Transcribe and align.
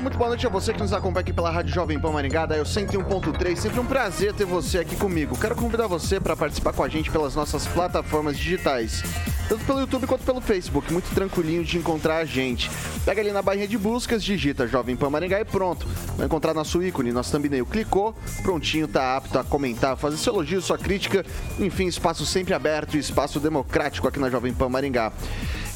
Alô, 0.00 0.04
muito 0.04 0.16
boa 0.16 0.28
noite 0.28 0.46
a 0.46 0.48
você 0.48 0.72
que 0.72 0.80
nos 0.80 0.94
acompanha 0.94 1.20
aqui 1.20 1.30
pela 1.30 1.50
Rádio 1.50 1.74
Jovem 1.74 2.00
Pan 2.00 2.10
Maringá, 2.10 2.46
da 2.46 2.56
eu 2.56 2.64
101.3. 2.64 3.54
Sempre 3.54 3.80
um 3.80 3.84
prazer 3.84 4.32
ter 4.32 4.46
você 4.46 4.78
aqui 4.78 4.96
comigo. 4.96 5.36
Quero 5.38 5.54
convidar 5.54 5.86
você 5.88 6.18
para 6.18 6.34
participar 6.34 6.72
com 6.72 6.82
a 6.82 6.88
gente 6.88 7.10
pelas 7.10 7.34
nossas 7.34 7.66
plataformas 7.66 8.38
digitais, 8.38 9.02
tanto 9.46 9.62
pelo 9.66 9.80
YouTube 9.80 10.06
quanto 10.06 10.24
pelo 10.24 10.40
Facebook. 10.40 10.90
Muito 10.90 11.14
tranquilinho 11.14 11.62
de 11.62 11.76
encontrar 11.76 12.16
a 12.16 12.24
gente. 12.24 12.70
Pega 13.04 13.20
ali 13.20 13.30
na 13.30 13.42
barrinha 13.42 13.68
de 13.68 13.76
buscas, 13.76 14.24
digita 14.24 14.66
Jovem 14.66 14.96
Pan 14.96 15.10
Maringá 15.10 15.38
e 15.38 15.44
pronto. 15.44 15.86
Vai 16.16 16.24
encontrar 16.24 16.54
nosso 16.54 16.82
ícone, 16.82 17.12
nosso 17.12 17.30
thumbnail. 17.30 17.66
Clicou, 17.66 18.14
prontinho, 18.42 18.88
tá 18.88 19.18
apto 19.18 19.38
a 19.38 19.44
comentar, 19.44 19.98
fazer 19.98 20.16
seu 20.16 20.32
elogio, 20.32 20.62
sua 20.62 20.78
crítica. 20.78 21.26
Enfim, 21.58 21.86
espaço 21.86 22.24
sempre 22.24 22.54
aberto 22.54 22.96
espaço 22.96 23.38
democrático 23.38 24.08
aqui 24.08 24.18
na 24.18 24.30
Jovem 24.30 24.54
Pan 24.54 24.70
Maringá. 24.70 25.12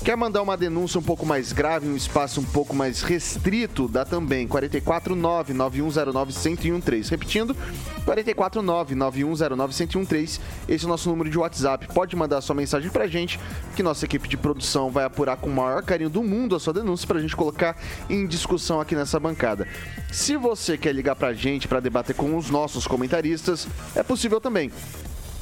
Quer 0.04 0.16
mandar 0.18 0.42
uma 0.42 0.54
denúncia 0.54 1.00
um 1.00 1.02
pouco 1.02 1.24
mais 1.24 1.50
grave, 1.50 1.88
um 1.88 1.96
espaço 1.96 2.38
um 2.38 2.44
pouco 2.44 2.76
mais 2.76 3.00
restrito? 3.00 3.88
Dá 3.88 4.04
também. 4.04 4.46
449-9109-1013. 4.48 7.10
Repetindo, 7.10 7.56
449-9109-1013. 8.04 10.40
Esse 10.68 10.84
é 10.84 10.86
o 10.86 10.90
nosso 10.90 11.08
número 11.08 11.30
de 11.30 11.38
WhatsApp. 11.38 11.88
Pode 11.94 12.14
mandar 12.16 12.42
sua 12.42 12.54
mensagem 12.54 12.90
pra 12.90 13.06
gente, 13.06 13.40
que 13.74 13.82
nossa 13.82 14.04
equipe 14.04 14.28
de 14.28 14.36
produção 14.36 14.90
vai 14.90 15.06
apurar 15.06 15.38
com 15.38 15.48
o 15.48 15.54
maior 15.54 15.82
carinho 15.82 16.10
do 16.10 16.22
mundo 16.22 16.54
a 16.54 16.60
sua 16.60 16.74
denúncia 16.74 17.08
pra 17.08 17.18
gente 17.18 17.34
colocar 17.34 17.74
em 18.10 18.26
discussão 18.26 18.82
aqui 18.82 18.94
nessa 18.94 19.18
bancada. 19.18 19.66
Se 20.12 20.36
você 20.36 20.76
quer 20.76 20.92
ligar 20.92 21.16
pra 21.16 21.32
gente 21.32 21.66
para 21.66 21.80
debater 21.80 22.14
com 22.14 22.36
os 22.36 22.50
nossos 22.50 22.86
comentaristas, 22.86 23.66
é 23.96 24.02
possível 24.02 24.38
também. 24.38 24.70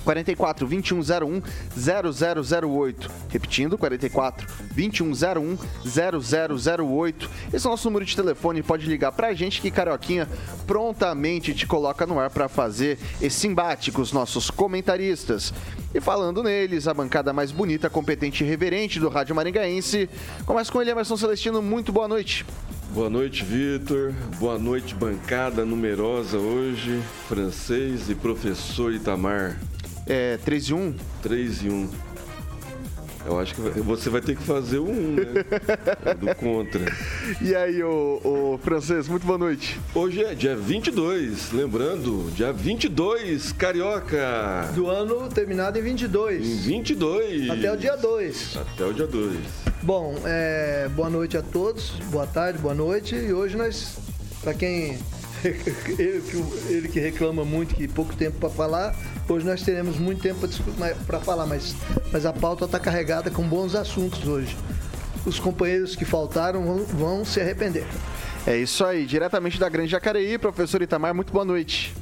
44 0.05 0.67
2101 0.67 1.42
0008. 1.77 3.11
Repetindo, 3.28 3.78
44 3.78 4.47
2101 4.75 5.59
0008. 5.84 7.31
Esse 7.53 7.67
é 7.67 7.69
o 7.69 7.72
nosso 7.72 7.89
número 7.89 8.05
de 8.05 8.17
telefone. 8.17 8.62
Pode 8.62 8.86
ligar 8.86 9.12
pra 9.12 9.34
gente 9.34 9.61
que 9.61 9.70
Carioquinha 9.70 10.28
prontamente 10.67 11.55
te 11.55 11.67
coloca 11.67 12.06
no 12.06 12.19
ar 12.19 12.31
para 12.31 12.48
fazer 12.48 12.98
esse 13.20 13.47
embate 13.47 13.91
com 13.91 14.03
os 14.03 14.12
nossos 14.12 14.50
comentaristas. 14.50 15.53
E 15.94 16.00
falando 16.00 16.42
neles, 16.42 16.89
a 16.89 16.94
bancada 16.94 17.33
mais 17.33 17.53
bonita, 17.53 17.91
competente 17.91 18.43
e 18.43 18.47
reverente 18.47 18.99
do 18.99 19.09
Rádio 19.09 19.34
Maringaense. 19.34 20.09
Começa 20.47 20.72
com 20.72 20.81
ele, 20.81 20.91
Emerson 20.91 21.16
Celestino. 21.16 21.60
Muito 21.60 21.93
boa 21.93 22.09
noite. 22.09 22.47
Boa 22.94 23.09
noite, 23.09 23.43
Vitor. 23.44 24.12
Boa 24.38 24.59
noite, 24.59 24.94
bancada 24.94 25.65
numerosa 25.65 26.38
hoje. 26.38 27.03
Francês 27.26 28.10
e 28.10 28.15
professor 28.15 28.93
Itamar. 28.93 29.59
É, 30.06 30.36
3 30.38 30.64
e 30.64 30.74
1? 30.74 30.94
3 31.22 31.62
e 31.62 31.68
1. 31.68 31.88
Eu 33.24 33.38
acho 33.38 33.54
que 33.54 33.60
você 33.80 34.10
vai 34.10 34.20
ter 34.20 34.36
que 34.36 34.42
fazer 34.42 34.78
o 34.78 34.88
1, 34.88 35.12
né? 35.12 35.24
Do 36.18 36.34
contra. 36.34 36.84
E 37.40 37.54
aí, 37.54 37.80
ô, 37.82 38.20
ô, 38.24 38.58
francês, 38.58 39.06
muito 39.06 39.24
boa 39.24 39.38
noite. 39.38 39.80
Hoje 39.94 40.24
é 40.24 40.34
dia 40.34 40.56
22, 40.56 41.52
lembrando, 41.52 42.32
dia 42.32 42.52
22, 42.52 43.52
Carioca. 43.52 44.68
Do 44.74 44.88
ano 44.88 45.28
terminado 45.28 45.78
em 45.78 45.82
22. 45.82 46.44
Em 46.44 46.56
22. 46.56 47.50
Até 47.50 47.72
o 47.72 47.76
dia 47.76 47.96
2. 47.96 48.56
Até 48.56 48.84
o 48.86 48.92
dia 48.92 49.06
2. 49.06 49.38
Bom, 49.82 50.16
é, 50.24 50.88
boa 50.88 51.08
noite 51.08 51.36
a 51.36 51.42
todos, 51.42 51.90
boa 52.10 52.26
tarde, 52.26 52.58
boa 52.58 52.74
noite. 52.74 53.14
E 53.14 53.32
hoje 53.32 53.56
nós, 53.56 53.98
para 54.42 54.52
quem 54.52 54.98
ele, 55.96 56.22
ele 56.69 56.88
que 56.88 56.98
reclama 56.98 57.44
muito 57.44 57.74
que 57.74 57.86
pouco 57.86 58.14
tempo 58.16 58.38
para 58.38 58.50
falar, 58.50 58.96
Hoje 59.28 59.47
nós 59.47 59.62
teremos 59.62 59.97
muito 59.99 60.21
tempo 60.21 60.47
para 61.06 61.21
falar, 61.21 61.47
mas, 61.47 61.75
mas 62.12 62.27
a 62.27 62.33
pauta 62.33 62.65
está 62.65 62.78
carregada 62.78 63.31
com 63.31 63.43
bons 63.43 63.75
assuntos 63.75 64.27
hoje. 64.27 64.56
Os 65.25 65.38
companheiros 65.38 65.94
que 65.94 66.05
faltaram 66.05 66.65
vão, 66.65 66.84
vão 66.84 67.25
se 67.25 67.41
arrepender. 67.41 67.87
É 68.47 68.56
isso 68.56 68.84
aí, 68.84 69.06
diretamente 69.06 69.59
da 69.59 69.69
Grande 69.69 69.91
Jacareí, 69.91 70.37
professor 70.37 70.82
Itamar, 70.82 71.15
muito 71.15 71.32
boa 71.32 71.44
noite. 71.44 71.94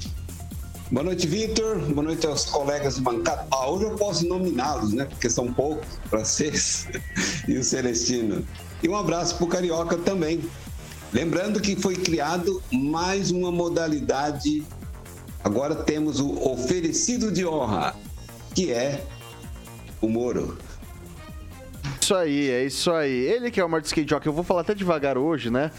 Boa 0.90 1.04
noite, 1.04 1.26
Vitor. 1.26 1.78
Boa 1.78 2.02
noite 2.02 2.26
aos 2.26 2.46
colegas 2.46 2.96
de 2.96 3.02
bancada. 3.02 3.46
Ah, 3.52 3.70
hoje 3.70 3.84
eu 3.84 3.94
posso 3.94 4.26
nominá-los, 4.26 4.92
né? 4.92 5.04
Porque 5.04 5.30
são 5.30 5.52
poucos, 5.52 5.86
francês 6.10 6.88
e 7.46 7.56
o 7.56 7.62
Celestino. 7.62 8.44
E 8.82 8.88
um 8.88 8.96
abraço 8.96 9.36
para 9.36 9.44
o 9.44 9.46
Carioca 9.46 9.96
também. 9.98 10.40
Lembrando 11.12 11.60
que 11.60 11.76
foi 11.76 11.94
criado 11.94 12.60
mais 12.72 13.30
uma 13.30 13.52
modalidade 13.52 14.64
Agora 15.42 15.74
temos 15.74 16.20
o 16.20 16.52
oferecido 16.52 17.32
de 17.32 17.46
honra, 17.46 17.94
que 18.54 18.70
é 18.70 19.02
o 20.00 20.08
Moro. 20.08 20.58
Isso 22.00 22.14
aí, 22.14 22.50
é 22.50 22.64
isso 22.64 22.90
aí. 22.92 23.10
Ele 23.10 23.50
que 23.50 23.58
é 23.60 23.64
o 23.64 23.68
maior 23.68 23.82
skate 23.82 24.08
jockey, 24.08 24.28
eu 24.28 24.32
vou 24.32 24.44
falar 24.44 24.60
até 24.60 24.74
devagar 24.74 25.16
hoje, 25.16 25.50
né? 25.50 25.70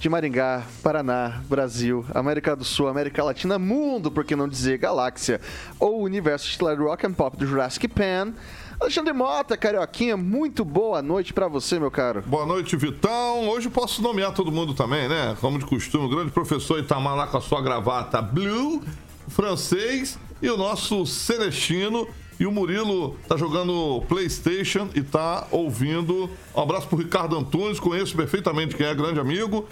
De 0.00 0.08
Maringá, 0.08 0.64
Paraná, 0.82 1.42
Brasil, 1.48 2.04
América 2.14 2.56
do 2.56 2.64
Sul, 2.64 2.88
América 2.88 3.22
Latina, 3.22 3.58
mundo, 3.58 4.10
por 4.10 4.24
que 4.24 4.34
não 4.34 4.48
dizer 4.48 4.78
galáxia, 4.78 5.40
ou 5.78 6.02
universo 6.02 6.48
titular 6.48 6.80
rock 6.80 7.06
and 7.06 7.12
pop 7.12 7.36
do 7.36 7.46
Jurassic 7.46 7.86
Pan. 7.88 8.32
Alexandre 8.80 9.12
Mota, 9.12 9.56
Carioquinha, 9.56 10.16
muito 10.16 10.64
boa 10.64 11.02
noite 11.02 11.32
para 11.32 11.48
você, 11.48 11.80
meu 11.80 11.90
caro. 11.90 12.22
Boa 12.24 12.46
noite, 12.46 12.76
Vitão. 12.76 13.48
Hoje 13.48 13.68
posso 13.68 14.00
nomear 14.00 14.32
todo 14.32 14.52
mundo 14.52 14.72
também, 14.72 15.08
né? 15.08 15.36
Como 15.40 15.58
de 15.58 15.66
costume, 15.66 16.06
o 16.06 16.08
grande 16.08 16.30
professor 16.30 16.78
Itamar 16.78 17.16
lá 17.16 17.26
com 17.26 17.38
a 17.38 17.40
sua 17.40 17.60
gravata 17.60 18.22
blue, 18.22 18.80
francês 19.26 20.16
e 20.40 20.48
o 20.48 20.56
nosso 20.56 21.04
Celestino. 21.06 22.06
E 22.38 22.46
o 22.46 22.52
Murilo 22.52 23.16
tá 23.26 23.36
jogando 23.36 24.00
PlayStation 24.08 24.88
e 24.94 25.02
tá 25.02 25.48
ouvindo. 25.50 26.30
Um 26.54 26.60
abraço 26.60 26.86
pro 26.86 26.98
Ricardo 26.98 27.36
Antunes, 27.36 27.80
conheço 27.80 28.14
perfeitamente 28.14 28.76
quem 28.76 28.86
é 28.86 28.94
grande 28.94 29.18
amigo. 29.18 29.66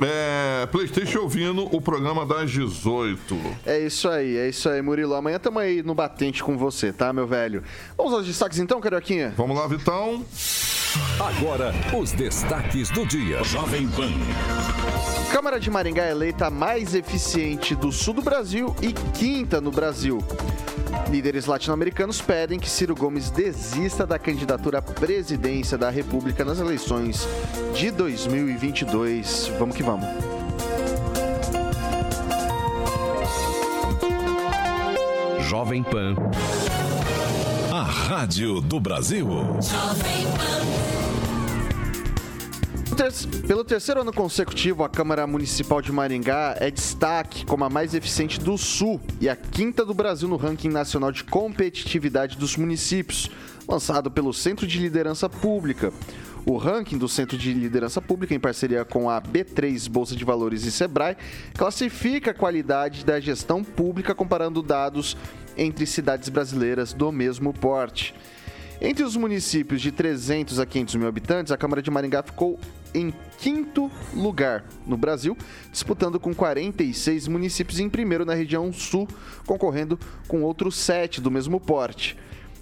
É, 0.00 0.66
Playstation 0.66 1.20
ouvindo 1.20 1.74
o 1.74 1.80
programa 1.80 2.26
das 2.26 2.50
18. 2.50 3.36
É 3.64 3.78
isso 3.80 4.08
aí, 4.08 4.36
é 4.36 4.48
isso 4.48 4.68
aí, 4.68 4.82
Murilo. 4.82 5.14
Amanhã 5.14 5.36
estamos 5.36 5.62
aí 5.62 5.82
no 5.82 5.94
batente 5.94 6.42
com 6.42 6.56
você, 6.56 6.92
tá, 6.92 7.12
meu 7.12 7.26
velho? 7.26 7.62
Vamos 7.96 8.12
aos 8.12 8.26
destaques 8.26 8.58
então, 8.58 8.80
Carioquinha? 8.80 9.32
Vamos 9.36 9.56
lá, 9.56 9.66
Vitão. 9.66 10.24
Agora, 11.20 11.74
os 11.98 12.12
destaques 12.12 12.90
do 12.90 13.06
dia. 13.06 13.42
Jovem 13.44 13.88
Pan. 13.88 14.12
Câmara 15.30 15.60
de 15.60 15.70
Maringá 15.70 16.04
é 16.04 16.10
eleita 16.10 16.48
mais 16.50 16.94
eficiente 16.94 17.74
do 17.74 17.92
sul 17.92 18.14
do 18.14 18.22
Brasil 18.22 18.74
e 18.80 18.92
quinta 19.18 19.60
no 19.60 19.70
Brasil. 19.70 20.22
Líderes 21.10 21.46
latino-americanos 21.46 22.20
pedem 22.20 22.58
que 22.58 22.68
Ciro 22.68 22.94
Gomes 22.94 23.30
desista 23.30 24.04
da 24.06 24.18
candidatura 24.18 24.78
à 24.78 24.82
presidência 24.82 25.78
da 25.78 25.88
República 25.88 26.44
nas 26.44 26.58
eleições 26.58 27.26
de 27.74 27.90
2022. 27.90 29.52
Vamos 29.58 29.76
que 29.76 29.82
vamos. 29.82 30.06
Jovem 35.40 35.82
Pan. 35.82 36.16
A 37.72 37.82
Rádio 37.82 38.60
do 38.60 38.80
Brasil. 38.80 39.28
Jovem 39.60 40.26
Pan. 40.36 41.05
Pelo 43.46 43.62
terceiro 43.62 44.00
ano 44.00 44.12
consecutivo, 44.12 44.82
a 44.82 44.88
Câmara 44.88 45.26
Municipal 45.26 45.82
de 45.82 45.92
Maringá 45.92 46.56
é 46.58 46.70
destaque 46.70 47.44
como 47.44 47.62
a 47.62 47.68
mais 47.68 47.92
eficiente 47.92 48.40
do 48.40 48.56
Sul 48.56 48.98
e 49.20 49.28
a 49.28 49.36
quinta 49.36 49.84
do 49.84 49.92
Brasil 49.92 50.26
no 50.26 50.36
ranking 50.36 50.70
nacional 50.70 51.12
de 51.12 51.22
competitividade 51.22 52.38
dos 52.38 52.56
municípios, 52.56 53.30
lançado 53.68 54.10
pelo 54.10 54.32
Centro 54.32 54.66
de 54.66 54.78
Liderança 54.78 55.28
Pública. 55.28 55.92
O 56.46 56.56
ranking 56.56 56.96
do 56.96 57.06
Centro 57.06 57.36
de 57.36 57.52
Liderança 57.52 58.00
Pública, 58.00 58.34
em 58.34 58.40
parceria 58.40 58.82
com 58.82 59.10
a 59.10 59.20
B3 59.20 59.90
Bolsa 59.90 60.16
de 60.16 60.24
Valores 60.24 60.64
e 60.64 60.72
Sebrae, 60.72 61.18
classifica 61.54 62.30
a 62.30 62.34
qualidade 62.34 63.04
da 63.04 63.20
gestão 63.20 63.62
pública 63.62 64.14
comparando 64.14 64.62
dados 64.62 65.18
entre 65.54 65.84
cidades 65.84 66.30
brasileiras 66.30 66.94
do 66.94 67.12
mesmo 67.12 67.52
porte. 67.52 68.14
Entre 68.80 69.02
os 69.02 69.16
municípios 69.16 69.80
de 69.80 69.90
300 69.90 70.60
a 70.60 70.66
500 70.66 70.96
mil 70.96 71.08
habitantes, 71.08 71.50
a 71.50 71.56
Câmara 71.56 71.80
de 71.80 71.90
Maringá 71.90 72.22
ficou 72.22 72.58
em 72.94 73.12
quinto 73.38 73.90
lugar 74.14 74.64
no 74.86 74.96
Brasil, 74.98 75.36
disputando 75.72 76.20
com 76.20 76.34
46 76.34 77.26
municípios 77.28 77.80
em 77.80 77.88
primeiro 77.88 78.24
na 78.24 78.34
região 78.34 78.70
sul, 78.72 79.08
concorrendo 79.46 79.98
com 80.28 80.42
outros 80.42 80.76
sete 80.76 81.20
do 81.20 81.30
mesmo 81.30 81.58
porte. 81.58 82.16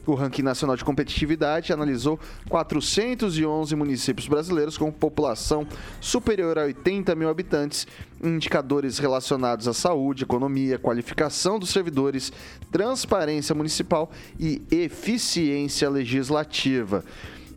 O 0.06 0.14
ranking 0.14 0.42
nacional 0.42 0.76
de 0.76 0.84
competitividade 0.84 1.72
analisou 1.72 2.20
411 2.50 3.74
municípios 3.74 4.28
brasileiros 4.28 4.76
com 4.76 4.92
população 4.92 5.66
superior 5.98 6.58
a 6.58 6.64
80 6.64 7.14
mil 7.14 7.28
habitantes, 7.30 7.86
indicadores 8.22 8.98
relacionados 8.98 9.66
à 9.66 9.72
saúde, 9.72 10.24
economia, 10.24 10.78
qualificação 10.78 11.58
dos 11.58 11.70
servidores, 11.70 12.30
transparência 12.70 13.54
municipal 13.54 14.10
e 14.38 14.62
eficiência 14.70 15.88
legislativa. 15.88 17.02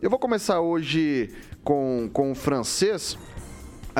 Eu 0.00 0.08
vou 0.08 0.18
começar 0.18 0.60
hoje 0.60 1.30
com, 1.62 2.08
com 2.12 2.32
o 2.32 2.34
francês. 2.34 3.18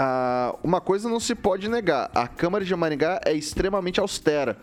Ah, 0.01 0.55
uma 0.63 0.81
coisa 0.81 1.09
não 1.09 1.19
se 1.19 1.35
pode 1.35 1.69
negar: 1.69 2.09
a 2.15 2.29
Câmara 2.29 2.65
de 2.65 2.75
Maringá 2.77 3.21
é 3.25 3.33
extremamente 3.33 3.99
austera. 3.99 4.57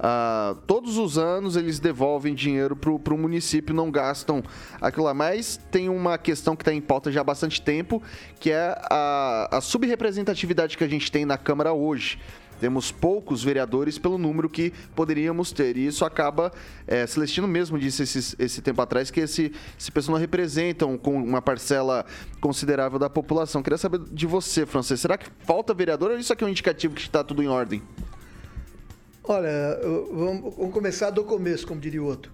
Uh, 0.00 0.56
todos 0.66 0.98
os 0.98 1.16
anos 1.16 1.54
eles 1.54 1.78
devolvem 1.78 2.34
dinheiro 2.34 2.74
para 2.74 3.14
o 3.14 3.18
município, 3.18 3.72
não 3.72 3.88
gastam 3.88 4.42
aquilo 4.80 5.04
lá. 5.04 5.14
Mas 5.14 5.60
tem 5.70 5.88
uma 5.88 6.18
questão 6.18 6.56
que 6.56 6.62
está 6.62 6.72
em 6.72 6.80
pauta 6.80 7.12
já 7.12 7.20
há 7.20 7.24
bastante 7.24 7.62
tempo, 7.62 8.02
que 8.40 8.50
é 8.50 8.76
a, 8.90 9.58
a 9.58 9.60
subrepresentatividade 9.60 10.76
que 10.76 10.82
a 10.82 10.88
gente 10.88 11.12
tem 11.12 11.24
na 11.24 11.38
Câmara 11.38 11.72
hoje. 11.72 12.18
Temos 12.60 12.92
poucos 12.92 13.42
vereadores 13.42 13.98
pelo 13.98 14.18
número 14.18 14.48
que 14.48 14.72
poderíamos 14.94 15.50
ter. 15.50 15.76
E 15.76 15.86
isso 15.86 16.04
acaba. 16.04 16.52
É, 16.86 17.06
Celestino 17.06 17.48
mesmo 17.48 17.78
disse 17.78 18.02
esse, 18.02 18.36
esse 18.38 18.62
tempo 18.62 18.82
atrás 18.82 19.10
que 19.10 19.20
esse, 19.20 19.52
esse 19.78 19.90
pessoal 19.90 20.16
não 20.16 20.20
representam 20.20 20.98
com 20.98 21.16
uma 21.16 21.40
parcela 21.40 22.04
considerável 22.40 22.98
da 22.98 23.08
população. 23.08 23.62
Queria 23.62 23.78
saber 23.78 24.00
de 24.12 24.26
você, 24.26 24.66
Francês. 24.66 25.00
Será 25.00 25.16
que 25.16 25.26
falta 25.44 25.72
vereador 25.72 26.10
ou 26.10 26.18
isso 26.18 26.32
aqui 26.32 26.44
é 26.44 26.46
um 26.46 26.50
indicativo 26.50 26.94
que 26.94 27.00
está 27.00 27.24
tudo 27.24 27.42
em 27.42 27.48
ordem? 27.48 27.82
Olha, 29.24 29.78
vamos, 30.12 30.72
começar 30.72 31.10
do 31.10 31.24
começo, 31.24 31.66
como 31.66 31.80
diria 31.80 32.02
o 32.02 32.06
outro. 32.06 32.32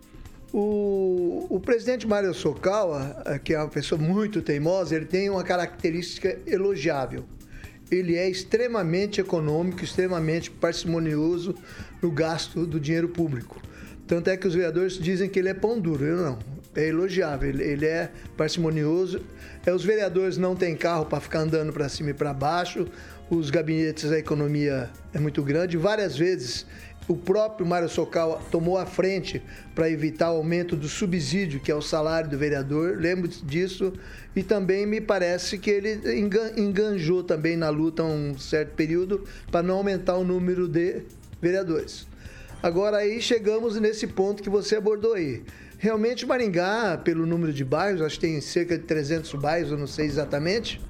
O, 0.53 1.47
o 1.51 1.61
presidente 1.61 2.07
Mário 2.07 2.33
Sokawa, 2.33 3.23
eh, 3.27 3.39
que 3.39 3.53
é 3.53 3.59
uma 3.59 3.69
pessoa 3.69 4.01
muito 4.01 4.41
teimosa, 4.41 4.97
ele 4.97 5.05
tem 5.05 5.29
uma 5.29 5.45
característica 5.45 6.39
elogiável. 6.47 7.25
Ele 7.91 8.17
é 8.17 8.29
extremamente 8.29 9.21
econômico, 9.21 9.85
extremamente 9.85 10.51
parcimonioso 10.51 11.55
no 12.03 12.11
gasto 12.11 12.67
do 12.67 12.81
dinheiro 12.81 13.09
público. 13.09 13.61
Tanto 14.07 14.31
é 14.31 14.37
que 14.37 14.47
os 14.47 14.55
vereadores 14.55 14.99
dizem 14.99 15.29
que 15.29 15.39
ele 15.39 15.49
é 15.49 15.55
pão 15.55 15.81
duro. 15.81 16.05
Eu 16.05 16.17
não. 16.17 16.39
É 16.75 16.89
elogiável. 16.89 17.49
Ele, 17.49 17.87
é 17.87 18.11
parcimonioso. 18.37 19.21
É, 19.65 19.73
os 19.73 19.85
vereadores 19.85 20.37
não 20.37 20.55
têm 20.55 20.77
carro 20.77 21.07
para 21.07 21.21
ficar 21.21 21.41
andando 21.41 21.73
para 21.73 21.89
cima 21.89 22.11
e 22.11 22.15
para 22.15 22.33
baixo. 22.33 22.87
Os 23.29 23.51
gabinetes 23.51 24.11
da 24.11 24.19
economia 24.19 24.91
é 25.13 25.19
muito 25.19 25.43
grande. 25.43 25.77
Várias 25.77 26.17
vezes 26.17 26.67
o 27.09 27.17
próprio 27.17 27.67
Mário 27.67 27.89
Socal 27.89 28.43
tomou 28.51 28.77
a 28.77 28.87
frente 28.87 29.43
para 29.75 29.89
evitar 29.89 30.33
o 30.33 30.39
aumento 30.39 30.75
do 30.75 30.89
subsídio, 30.89 31.61
que 31.61 31.71
é 31.71 31.75
o 31.75 31.83
salário 31.83 32.29
do 32.29 32.37
vereador, 32.37 32.97
lembro 32.99 33.29
disso, 33.29 33.93
e 34.35 34.43
também 34.43 34.87
me 34.87 35.01
parece 35.01 35.59
que 35.59 35.71
ele 35.71 36.01
enganjou 36.57 37.23
também 37.23 37.57
na 37.57 37.69
luta 37.69 38.03
um 38.03 38.37
certo 38.39 38.75
período 38.75 39.25
para 39.51 39.63
não 39.63 39.77
aumentar 39.77 40.17
o 40.17 40.25
número 40.25 40.67
de 40.67 41.03
vereadores. 41.41 42.07
Agora 42.63 42.97
aí 42.97 43.21
chegamos 43.21 43.79
nesse 43.79 44.07
ponto 44.07 44.43
que 44.43 44.51
você 44.51 44.77
abordou 44.77 45.15
aí. 45.15 45.45
Realmente 45.79 46.27
Maringá, 46.27 46.99
pelo 47.05 47.27
número 47.27 47.53
de 47.53 47.65
bairros, 47.65 48.01
acho 48.01 48.17
que 48.17 48.27
tem 48.27 48.41
cerca 48.41 48.77
de 48.77 48.85
300 48.85 49.33
bairros, 49.35 49.71
eu 49.71 49.79
não 49.79 49.87
sei 49.87 50.07
exatamente, 50.07 50.81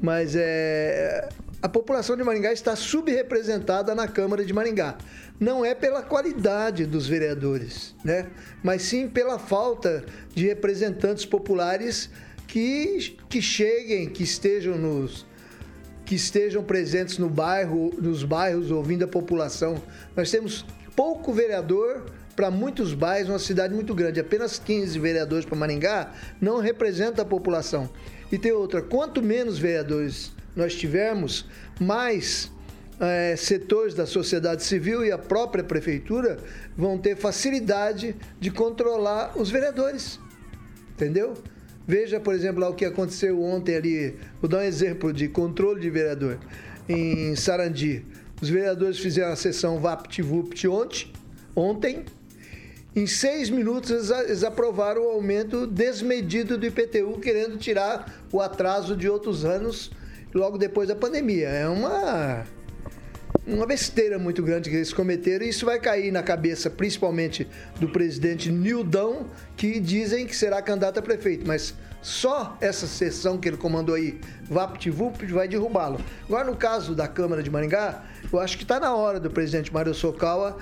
mas 0.00 0.36
é, 0.36 1.28
a 1.62 1.68
população 1.68 2.16
de 2.16 2.22
Maringá 2.22 2.52
está 2.52 2.76
subrepresentada 2.76 3.94
na 3.94 4.06
Câmara 4.06 4.44
de 4.44 4.52
Maringá 4.52 4.96
não 5.40 5.64
é 5.64 5.74
pela 5.74 6.02
qualidade 6.02 6.84
dos 6.84 7.08
vereadores, 7.08 7.94
né? 8.04 8.26
mas 8.62 8.82
sim 8.82 9.08
pela 9.08 9.38
falta 9.38 10.04
de 10.34 10.46
representantes 10.46 11.24
populares 11.24 12.10
que, 12.46 13.16
que 13.26 13.40
cheguem, 13.40 14.10
que 14.10 14.22
estejam 14.22 14.76
nos 14.76 15.28
que 16.04 16.16
estejam 16.16 16.60
presentes 16.64 17.18
no 17.18 17.30
bairro, 17.30 17.94
nos 18.02 18.24
bairros 18.24 18.72
ouvindo 18.72 19.04
a 19.04 19.06
população. 19.08 19.80
Nós 20.16 20.28
temos 20.28 20.66
pouco 20.96 21.32
vereador 21.32 22.04
para 22.34 22.50
muitos 22.50 22.92
bairros, 22.92 23.28
uma 23.28 23.38
cidade 23.38 23.72
muito 23.72 23.94
grande, 23.94 24.18
apenas 24.18 24.58
15 24.58 24.98
vereadores 24.98 25.44
para 25.44 25.56
Maringá 25.56 26.12
não 26.40 26.58
representa 26.58 27.22
a 27.22 27.24
população. 27.24 27.88
E 28.32 28.36
tem 28.36 28.50
outra, 28.50 28.82
quanto 28.82 29.22
menos 29.22 29.56
vereadores 29.56 30.32
nós 30.56 30.74
tivermos, 30.74 31.46
mais 31.78 32.50
é, 33.00 33.34
setores 33.34 33.94
da 33.94 34.04
sociedade 34.04 34.62
civil 34.62 35.04
e 35.04 35.10
a 35.10 35.16
própria 35.16 35.64
prefeitura 35.64 36.38
vão 36.76 36.98
ter 36.98 37.16
facilidade 37.16 38.14
de 38.38 38.50
controlar 38.50 39.32
os 39.36 39.50
vereadores. 39.50 40.20
Entendeu? 40.92 41.34
Veja, 41.88 42.20
por 42.20 42.34
exemplo, 42.34 42.64
o 42.68 42.74
que 42.74 42.84
aconteceu 42.84 43.42
ontem 43.42 43.74
ali. 43.74 44.16
Vou 44.40 44.48
dar 44.48 44.58
um 44.58 44.62
exemplo 44.62 45.12
de 45.12 45.28
controle 45.28 45.80
de 45.80 45.88
vereador. 45.88 46.38
Em 46.88 47.34
Sarandi. 47.34 48.04
Os 48.40 48.48
vereadores 48.48 48.98
fizeram 48.98 49.32
a 49.32 49.36
sessão 49.36 49.80
VaptVupt 49.80 50.68
ontem, 50.68 51.12
ontem. 51.54 52.04
Em 52.94 53.06
seis 53.06 53.50
minutos 53.50 54.10
eles 54.10 54.42
aprovaram 54.42 55.02
o 55.02 55.10
aumento 55.10 55.66
desmedido 55.66 56.58
do 56.58 56.66
IPTU, 56.66 57.20
querendo 57.20 57.56
tirar 57.56 58.24
o 58.32 58.40
atraso 58.40 58.96
de 58.96 59.08
outros 59.08 59.44
anos 59.44 59.90
logo 60.34 60.58
depois 60.58 60.88
da 60.88 60.96
pandemia. 60.96 61.48
É 61.48 61.68
uma 61.68 62.44
uma 63.54 63.66
besteira 63.66 64.18
muito 64.18 64.42
grande 64.42 64.70
que 64.70 64.76
eles 64.76 64.92
cometeram 64.92 65.44
e 65.44 65.48
isso 65.48 65.66
vai 65.66 65.78
cair 65.78 66.10
na 66.10 66.22
cabeça 66.22 66.70
principalmente 66.70 67.46
do 67.78 67.88
presidente 67.88 68.50
Nildão, 68.50 69.26
que 69.56 69.80
dizem 69.80 70.26
que 70.26 70.36
será 70.36 70.62
candidato 70.62 70.98
a 70.98 71.02
prefeito, 71.02 71.46
mas 71.46 71.74
só 72.02 72.56
essa 72.60 72.86
sessão 72.86 73.36
que 73.36 73.48
ele 73.48 73.56
comandou 73.56 73.94
aí, 73.94 74.18
VaptVup, 74.48 75.26
vai 75.26 75.46
derrubá-lo. 75.46 76.00
Agora, 76.24 76.44
no 76.44 76.56
caso 76.56 76.94
da 76.94 77.06
Câmara 77.06 77.42
de 77.42 77.50
Maringá, 77.50 78.04
eu 78.32 78.38
acho 78.38 78.56
que 78.56 78.62
está 78.64 78.80
na 78.80 78.94
hora 78.94 79.20
do 79.20 79.30
presidente 79.30 79.72
Mário 79.72 79.92
Sokawa 79.92 80.58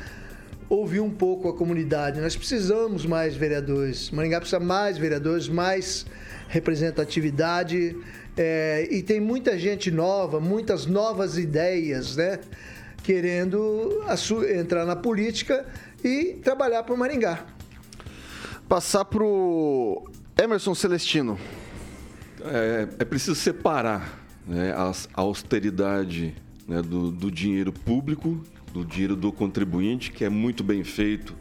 ouvir 0.68 1.00
um 1.00 1.10
pouco 1.10 1.48
a 1.48 1.54
comunidade. 1.54 2.20
Nós 2.20 2.36
precisamos 2.36 3.06
mais 3.06 3.34
vereadores. 3.34 4.10
Maringá 4.10 4.40
precisa 4.40 4.60
mais 4.60 4.98
vereadores, 4.98 5.48
mais 5.48 6.04
representatividade. 6.48 7.96
É, 8.36 8.86
e 8.90 9.02
tem 9.02 9.20
muita 9.20 9.58
gente 9.58 9.90
nova, 9.90 10.40
muitas 10.40 10.86
novas 10.86 11.38
ideias, 11.38 12.16
né? 12.16 12.38
Querendo 13.08 14.02
entrar 14.54 14.84
na 14.84 14.94
política 14.94 15.64
e 16.04 16.38
trabalhar 16.44 16.82
para 16.82 16.94
o 16.94 16.98
Maringá. 16.98 17.46
Passar 18.68 19.02
para 19.06 19.24
o 19.24 20.10
Emerson 20.38 20.74
Celestino. 20.74 21.38
É, 22.42 22.86
é 22.98 23.04
preciso 23.06 23.34
separar 23.34 24.22
né, 24.46 24.72
a, 24.72 24.90
a 24.90 25.20
austeridade 25.22 26.34
né, 26.68 26.82
do, 26.82 27.10
do 27.10 27.30
dinheiro 27.30 27.72
público, 27.72 28.44
do 28.74 28.84
dinheiro 28.84 29.16
do 29.16 29.32
contribuinte, 29.32 30.12
que 30.12 30.22
é 30.22 30.28
muito 30.28 30.62
bem 30.62 30.84
feito 30.84 31.34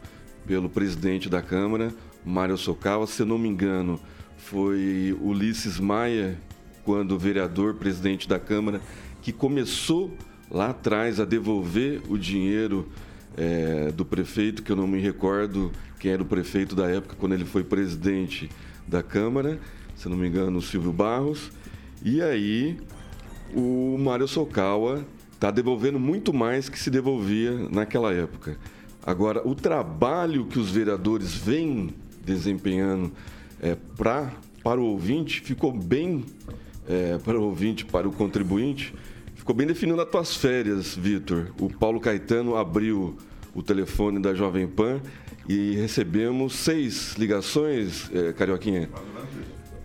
pelo 0.46 0.70
presidente 0.70 1.28
da 1.28 1.42
Câmara, 1.42 1.92
Mário 2.24 2.56
Socawa. 2.56 3.06
Se 3.06 3.20
eu 3.20 3.26
não 3.26 3.36
me 3.36 3.46
engano, 3.46 4.00
foi 4.38 5.14
Ulisses 5.20 5.78
Maia, 5.78 6.40
quando 6.82 7.18
vereador, 7.18 7.74
presidente 7.74 8.26
da 8.26 8.38
Câmara, 8.38 8.80
que 9.20 9.34
começou 9.34 10.16
lá 10.50 10.70
atrás 10.70 11.20
a 11.20 11.24
devolver 11.24 12.02
o 12.08 12.18
dinheiro 12.18 12.88
é, 13.36 13.92
do 13.92 14.04
prefeito, 14.04 14.62
que 14.62 14.72
eu 14.72 14.76
não 14.76 14.86
me 14.86 15.00
recordo 15.00 15.70
quem 15.98 16.12
era 16.12 16.22
o 16.22 16.26
prefeito 16.26 16.74
da 16.74 16.88
época, 16.88 17.16
quando 17.18 17.34
ele 17.34 17.44
foi 17.44 17.62
presidente 17.62 18.48
da 18.86 19.02
Câmara, 19.02 19.58
se 19.96 20.08
não 20.08 20.16
me 20.16 20.28
engano, 20.28 20.58
o 20.58 20.62
Silvio 20.62 20.92
Barros. 20.92 21.50
E 22.04 22.22
aí 22.22 22.78
o 23.54 23.96
Mário 23.98 24.28
Sokawa 24.28 25.04
está 25.32 25.50
devolvendo 25.50 25.98
muito 25.98 26.32
mais 26.32 26.68
que 26.68 26.78
se 26.78 26.90
devolvia 26.90 27.52
naquela 27.70 28.12
época. 28.12 28.56
Agora, 29.04 29.46
o 29.46 29.54
trabalho 29.54 30.46
que 30.46 30.58
os 30.58 30.70
vereadores 30.70 31.34
vêm 31.34 31.94
desempenhando 32.24 33.12
é, 33.60 33.76
pra, 33.96 34.32
para 34.62 34.80
o 34.80 34.84
ouvinte 34.84 35.40
ficou 35.40 35.72
bem 35.72 36.24
é, 36.88 37.18
para 37.18 37.38
o 37.38 37.44
ouvinte, 37.44 37.84
para 37.84 38.08
o 38.08 38.12
contribuinte, 38.12 38.94
Ficou 39.48 39.56
bem 39.56 39.66
definido 39.66 39.96
nas 39.96 40.10
tuas 40.10 40.36
férias, 40.36 40.94
Vitor. 40.94 41.46
O 41.58 41.70
Paulo 41.70 41.98
Caetano 41.98 42.54
abriu 42.54 43.16
o 43.54 43.62
telefone 43.62 44.20
da 44.20 44.34
Jovem 44.34 44.68
Pan 44.68 45.00
e 45.48 45.74
recebemos 45.74 46.52
seis 46.52 47.14
ligações, 47.16 48.10
é, 48.12 48.34
Carioquinha. 48.34 48.90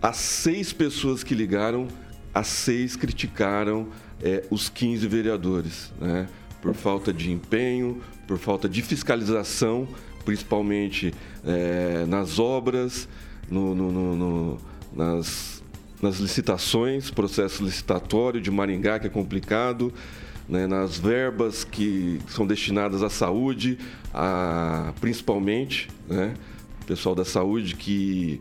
As 0.02 0.18
seis 0.18 0.70
pessoas 0.70 1.24
que 1.24 1.34
ligaram, 1.34 1.88
as 2.34 2.46
seis 2.46 2.94
criticaram 2.94 3.88
é, 4.22 4.44
os 4.50 4.68
15 4.68 5.08
vereadores, 5.08 5.94
né? 5.98 6.28
Por 6.60 6.74
falta 6.74 7.10
de 7.10 7.32
empenho, 7.32 8.02
por 8.28 8.36
falta 8.36 8.68
de 8.68 8.82
fiscalização, 8.82 9.88
principalmente 10.26 11.14
é, 11.42 12.04
nas 12.06 12.38
obras, 12.38 13.08
no, 13.50 13.74
no, 13.74 14.14
no, 14.14 14.58
nas, 14.94 15.53
nas 16.04 16.18
licitações, 16.18 17.10
processo 17.10 17.64
licitatório 17.64 18.40
de 18.40 18.50
Maringá, 18.50 18.98
que 18.98 19.06
é 19.06 19.10
complicado, 19.10 19.92
né, 20.46 20.66
nas 20.66 20.98
verbas 20.98 21.64
que 21.64 22.20
são 22.28 22.46
destinadas 22.46 23.02
à 23.02 23.08
saúde, 23.08 23.78
a, 24.12 24.92
principalmente, 25.00 25.88
né, 26.06 26.34
o 26.82 26.84
pessoal 26.84 27.14
da 27.14 27.24
saúde 27.24 27.74
que, 27.74 28.38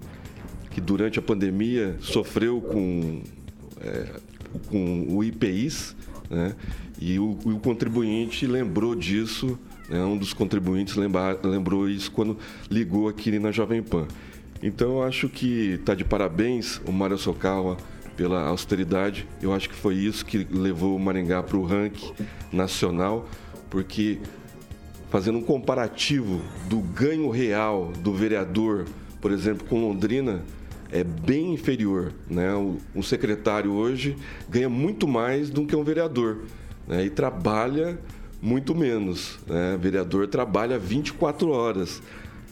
que 0.72 0.82
durante 0.82 1.17
a 1.17 1.22
pandemia 1.22 1.96
sofreu 2.01 2.60
com, 2.60 3.22
é, 3.79 4.08
com 4.67 5.05
o 5.08 5.24
IPIs, 5.24 5.96
né, 6.29 6.53
e 7.00 7.17
o, 7.17 7.38
o 7.46 7.60
contribuinte 7.60 8.46
lembrou 8.46 8.93
disso, 8.93 9.58
né, 9.89 10.03
um 10.03 10.17
dos 10.17 10.34
contribuintes 10.34 10.96
lembra, 10.96 11.39
lembrou 11.41 11.89
isso 11.89 12.12
quando 12.12 12.38
ligou 12.70 13.08
aqui 13.08 13.39
na 13.39 13.51
Jovem 13.51 13.82
Pan. 13.82 14.05
Então 14.65 14.91
eu 14.91 15.03
acho 15.03 15.27
que 15.27 15.72
está 15.72 15.93
de 15.93 16.05
parabéns 16.05 16.79
o 16.88 16.91
Mário 16.93 17.17
Sokawa 17.17 17.75
pela 18.15 18.43
austeridade. 18.43 19.27
Eu 19.41 19.53
acho 19.53 19.67
que 19.67 19.75
foi 19.75 19.96
isso 19.96 20.25
que 20.25 20.48
levou 20.50 20.96
o 20.96 21.00
Maringá 21.00 21.43
para 21.43 21.58
o 21.58 21.65
ranking 21.65 22.13
nacional, 22.50 23.27
porque 23.70 24.20
fazendo 25.10 25.39
um 25.39 25.43
comparativo 25.43 26.41
do 26.70 26.79
ganho 26.79 27.29
real 27.29 27.91
do 28.00 28.13
vereador, 28.13 28.86
por 29.20 29.34
exemplo, 29.34 29.67
com 29.67 29.82
Londrina, 29.82 30.41
é 30.89 31.03
bem 31.03 31.53
inferior. 31.53 32.13
Né? 32.29 32.50
Um 32.96 33.03
secretário 33.03 33.74
hoje 33.74 34.15
ganha 34.50 34.70
muito 34.70 35.10
mais 35.10 35.50
do 35.50 35.65
que 35.65 35.75
um 35.75 35.84
vereador 35.84 36.46
né? 36.88 37.03
e 37.03 37.10
trabalha 37.10 38.00
muito 38.41 38.74
menos. 38.74 39.39
Né? 39.46 39.75
O 39.75 39.79
vereador 39.79 40.25
trabalha 40.27 40.79
24 40.79 41.50
horas. 41.50 42.01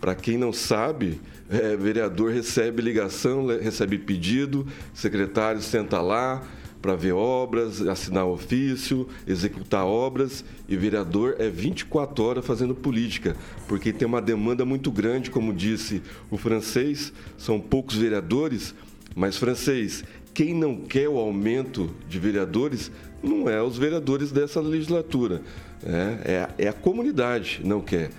Para 0.01 0.13
quem 0.13 0.35
não 0.35 0.51
sabe, 0.51 1.21
é, 1.51 1.75
vereador 1.75 2.31
recebe 2.31 2.81
ligação, 2.81 3.45
recebe 3.47 3.97
pedido, 3.97 4.65
secretário 4.93 5.61
senta 5.61 6.01
lá 6.01 6.41
para 6.81 6.95
ver 6.95 7.11
obras, 7.11 7.81
assinar 7.81 8.25
ofício, 8.25 9.07
executar 9.27 9.85
obras 9.85 10.43
e 10.67 10.75
vereador 10.75 11.35
é 11.37 11.47
24 11.47 12.23
horas 12.23 12.45
fazendo 12.45 12.73
política, 12.73 13.35
porque 13.67 13.93
tem 13.93 14.07
uma 14.07 14.21
demanda 14.21 14.65
muito 14.65 14.91
grande, 14.91 15.29
como 15.29 15.53
disse 15.53 16.01
o 16.31 16.37
francês, 16.37 17.13
são 17.37 17.59
poucos 17.59 17.97
vereadores, 17.97 18.73
mas 19.15 19.37
francês, 19.37 20.03
quem 20.33 20.55
não 20.55 20.77
quer 20.77 21.07
o 21.07 21.19
aumento 21.19 21.93
de 22.09 22.17
vereadores 22.17 22.91
não 23.21 23.47
é 23.47 23.61
os 23.61 23.77
vereadores 23.77 24.31
dessa 24.31 24.59
legislatura, 24.59 25.43
é, 25.83 26.47
é, 26.57 26.65
é 26.65 26.67
a 26.67 26.73
comunidade 26.73 27.61
não 27.63 27.81
quer 27.81 28.09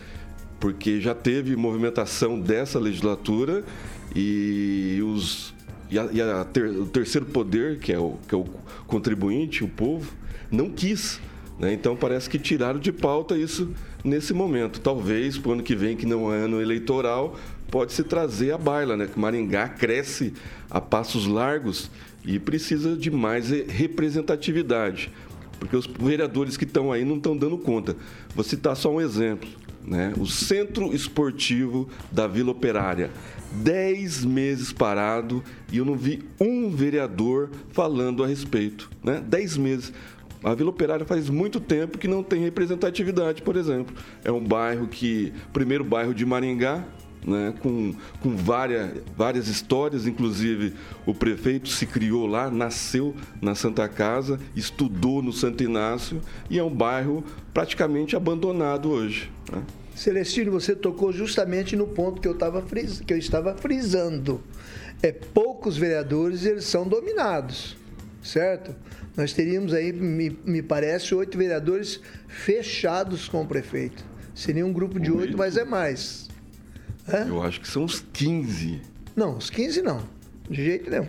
porque 0.63 1.01
já 1.01 1.13
teve 1.13 1.57
movimentação 1.57 2.39
dessa 2.39 2.79
legislatura 2.79 3.65
e 4.15 5.03
os 5.05 5.53
e, 5.91 5.99
a, 5.99 6.09
e 6.13 6.23
a 6.23 6.45
ter, 6.45 6.67
o 6.67 6.87
terceiro 6.87 7.27
poder, 7.27 7.81
que 7.81 7.93
é, 7.93 7.99
o, 7.99 8.17
que 8.29 8.33
é 8.33 8.39
o 8.39 8.47
contribuinte, 8.87 9.65
o 9.65 9.69
povo, 9.69 10.13
não 10.53 10.71
quis. 10.71 11.21
Né? 11.59 11.73
Então 11.73 11.97
parece 11.97 12.31
que 12.31 12.39
tiraram 12.39 12.79
de 12.79 12.93
pauta 12.93 13.37
isso 13.37 13.73
nesse 14.05 14.33
momento. 14.33 14.79
Talvez 14.79 15.37
para 15.37 15.51
o 15.51 15.53
ano 15.55 15.65
que 15.65 15.75
vem, 15.75 15.97
que 15.97 16.07
não 16.07 16.33
é 16.33 16.45
ano 16.45 16.63
eleitoral, 16.63 17.37
pode 17.69 17.93
se 17.93 18.05
trazer 18.05 18.53
a 18.53 18.59
baila, 18.59 18.97
né? 18.97 19.09
Que 19.13 19.19
Maringá 19.19 19.69
cresce 19.69 20.33
a 20.71 20.81
passos 20.81 21.27
largos 21.27 21.91
e 22.25 22.39
precisa 22.39 22.97
de 22.97 23.11
mais 23.11 23.51
representatividade. 23.51 25.11
Porque 25.59 25.77
os 25.77 25.87
vereadores 25.87 26.57
que 26.57 26.65
estão 26.65 26.93
aí 26.93 27.05
não 27.05 27.17
estão 27.17 27.37
dando 27.37 27.59
conta. 27.59 27.97
Vou 28.33 28.45
citar 28.45 28.77
só 28.77 28.93
um 28.93 29.01
exemplo 29.01 29.49
né? 29.85 30.13
o 30.19 30.27
Centro 30.27 30.95
Esportivo 30.95 31.89
da 32.11 32.27
Vila 32.27 32.51
Operária. 32.51 33.11
Dez 33.55 34.25
meses 34.25 34.73
parado 34.73 35.45
e 35.71 35.77
eu 35.77 35.85
não 35.85 35.97
vi 35.97 36.25
um 36.41 36.71
vereador 36.71 37.51
falando 37.71 38.25
a 38.25 38.27
respeito. 38.27 38.91
Né? 39.03 39.23
Dez 39.27 39.57
meses. 39.57 39.93
A 40.43 40.55
Vila 40.55 40.71
Operária 40.71 41.07
faz 41.07 41.31
muito 41.31 41.61
tempo 41.61 41.99
que 41.99 42.09
não 42.09 42.23
tem 42.23 42.41
representatividade, 42.41 43.43
por 43.43 43.57
exemplo. 43.57 43.95
É 44.25 44.33
um 44.33 44.43
bairro 44.43 44.89
que. 44.89 45.33
Primeiro 45.53 45.85
bairro 45.85 46.13
de 46.13 46.27
Maringá, 46.27 46.85
né, 47.27 47.55
com, 47.61 47.95
com 48.21 48.37
várias, 48.37 48.91
várias 49.17 49.49
histórias, 49.49 50.07
inclusive 50.07 50.75
o 51.07 51.15
prefeito 51.15 51.69
se 51.69 51.87
criou 51.87 52.27
lá, 52.27 52.51
nasceu 52.51 53.15
na 53.41 53.55
Santa 53.55 53.89
Casa, 53.89 54.39
estudou 54.57 55.23
no 55.23 55.33
Santo 55.33 55.63
Inácio 55.63 56.21
e 56.51 56.59
é 56.59 56.65
um 56.65 56.75
bairro 56.75 57.25
praticamente 57.55 58.17
abandonado 58.17 58.91
hoje. 58.91 59.31
Né? 59.51 59.63
Celestino, 59.95 60.51
você 60.51 60.75
tocou 60.75 61.13
justamente 61.13 61.77
no 61.77 61.87
ponto 61.87 62.21
que 62.21 62.27
eu, 62.27 62.35
tava 62.35 62.63
fris... 62.63 63.01
que 63.01 63.13
eu 63.13 63.19
estava 63.19 63.55
frisando. 63.55 64.41
É, 65.03 65.13
poucos 65.13 65.77
vereadores 65.77 66.45
eles 66.45 66.65
são 66.65 66.87
dominados, 66.87 67.77
certo? 68.23 68.75
Nós 69.17 69.33
teríamos 69.33 69.75
aí, 69.75 69.93
me, 69.93 70.37
me 70.45 70.63
parece, 70.63 71.15
oito 71.15 71.37
vereadores 71.37 72.01
fechados 72.27 73.29
com 73.29 73.43
o 73.43 73.47
prefeito. 73.47 74.03
Seria 74.35 74.65
um 74.65 74.73
grupo 74.73 74.99
de 74.99 75.13
oito, 75.13 75.37
mas 75.37 75.57
é 75.57 75.65
mais. 75.65 76.32
É? 77.09 77.29
Eu 77.29 77.43
acho 77.43 77.61
que 77.61 77.69
são 77.69 77.85
uns 77.85 78.05
15. 78.13 78.81
Não, 79.17 79.37
os 79.37 79.51
15 79.51 79.83
não. 79.83 80.03
De 80.49 80.65
jeito 80.65 80.91
nenhum. 80.91 81.09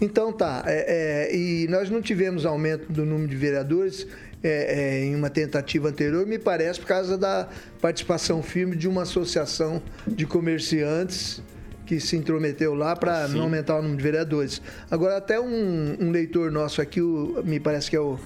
Então 0.00 0.32
tá. 0.32 0.62
É, 0.66 1.28
é, 1.28 1.36
e 1.36 1.66
nós 1.68 1.90
não 1.90 2.00
tivemos 2.00 2.46
aumento 2.46 2.92
do 2.92 3.04
número 3.04 3.28
de 3.28 3.36
vereadores 3.36 4.06
é, 4.42 4.48
é, 4.48 5.04
em 5.04 5.14
uma 5.14 5.30
tentativa 5.30 5.88
anterior, 5.88 6.26
me 6.26 6.38
parece, 6.38 6.78
por 6.78 6.86
causa 6.86 7.16
da 7.16 7.48
participação 7.80 8.42
firme 8.42 8.76
de 8.76 8.86
uma 8.86 9.02
associação 9.02 9.82
de 10.06 10.26
comerciantes 10.26 11.42
que 11.86 11.98
se 12.00 12.16
intrometeu 12.16 12.74
lá 12.74 12.94
para 12.94 13.28
não 13.28 13.42
aumentar 13.42 13.76
o 13.76 13.82
número 13.82 13.96
de 13.96 14.02
vereadores. 14.02 14.60
Agora, 14.90 15.16
até 15.16 15.40
um, 15.40 15.96
um 16.00 16.10
leitor 16.10 16.50
nosso 16.50 16.82
aqui, 16.82 17.00
o, 17.00 17.42
me 17.44 17.58
parece 17.58 17.88
que 17.88 17.96
é 17.96 18.00
o 18.00 18.18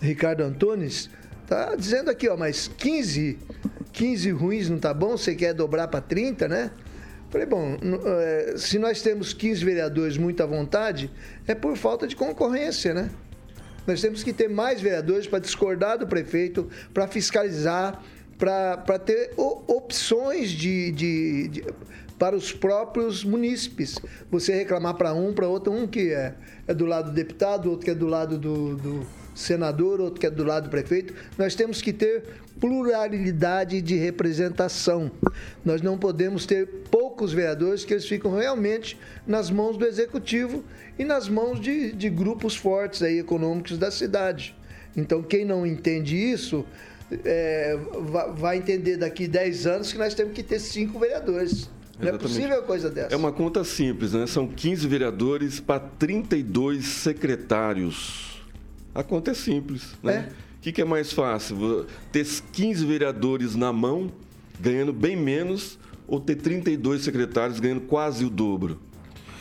Ricardo 0.00 0.42
Antunes, 0.42 1.10
tá 1.46 1.74
dizendo 1.74 2.10
aqui, 2.10 2.28
ó, 2.28 2.36
mas 2.36 2.68
15 2.68 3.38
15 3.96 4.30
ruins 4.30 4.68
não 4.68 4.78
tá 4.78 4.92
bom, 4.92 5.16
você 5.16 5.34
quer 5.34 5.54
dobrar 5.54 5.88
para 5.88 6.02
30, 6.02 6.46
né? 6.46 6.70
Falei, 7.30 7.46
bom, 7.46 7.78
é, 8.04 8.54
se 8.58 8.78
nós 8.78 9.00
temos 9.00 9.32
15 9.32 9.64
vereadores 9.64 10.18
muito 10.18 10.42
à 10.42 10.46
vontade, 10.46 11.10
é 11.46 11.54
por 11.54 11.74
falta 11.78 12.06
de 12.06 12.14
concorrência, 12.14 12.92
né? 12.92 13.10
Nós 13.86 14.02
temos 14.02 14.22
que 14.22 14.34
ter 14.34 14.48
mais 14.48 14.82
vereadores 14.82 15.26
para 15.26 15.38
discordar 15.38 15.96
do 15.96 16.06
prefeito, 16.06 16.68
para 16.92 17.08
fiscalizar, 17.08 18.02
para 18.38 18.98
ter 18.98 19.32
opções 19.66 20.50
de, 20.50 20.92
de, 20.92 21.48
de, 21.48 21.64
para 22.18 22.36
os 22.36 22.52
próprios 22.52 23.24
munícipes. 23.24 23.98
Você 24.30 24.54
reclamar 24.54 24.94
para 24.94 25.14
um, 25.14 25.32
para 25.32 25.48
outro, 25.48 25.72
um 25.72 25.86
que 25.86 26.12
é, 26.12 26.34
é 26.66 26.74
do 26.74 26.84
lado 26.84 27.10
do 27.10 27.14
deputado, 27.14 27.70
outro 27.70 27.86
que 27.86 27.90
é 27.92 27.94
do 27.94 28.06
lado 28.06 28.36
do, 28.36 28.76
do 28.76 29.06
senador, 29.36 30.00
outro 30.00 30.18
que 30.18 30.26
é 30.26 30.30
do 30.30 30.42
lado 30.42 30.64
do 30.64 30.70
prefeito. 30.70 31.14
Nós 31.38 31.54
temos 31.54 31.80
que 31.80 31.92
ter 31.92 32.24
pluralidade 32.58 33.80
de 33.82 33.94
representação. 33.96 35.10
Nós 35.64 35.82
não 35.82 35.98
podemos 35.98 36.46
ter 36.46 36.66
poucos 36.90 37.32
vereadores 37.32 37.84
que 37.84 37.92
eles 37.92 38.06
ficam 38.06 38.34
realmente 38.34 38.98
nas 39.26 39.50
mãos 39.50 39.76
do 39.76 39.86
executivo 39.86 40.64
e 40.98 41.04
nas 41.04 41.28
mãos 41.28 41.60
de, 41.60 41.92
de 41.92 42.08
grupos 42.08 42.56
fortes 42.56 43.02
aí, 43.02 43.18
econômicos 43.18 43.78
da 43.78 43.90
cidade. 43.90 44.56
Então, 44.96 45.22
quem 45.22 45.44
não 45.44 45.66
entende 45.66 46.16
isso 46.16 46.64
é, 47.24 47.78
vai 48.36 48.56
entender 48.56 48.96
daqui 48.96 49.28
10 49.28 49.66
anos 49.66 49.92
que 49.92 49.98
nós 49.98 50.14
temos 50.14 50.32
que 50.32 50.42
ter 50.42 50.58
cinco 50.58 50.98
vereadores. 50.98 51.68
Não 51.98 52.08
Exatamente. 52.08 52.14
é 52.14 52.18
possível 52.18 52.62
coisa 52.62 52.90
dessa. 52.90 53.14
É 53.14 53.16
uma 53.16 53.32
conta 53.32 53.62
simples, 53.64 54.12
né? 54.12 54.26
São 54.26 54.46
15 54.46 54.86
vereadores 54.86 55.60
para 55.60 55.80
32 55.80 56.84
secretários. 56.84 58.35
A 58.96 59.02
conta 59.04 59.30
é 59.30 59.34
simples, 59.34 59.94
né? 60.02 60.28
É 60.42 60.46
que, 60.66 60.72
que 60.72 60.82
é 60.82 60.84
mais 60.84 61.12
fácil? 61.12 61.86
Ter 62.10 62.26
15 62.52 62.84
vereadores 62.84 63.54
na 63.54 63.72
mão, 63.72 64.10
ganhando 64.58 64.92
bem 64.92 65.14
menos, 65.14 65.78
ou 66.08 66.18
ter 66.18 66.34
32 66.34 67.02
secretários 67.02 67.60
ganhando 67.60 67.82
quase 67.82 68.24
o 68.24 68.30
dobro? 68.30 68.80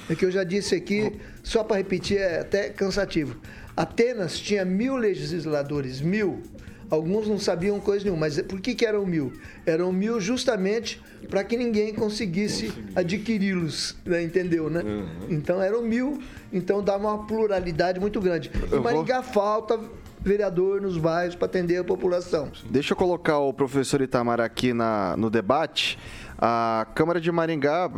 É 0.08 0.14
que 0.14 0.24
eu 0.24 0.30
já 0.30 0.44
disse 0.44 0.76
aqui, 0.76 1.14
só 1.42 1.64
para 1.64 1.78
repetir, 1.78 2.20
é 2.20 2.42
até 2.42 2.70
cansativo. 2.70 3.38
Atenas 3.76 4.38
tinha 4.38 4.64
mil 4.64 4.96
legisladores, 4.98 6.00
mil. 6.00 6.44
Alguns 6.90 7.28
não 7.28 7.40
sabiam 7.40 7.80
coisa 7.80 8.06
nenhuma, 8.06 8.22
mas 8.22 8.42
por 8.42 8.60
que, 8.62 8.76
que 8.76 8.86
eram 8.86 9.06
mil? 9.06 9.34
Eram 9.66 9.92
mil 9.92 10.20
justamente 10.20 11.02
para 11.30 11.44
que 11.44 11.58
ninguém 11.58 11.94
conseguisse 11.94 12.72
adquiri-los, 12.96 13.96
né? 14.06 14.24
entendeu, 14.24 14.70
né? 14.70 14.82
Uhum. 14.82 15.06
Então 15.30 15.62
eram 15.62 15.82
mil, 15.82 16.20
então 16.54 16.84
dava 16.84 17.08
uma 17.08 17.26
pluralidade 17.26 18.00
muito 18.00 18.22
grande. 18.22 18.52
E 18.72 18.80
Maringá 18.80 19.22
vou... 19.22 19.34
falta 19.34 19.80
vereador 20.26 20.82
nos 20.82 20.98
bairros 20.98 21.36
para 21.36 21.46
atender 21.46 21.78
a 21.78 21.84
população. 21.84 22.52
Deixa 22.70 22.94
eu 22.94 22.98
colocar 22.98 23.38
o 23.38 23.54
professor 23.54 24.02
Itamar 24.02 24.42
aqui 24.42 24.74
na, 24.74 25.16
no 25.16 25.30
debate. 25.30 26.00
A 26.38 26.88
Câmara 26.96 27.22
de 27.22 27.32
Maringá, 27.32 27.90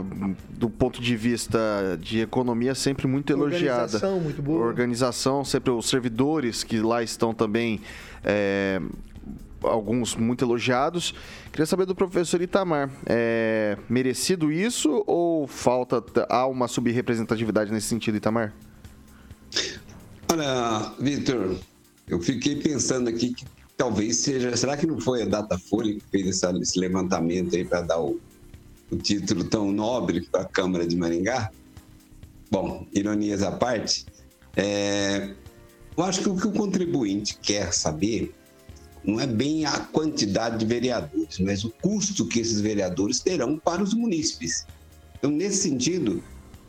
do 0.49 0.69
ponto 0.69 1.01
de 1.01 1.15
vista 1.15 1.57
de 1.99 2.19
economia, 2.19 2.75
sempre 2.75 3.07
muito 3.07 3.33
elogiada. 3.33 3.83
Organização 3.83 4.19
muito 4.19 4.41
boa. 4.41 4.63
Organização, 4.63 5.43
sempre 5.43 5.71
os 5.71 5.89
servidores 5.89 6.63
que 6.63 6.79
lá 6.79 7.01
estão 7.01 7.33
também 7.33 7.81
é, 8.23 8.81
alguns 9.63 10.15
muito 10.15 10.43
elogiados. 10.43 11.13
Queria 11.51 11.65
saber 11.65 11.85
do 11.85 11.95
professor 11.95 12.41
Itamar, 12.41 12.89
é 13.05 13.77
merecido 13.89 14.51
isso 14.51 15.03
ou 15.07 15.47
falta 15.47 16.03
há 16.29 16.45
uma 16.47 16.67
subrepresentatividade 16.67 17.71
nesse 17.71 17.87
sentido, 17.87 18.17
Itamar? 18.17 18.53
Olha, 20.31 20.93
Vitor, 20.99 21.57
eu 22.07 22.21
fiquei 22.21 22.57
pensando 22.57 23.09
aqui 23.09 23.33
que 23.33 23.45
talvez 23.77 24.17
seja. 24.17 24.55
Será 24.57 24.75
que 24.75 24.85
não 24.85 24.99
foi 24.99 25.23
a 25.23 25.25
Datafolha 25.25 25.93
que 25.93 26.03
fez 26.11 26.27
essa, 26.27 26.51
esse 26.57 26.79
levantamento 26.79 27.55
aí 27.55 27.63
para 27.63 27.81
dar 27.81 27.99
o, 27.99 28.19
o 28.91 28.97
título 28.97 29.43
tão 29.45 29.71
nobre 29.71 30.21
para 30.21 30.41
a 30.41 30.45
Câmara 30.45 30.85
de 30.85 30.97
Maringá? 30.97 31.51
Bom, 32.49 32.85
ironias 32.93 33.43
à 33.43 33.51
parte, 33.51 34.05
é, 34.55 35.33
eu 35.97 36.03
acho 36.03 36.21
que 36.21 36.29
o 36.29 36.35
que 36.35 36.47
o 36.47 36.51
contribuinte 36.51 37.37
quer 37.41 37.73
saber 37.73 38.33
não 39.03 39.19
é 39.19 39.25
bem 39.25 39.65
a 39.65 39.79
quantidade 39.79 40.57
de 40.57 40.65
vereadores, 40.65 41.39
mas 41.39 41.63
o 41.63 41.71
custo 41.81 42.27
que 42.27 42.39
esses 42.39 42.59
vereadores 42.59 43.19
terão 43.19 43.57
para 43.57 43.81
os 43.81 43.93
munícipes. 43.93 44.65
Então, 45.17 45.31
nesse 45.31 45.63
sentido, 45.63 46.23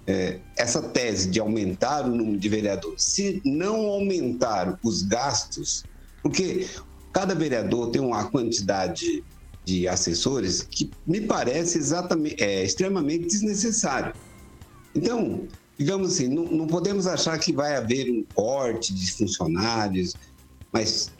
é, 0.06 0.38
essa 0.56 0.80
tese 0.80 1.28
de 1.28 1.40
aumentar 1.40 2.06
o 2.06 2.14
número 2.14 2.38
de 2.38 2.48
vereadores, 2.48 3.02
se 3.02 3.42
não 3.44 3.86
aumentar 3.86 4.78
os 4.82 5.02
gastos, 5.02 5.84
porque 6.22 6.66
cada 7.12 7.34
vereador 7.34 7.90
tem 7.90 8.00
uma 8.00 8.30
quantidade 8.30 9.24
de 9.64 9.86
assessores 9.86 10.62
que 10.62 10.90
me 11.06 11.20
parece 11.20 11.76
exatamente 11.76 12.42
é, 12.42 12.64
extremamente 12.64 13.26
desnecessário. 13.26 14.14
Então, 14.94 15.46
digamos 15.78 16.14
assim, 16.14 16.28
não, 16.28 16.44
não 16.44 16.66
podemos 16.66 17.06
achar 17.06 17.38
que 17.38 17.52
vai 17.52 17.76
haver 17.76 18.10
um 18.10 18.24
corte 18.34 18.92
de 18.92 19.12
funcionários, 19.12 20.14
mas 20.72 21.12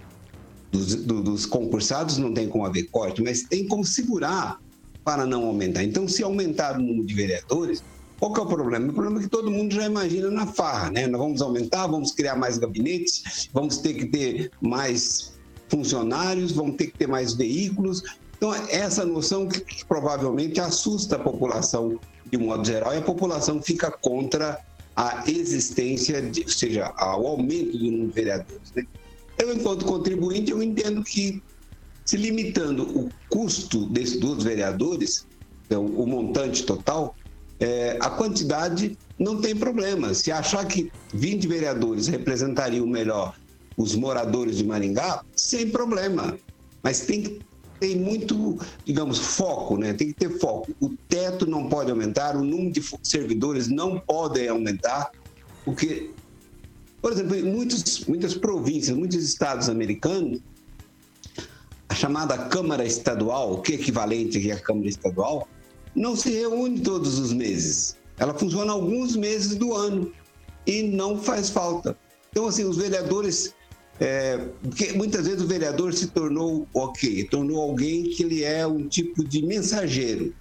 dos, 0.73 0.95
do, 0.97 1.23
dos 1.23 1.47
concursados 1.47 2.19
não 2.19 2.35
tem 2.35 2.49
como 2.49 2.67
haver 2.67 2.85
corte, 2.91 3.23
mas 3.23 3.43
tem 3.45 3.67
como 3.67 3.85
segurar 3.85 4.61
para 5.05 5.25
não 5.25 5.47
aumentar. 5.47 5.85
Então, 5.85 6.09
se 6.09 6.23
aumentar 6.23 6.77
o 6.77 6.83
número 6.83 7.07
de 7.07 7.15
vereadores, 7.15 7.83
qual 8.19 8.33
que 8.33 8.41
é 8.41 8.43
o 8.43 8.47
problema? 8.47 8.89
O 8.89 8.93
problema 8.93 9.21
é 9.21 9.23
que 9.23 9.29
todo 9.29 9.51
mundo 9.51 9.75
já 9.75 9.87
imagina 9.87 10.29
na 10.31 10.47
farra, 10.47 10.91
né? 10.91 11.07
Nós 11.07 11.21
vamos 11.21 11.41
aumentar, 11.41 11.87
vamos 11.87 12.13
criar 12.13 12.35
mais 12.35 12.59
gabinetes, 12.59 13.49
vamos 13.53 13.79
ter 13.79 13.95
que 13.95 14.07
ter 14.07 14.51
mais 14.61 15.33
funcionários, 15.69 16.51
vamos 16.51 16.77
ter 16.77 16.89
que 16.89 16.99
ter 16.99 17.07
mais 17.07 17.33
veículos. 17.35 18.03
Então, 18.37 18.53
essa 18.69 19.05
noção 19.05 19.47
que, 19.47 19.61
que 19.61 19.85
provavelmente 19.85 20.61
assusta 20.61 21.17
a 21.17 21.19
população 21.19 21.99
de 22.31 22.37
um 22.37 22.47
modo 22.47 22.67
geral, 22.67 22.95
e 22.95 22.99
a 22.99 23.03
população 23.03 23.63
fica 23.63 23.91
contra 23.91 24.59
a 24.97 25.25
existência, 25.29 26.21
de, 26.21 26.43
ou 26.43 26.49
seja, 26.49 26.93
ao 26.97 27.27
aumento 27.27 27.79
do 27.79 27.85
número 27.85 28.09
de 28.09 28.13
vereadores. 28.13 28.73
Né? 28.75 28.85
Eu, 29.39 29.55
enquanto 29.55 29.85
contribuinte, 29.85 30.51
eu 30.51 30.63
entendo 30.63 31.05
que, 31.05 31.41
se 32.05 32.17
limitando 32.17 32.83
o 32.83 33.09
custo 33.29 33.87
desses 33.87 34.19
dos 34.19 34.43
vereadores, 34.43 35.27
então, 35.67 35.85
o 35.85 36.07
montante 36.07 36.65
total, 36.65 37.15
é, 37.61 37.99
a 38.01 38.11
quantidade 38.11 38.99
não 39.19 39.41
tem 39.41 39.55
problema. 39.55 40.15
Se 40.15 40.33
achar 40.33 40.67
que 40.67 40.91
20 41.13 41.47
vereadores 41.47 42.07
representariam 42.07 42.87
melhor 42.87 43.37
os 43.77 43.95
moradores 43.95 44.57
de 44.57 44.65
Maringá, 44.65 45.23
sem 45.37 45.71
problema. 45.71 46.39
Mas 46.83 47.01
tem 47.01 47.23
que 47.23 47.41
tem 47.79 47.97
muito, 47.97 48.59
digamos, 48.85 49.19
foco, 49.19 49.77
né? 49.77 49.93
Tem 49.93 50.09
que 50.09 50.15
ter 50.15 50.39
foco. 50.39 50.75
O 50.81 50.91
teto 51.09 51.47
não 51.47 51.69
pode 51.69 51.91
aumentar, 51.91 52.37
o 52.37 52.45
número 52.45 52.71
de 52.71 52.83
servidores 53.03 53.69
não 53.69 53.99
pode 53.99 54.47
aumentar, 54.49 55.11
porque, 55.65 56.11
por 57.01 57.13
exemplo, 57.13 57.37
em 57.37 57.43
muitos, 57.43 58.05
muitas 58.07 58.35
províncias, 58.35 58.97
muitos 58.97 59.23
estados 59.23 59.69
americanos, 59.69 60.41
a 61.89 61.95
chamada 61.95 62.37
Câmara 62.37 62.85
Estadual, 62.85 63.63
que 63.63 63.73
é 63.73 63.75
equivalente 63.77 64.51
à 64.51 64.59
Câmara 64.59 64.89
Estadual, 64.89 65.49
não 65.95 66.15
se 66.15 66.31
reúne 66.31 66.81
todos 66.81 67.19
os 67.19 67.33
meses. 67.33 67.97
Ela 68.19 68.35
funciona 68.35 68.73
alguns 68.73 69.17
meses 69.17 69.57
do 69.57 69.75
ano 69.75 70.13
e 70.67 70.83
não 70.83 71.19
faz 71.19 71.49
falta. 71.49 71.97
Então, 72.31 72.47
assim, 72.47 72.65
os 72.65 72.77
vereadores 72.77 73.55
é, 74.01 74.39
porque 74.63 74.93
muitas 74.93 75.27
vezes 75.27 75.43
o 75.43 75.47
vereador 75.47 75.93
se 75.93 76.07
tornou 76.09 76.69
ok, 76.73 77.25
tornou 77.25 77.61
alguém 77.61 78.05
que 78.05 78.23
ele 78.23 78.45
é 78.45 78.67
um 78.67 78.87
tipo 78.87 79.25
de 79.25 79.45
mensageiro. 79.45 80.33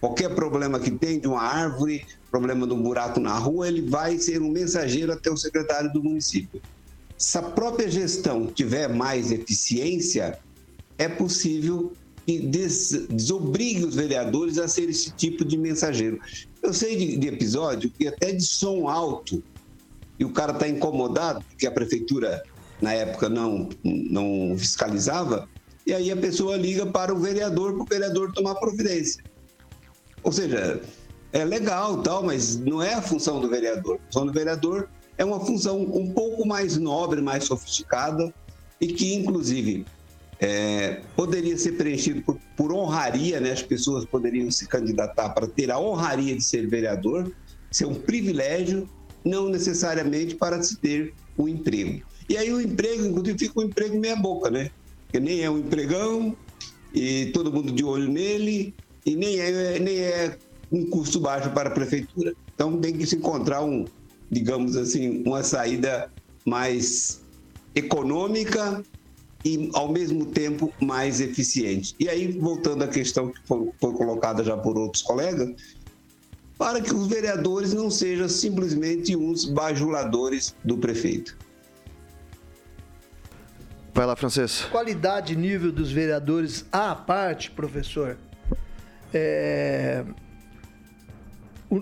Qualquer 0.00 0.34
problema 0.34 0.80
que 0.80 0.90
tem 0.90 1.20
de 1.20 1.28
uma 1.28 1.40
árvore, 1.40 2.04
problema 2.30 2.66
de 2.66 2.72
um 2.72 2.82
buraco 2.82 3.20
na 3.20 3.36
rua, 3.38 3.68
ele 3.68 3.82
vai 3.82 4.18
ser 4.18 4.42
um 4.42 4.50
mensageiro 4.50 5.12
até 5.12 5.30
o 5.30 5.36
secretário 5.36 5.92
do 5.92 6.02
município. 6.02 6.60
Se 7.16 7.38
a 7.38 7.42
própria 7.42 7.88
gestão 7.88 8.46
tiver 8.46 8.88
mais 8.88 9.30
eficiência, 9.30 10.38
é 10.98 11.08
possível 11.08 11.92
que 12.26 12.40
des 12.40 13.06
desobrigue 13.08 13.84
os 13.84 13.94
vereadores 13.94 14.58
a 14.58 14.66
ser 14.66 14.90
esse 14.90 15.12
tipo 15.12 15.44
de 15.44 15.56
mensageiro. 15.56 16.18
Eu 16.60 16.74
sei 16.74 16.96
de, 16.96 17.16
de 17.16 17.28
episódio 17.28 17.90
que 17.90 18.08
até 18.08 18.32
de 18.32 18.42
som 18.42 18.88
alto, 18.88 19.42
e 20.18 20.24
o 20.24 20.32
cara 20.32 20.52
está 20.52 20.68
incomodado 20.68 21.44
porque 21.48 21.66
a 21.66 21.70
prefeitura 21.70 22.42
na 22.80 22.92
época 22.92 23.28
não, 23.28 23.68
não 23.84 24.56
fiscalizava, 24.58 25.48
e 25.86 25.94
aí 25.94 26.10
a 26.10 26.16
pessoa 26.16 26.56
liga 26.56 26.84
para 26.84 27.14
o 27.14 27.18
vereador 27.18 27.74
para 27.74 27.82
o 27.82 27.86
vereador 27.86 28.32
tomar 28.32 28.56
providência. 28.56 29.22
Ou 30.22 30.32
seja, 30.32 30.80
é 31.32 31.44
legal 31.44 32.02
tal, 32.02 32.24
mas 32.24 32.56
não 32.56 32.82
é 32.82 32.94
a 32.94 33.02
função 33.02 33.40
do 33.40 33.48
vereador. 33.48 33.96
A 33.96 34.06
função 34.06 34.26
do 34.26 34.32
vereador 34.32 34.88
é 35.16 35.24
uma 35.24 35.38
função 35.38 35.80
um 35.80 36.12
pouco 36.12 36.46
mais 36.46 36.76
nobre, 36.76 37.20
mais 37.20 37.44
sofisticada 37.44 38.34
e 38.80 38.88
que, 38.88 39.14
inclusive, 39.14 39.86
é, 40.40 41.00
poderia 41.14 41.56
ser 41.56 41.72
preenchido 41.72 42.22
por, 42.22 42.38
por, 42.56 42.72
honraria, 42.72 43.40
né? 43.40 43.52
As 43.52 43.62
pessoas 43.62 44.04
poderiam 44.04 44.50
se 44.50 44.66
candidatar 44.66 45.30
para 45.30 45.46
ter 45.46 45.70
a 45.70 45.78
honraria 45.78 46.34
de 46.34 46.42
ser 46.42 46.68
vereador, 46.68 47.32
ser 47.70 47.86
um 47.86 47.94
privilégio, 47.94 48.88
não 49.24 49.48
necessariamente 49.48 50.34
para 50.34 50.62
se 50.62 50.76
ter 50.76 51.14
um 51.38 51.48
emprego. 51.48 52.02
E 52.28 52.36
aí 52.36 52.52
o 52.52 52.60
emprego, 52.60 53.06
inclusive, 53.06 53.38
fica 53.38 53.60
um 53.60 53.64
emprego 53.64 53.98
meia 53.98 54.16
boca, 54.16 54.50
né? 54.50 54.70
Porque 55.04 55.20
nem 55.20 55.42
é 55.42 55.50
um 55.50 55.58
empregão 55.58 56.36
e 56.92 57.26
todo 57.26 57.52
mundo 57.52 57.72
de 57.72 57.84
olho 57.84 58.10
nele 58.10 58.74
e 59.04 59.14
nem 59.14 59.38
é, 59.38 59.78
nem 59.78 59.98
é 59.98 60.38
um 60.72 60.88
custo 60.90 61.20
baixo 61.20 61.50
para 61.50 61.68
a 61.68 61.72
prefeitura. 61.72 62.32
Então 62.54 62.80
tem 62.80 62.96
que 62.96 63.06
se 63.06 63.16
encontrar 63.16 63.62
um, 63.64 63.84
digamos 64.30 64.76
assim, 64.76 65.22
uma 65.24 65.42
saída 65.42 66.10
mais 66.44 67.22
econômica 67.74 68.82
e 69.44 69.70
ao 69.74 69.92
mesmo 69.92 70.26
tempo 70.26 70.72
mais 70.82 71.20
eficiente. 71.20 71.94
E 72.00 72.08
aí, 72.08 72.32
voltando 72.32 72.82
à 72.82 72.88
questão 72.88 73.30
que 73.30 73.38
foi, 73.46 73.70
foi 73.80 73.92
colocada 73.92 74.42
já 74.42 74.56
por 74.56 74.76
outros 74.76 75.02
colegas, 75.02 75.50
para 76.58 76.80
que 76.80 76.92
os 76.92 77.06
vereadores 77.06 77.72
não 77.72 77.90
sejam 77.90 78.28
simplesmente 78.28 79.14
uns 79.14 79.44
bajuladores 79.44 80.54
do 80.64 80.78
prefeito. 80.78 81.38
Vai 83.96 84.04
lá, 84.04 84.14
Francês. 84.14 84.60
Qualidade 84.70 85.34
nível 85.34 85.72
dos 85.72 85.90
vereadores 85.90 86.66
à 86.70 86.94
parte, 86.94 87.50
professor. 87.50 88.18
É, 89.14 90.04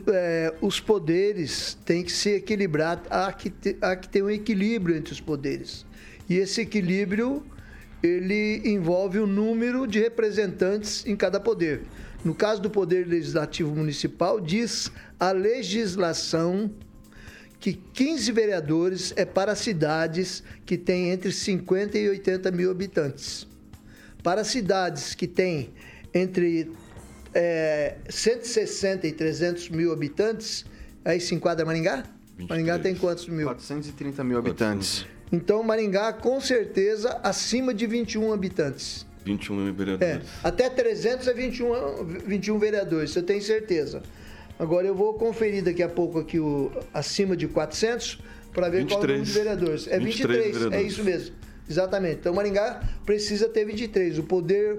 é, 0.06 0.54
os 0.60 0.78
poderes 0.78 1.76
têm 1.84 2.04
que 2.04 2.12
ser 2.12 2.36
equilibrados, 2.36 3.04
há 3.10 3.32
que, 3.32 3.50
ter, 3.50 3.78
há 3.82 3.96
que 3.96 4.08
ter 4.08 4.22
um 4.22 4.30
equilíbrio 4.30 4.96
entre 4.96 5.12
os 5.12 5.20
poderes. 5.20 5.84
E 6.30 6.36
esse 6.36 6.60
equilíbrio 6.60 7.44
ele 8.00 8.62
envolve 8.64 9.18
o 9.18 9.26
número 9.26 9.84
de 9.84 9.98
representantes 9.98 11.04
em 11.04 11.16
cada 11.16 11.40
poder. 11.40 11.82
No 12.24 12.32
caso 12.32 12.62
do 12.62 12.70
Poder 12.70 13.08
Legislativo 13.08 13.74
Municipal, 13.74 14.40
diz 14.40 14.88
a 15.18 15.32
legislação 15.32 16.70
que 17.64 17.72
15 17.72 18.30
vereadores 18.30 19.14
é 19.16 19.24
para 19.24 19.54
cidades 19.54 20.42
que 20.66 20.76
têm 20.76 21.08
entre 21.08 21.32
50 21.32 21.96
e 21.96 22.10
80 22.10 22.50
mil 22.50 22.70
habitantes. 22.70 23.46
Para 24.22 24.44
cidades 24.44 25.14
que 25.14 25.26
têm 25.26 25.70
entre 26.12 26.70
é, 27.32 27.96
160 28.10 29.06
e 29.06 29.12
300 29.14 29.70
mil 29.70 29.94
habitantes, 29.94 30.66
aí 31.02 31.18
se 31.18 31.34
enquadra 31.34 31.64
Maringá? 31.64 32.04
23. 32.36 32.50
Maringá 32.50 32.78
tem 32.78 32.94
quantos 32.94 33.26
mil? 33.28 33.46
430 33.46 34.22
mil 34.22 34.36
habitantes. 34.36 35.06
Então, 35.32 35.62
Maringá, 35.62 36.12
com 36.12 36.38
certeza, 36.42 37.18
acima 37.22 37.72
de 37.72 37.86
21 37.86 38.30
habitantes. 38.34 39.06
21 39.24 39.72
vereadores. 39.72 40.26
É, 40.26 40.46
até 40.46 40.68
300 40.68 41.28
é 41.28 41.32
21, 41.32 42.04
21 42.26 42.58
vereadores, 42.58 43.16
eu 43.16 43.22
tenho 43.22 43.40
certeza. 43.40 44.02
Agora 44.58 44.86
eu 44.86 44.94
vou 44.94 45.14
conferir 45.14 45.64
daqui 45.64 45.82
a 45.82 45.88
pouco 45.88 46.18
aqui 46.18 46.38
o 46.38 46.70
acima 46.92 47.36
de 47.36 47.48
400 47.48 48.20
para 48.52 48.68
ver 48.68 48.78
23. 48.78 48.88
qual 48.88 49.02
é 49.02 49.04
o 49.04 49.08
número 49.08 49.24
de 49.24 49.32
vereadores. 49.32 49.88
É 49.88 49.98
23, 49.98 50.44
23 50.58 50.72
é 50.72 50.82
isso 50.82 51.02
mesmo. 51.02 51.34
Exatamente. 51.68 52.16
Então 52.20 52.34
Maringá 52.34 52.80
precisa 53.04 53.48
ter 53.48 53.64
23. 53.64 54.18
O 54.18 54.22
poder 54.22 54.78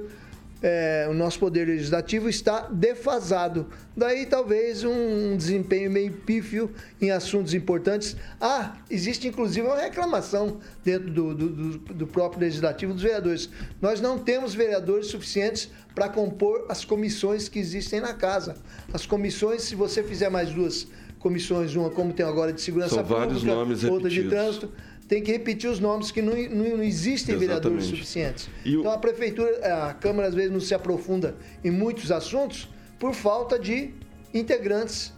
é, 0.67 1.05
o 1.07 1.13
nosso 1.13 1.37
poder 1.37 1.67
legislativo 1.67 2.27
está 2.27 2.61
defasado. 2.61 3.67
Daí 3.95 4.25
talvez 4.25 4.83
um 4.83 5.37
desempenho 5.37 5.91
meio 5.91 6.11
pífio 6.11 6.71
em 6.99 7.11
assuntos 7.11 7.53
importantes. 7.53 8.17
Ah, 8.41 8.75
existe 8.89 9.27
inclusive 9.27 9.67
uma 9.67 9.79
reclamação 9.79 10.57
dentro 10.83 11.11
do, 11.11 11.35
do, 11.35 11.77
do, 11.77 12.07
próprio 12.07 12.41
legislativo 12.41 12.93
dos 12.93 13.03
vereadores. 13.03 13.47
Nós 13.79 14.01
não 14.01 14.17
temos 14.17 14.55
vereadores 14.55 15.05
suficientes 15.05 15.69
para 15.93 16.09
compor 16.09 16.65
as 16.67 16.83
comissões 16.83 17.47
que 17.47 17.59
existem 17.59 18.01
na 18.01 18.15
casa. 18.15 18.57
As 18.91 19.05
comissões, 19.05 19.61
se 19.61 19.75
você 19.75 20.01
fizer 20.01 20.29
mais 20.29 20.49
duas 20.49 20.87
comissões, 21.19 21.75
uma 21.75 21.91
como 21.91 22.11
tem 22.11 22.25
agora 22.25 22.51
de 22.51 22.61
segurança 22.61 22.95
São 22.95 23.03
pública, 23.03 23.55
outra 23.91 24.09
de 24.09 24.21
repetidos. 24.21 24.29
trânsito, 24.29 24.71
tem 25.07 25.21
que 25.21 25.31
repetir 25.31 25.69
os 25.69 25.79
nomes 25.79 26.09
que 26.11 26.21
não, 26.21 26.33
não, 26.33 26.77
não 26.77 26.83
existem 26.83 27.37
vereadores 27.37 27.77
Exatamente. 27.83 27.97
suficientes. 28.03 28.49
E 28.65 28.75
o- 28.75 28.79
Então 28.81 28.91
a 28.91 28.97
prefeitura, 28.97 29.49
a 29.87 29.93
Câmara 29.93 30.27
às 30.27 30.33
vezes 30.35 30.51
não 30.51 30.59
se 30.59 30.73
aprofunda 30.73 31.35
em 31.63 31.69
muitos 31.71 32.11
assuntos 32.11 32.67
por 32.99 33.13
falta 33.13 33.59
de 33.59 33.91
integrantes. 34.33 35.13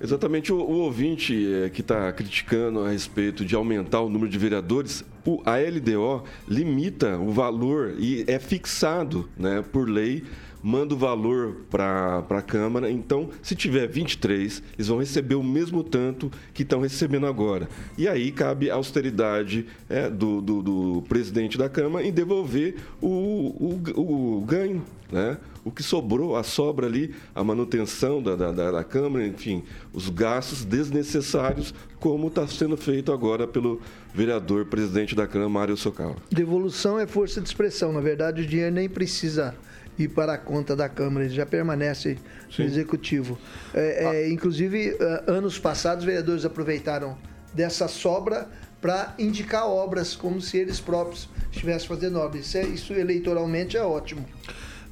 Exatamente, 0.00 0.52
o, 0.52 0.56
o 0.58 0.78
ouvinte 0.80 1.34
eh, 1.64 1.70
que 1.70 1.80
está 1.80 2.12
criticando 2.12 2.80
a 2.80 2.90
respeito 2.90 3.44
de 3.46 3.54
aumentar 3.54 4.02
o 4.02 4.10
número 4.10 4.30
de 4.30 4.36
vereadores, 4.38 5.02
o, 5.24 5.40
a 5.46 5.56
LDO 5.56 6.24
limita 6.46 7.16
o 7.18 7.30
valor 7.30 7.94
e 7.98 8.22
é 8.28 8.38
fixado 8.38 9.26
né, 9.38 9.64
por 9.72 9.88
lei, 9.88 10.22
manda 10.66 10.94
o 10.94 10.98
valor 10.98 11.58
para 11.70 12.24
a 12.28 12.42
Câmara. 12.42 12.90
Então, 12.90 13.30
se 13.40 13.54
tiver 13.54 13.86
23, 13.86 14.60
eles 14.74 14.88
vão 14.88 14.98
receber 14.98 15.36
o 15.36 15.42
mesmo 15.42 15.84
tanto 15.84 16.28
que 16.52 16.64
estão 16.64 16.80
recebendo 16.80 17.24
agora. 17.24 17.68
E 17.96 18.08
aí 18.08 18.32
cabe 18.32 18.68
a 18.68 18.74
austeridade 18.74 19.64
eh, 19.88 20.10
do, 20.10 20.40
do, 20.40 20.62
do 20.62 21.04
presidente 21.08 21.56
da 21.56 21.68
Câmara 21.68 22.04
em 22.04 22.12
devolver 22.12 22.78
o, 23.00 23.06
o, 23.06 24.38
o 24.38 24.40
ganho, 24.40 24.82
né? 25.10 25.38
o 25.64 25.70
que 25.70 25.84
sobrou, 25.84 26.34
a 26.34 26.42
sobra 26.42 26.86
ali, 26.86 27.14
a 27.32 27.44
manutenção 27.44 28.20
da, 28.20 28.34
da, 28.34 28.50
da, 28.50 28.72
da 28.72 28.82
Câmara, 28.82 29.24
enfim, 29.24 29.62
os 29.92 30.08
gastos 30.08 30.64
desnecessários, 30.64 31.72
como 32.00 32.26
está 32.26 32.46
sendo 32.48 32.76
feito 32.76 33.12
agora 33.12 33.46
pelo 33.46 33.80
vereador 34.12 34.66
presidente 34.66 35.14
da 35.14 35.28
Câmara, 35.28 35.48
Mário 35.48 35.76
Socal. 35.76 36.16
Devolução 36.28 36.98
é 36.98 37.06
força 37.06 37.40
de 37.40 37.46
expressão. 37.46 37.92
Na 37.92 38.00
verdade, 38.00 38.42
o 38.42 38.46
dinheiro 38.46 38.74
nem 38.74 38.88
precisa 38.88 39.54
ir 39.98 40.08
para 40.08 40.34
a 40.34 40.38
conta 40.38 40.76
da 40.76 40.88
Câmara, 40.88 41.24
ele 41.24 41.34
já 41.34 41.46
permanece 41.46 42.18
no 42.58 42.64
Executivo. 42.64 43.38
É, 43.74 44.24
é, 44.24 44.30
inclusive, 44.30 44.96
ah, 45.00 45.24
anos 45.26 45.58
passados, 45.58 46.00
os 46.00 46.06
vereadores 46.06 46.44
aproveitaram 46.44 47.16
dessa 47.52 47.88
sobra 47.88 48.48
para 48.80 49.14
indicar 49.18 49.66
obras 49.66 50.14
como 50.14 50.40
se 50.40 50.58
eles 50.58 50.78
próprios 50.80 51.28
estivessem 51.50 51.88
fazendo 51.88 52.18
obras. 52.18 52.46
Isso, 52.46 52.58
é- 52.58 52.64
isso 52.64 52.92
eleitoralmente 52.92 53.76
é 53.76 53.82
ótimo. 53.82 54.24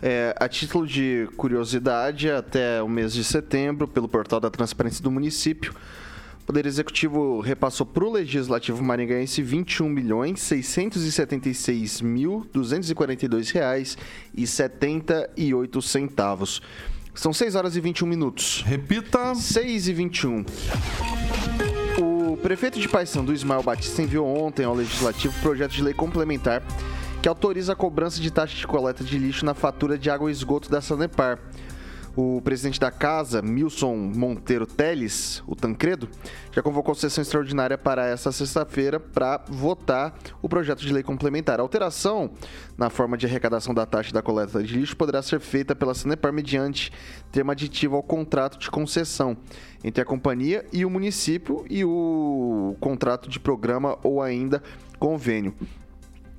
É, 0.02 0.34
a 0.38 0.48
título 0.48 0.86
de 0.86 1.28
curiosidade, 1.36 2.30
até 2.30 2.82
o 2.82 2.88
mês 2.88 3.12
de 3.12 3.22
setembro, 3.24 3.86
pelo 3.86 4.08
portal 4.08 4.40
da 4.40 4.50
Transparência 4.50 5.02
do 5.02 5.10
Município, 5.10 5.74
o 6.44 6.46
Poder 6.46 6.66
Executivo 6.66 7.40
repassou 7.40 7.86
para 7.86 8.04
o 8.04 8.12
Legislativo 8.12 8.84
Maringaense 8.84 9.40
21 9.40 9.88
milhões 9.88 10.42
676 10.42 12.02
mil 12.02 12.46
242 12.52 13.50
reais 13.50 13.96
e 14.36 14.46
78 14.46 15.80
centavos. 15.80 16.60
São 17.14 17.32
6 17.32 17.54
horas 17.54 17.76
e 17.76 17.80
21 17.80 18.06
minutos. 18.06 18.62
Repita. 18.66 19.34
6 19.34 19.88
e 19.88 19.92
21. 19.94 20.44
O 21.98 22.36
prefeito 22.36 22.78
de 22.78 22.90
Paysandu, 22.90 23.32
Ismael 23.32 23.62
Batista, 23.62 24.02
enviou 24.02 24.26
ontem 24.26 24.66
ao 24.66 24.74
Legislativo 24.74 25.32
projeto 25.40 25.72
de 25.72 25.82
lei 25.82 25.94
complementar 25.94 26.62
que 27.22 27.28
autoriza 27.28 27.72
a 27.72 27.76
cobrança 27.76 28.20
de 28.20 28.30
taxa 28.30 28.54
de 28.54 28.66
coleta 28.66 29.02
de 29.02 29.16
lixo 29.16 29.46
na 29.46 29.54
fatura 29.54 29.96
de 29.96 30.10
água 30.10 30.28
e 30.28 30.32
esgoto 30.32 30.70
da 30.70 30.82
Sanepar. 30.82 31.38
O 32.16 32.40
presidente 32.40 32.78
da 32.78 32.92
casa, 32.92 33.42
Milson 33.42 33.96
Monteiro 33.96 34.66
Teles, 34.66 35.42
o 35.48 35.56
Tancredo, 35.56 36.08
já 36.52 36.62
convocou 36.62 36.94
sessão 36.94 37.22
extraordinária 37.22 37.76
para 37.76 38.06
esta 38.06 38.30
sexta-feira 38.30 39.00
para 39.00 39.44
votar 39.48 40.16
o 40.40 40.48
projeto 40.48 40.78
de 40.78 40.92
lei 40.92 41.02
complementar. 41.02 41.58
A 41.58 41.62
alteração 41.62 42.30
na 42.78 42.88
forma 42.88 43.16
de 43.16 43.26
arrecadação 43.26 43.74
da 43.74 43.84
taxa 43.84 44.12
da 44.12 44.22
coleta 44.22 44.62
de 44.62 44.78
lixo 44.78 44.96
poderá 44.96 45.22
ser 45.22 45.40
feita 45.40 45.74
pela 45.74 45.92
Sanepar 45.92 46.32
mediante 46.32 46.92
termo 47.32 47.50
aditivo 47.50 47.96
ao 47.96 48.02
contrato 48.02 48.60
de 48.60 48.70
concessão 48.70 49.36
entre 49.82 50.00
a 50.00 50.06
companhia 50.06 50.64
e 50.72 50.84
o 50.84 50.90
município 50.90 51.64
e 51.68 51.84
o 51.84 52.76
contrato 52.78 53.28
de 53.28 53.40
programa 53.40 53.98
ou 54.04 54.22
ainda 54.22 54.62
convênio. 55.00 55.52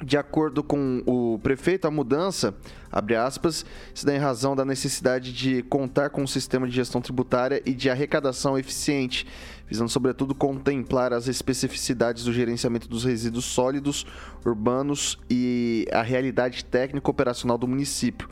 De 0.05 0.17
acordo 0.17 0.61
com 0.61 1.01
o 1.07 1.39
prefeito, 1.39 1.87
a 1.87 1.91
mudança, 1.91 2.53
abre 2.91 3.15
aspas, 3.15 3.65
se 3.91 4.05
dá 4.05 4.13
em 4.13 4.19
razão 4.19 4.55
da 4.55 4.63
necessidade 4.63 5.33
de 5.33 5.63
contar 5.63 6.11
com 6.11 6.21
um 6.21 6.27
sistema 6.27 6.67
de 6.67 6.75
gestão 6.75 7.01
tributária 7.01 7.59
e 7.65 7.73
de 7.73 7.89
arrecadação 7.89 8.55
eficiente, 8.55 9.25
visando 9.67 9.89
sobretudo 9.89 10.35
contemplar 10.35 11.11
as 11.11 11.27
especificidades 11.27 12.23
do 12.23 12.31
gerenciamento 12.31 12.87
dos 12.87 13.03
resíduos 13.03 13.45
sólidos 13.45 14.05
urbanos 14.45 15.17
e 15.27 15.87
a 15.91 16.03
realidade 16.03 16.63
técnica 16.63 17.09
operacional 17.09 17.57
do 17.57 17.67
município. 17.67 18.29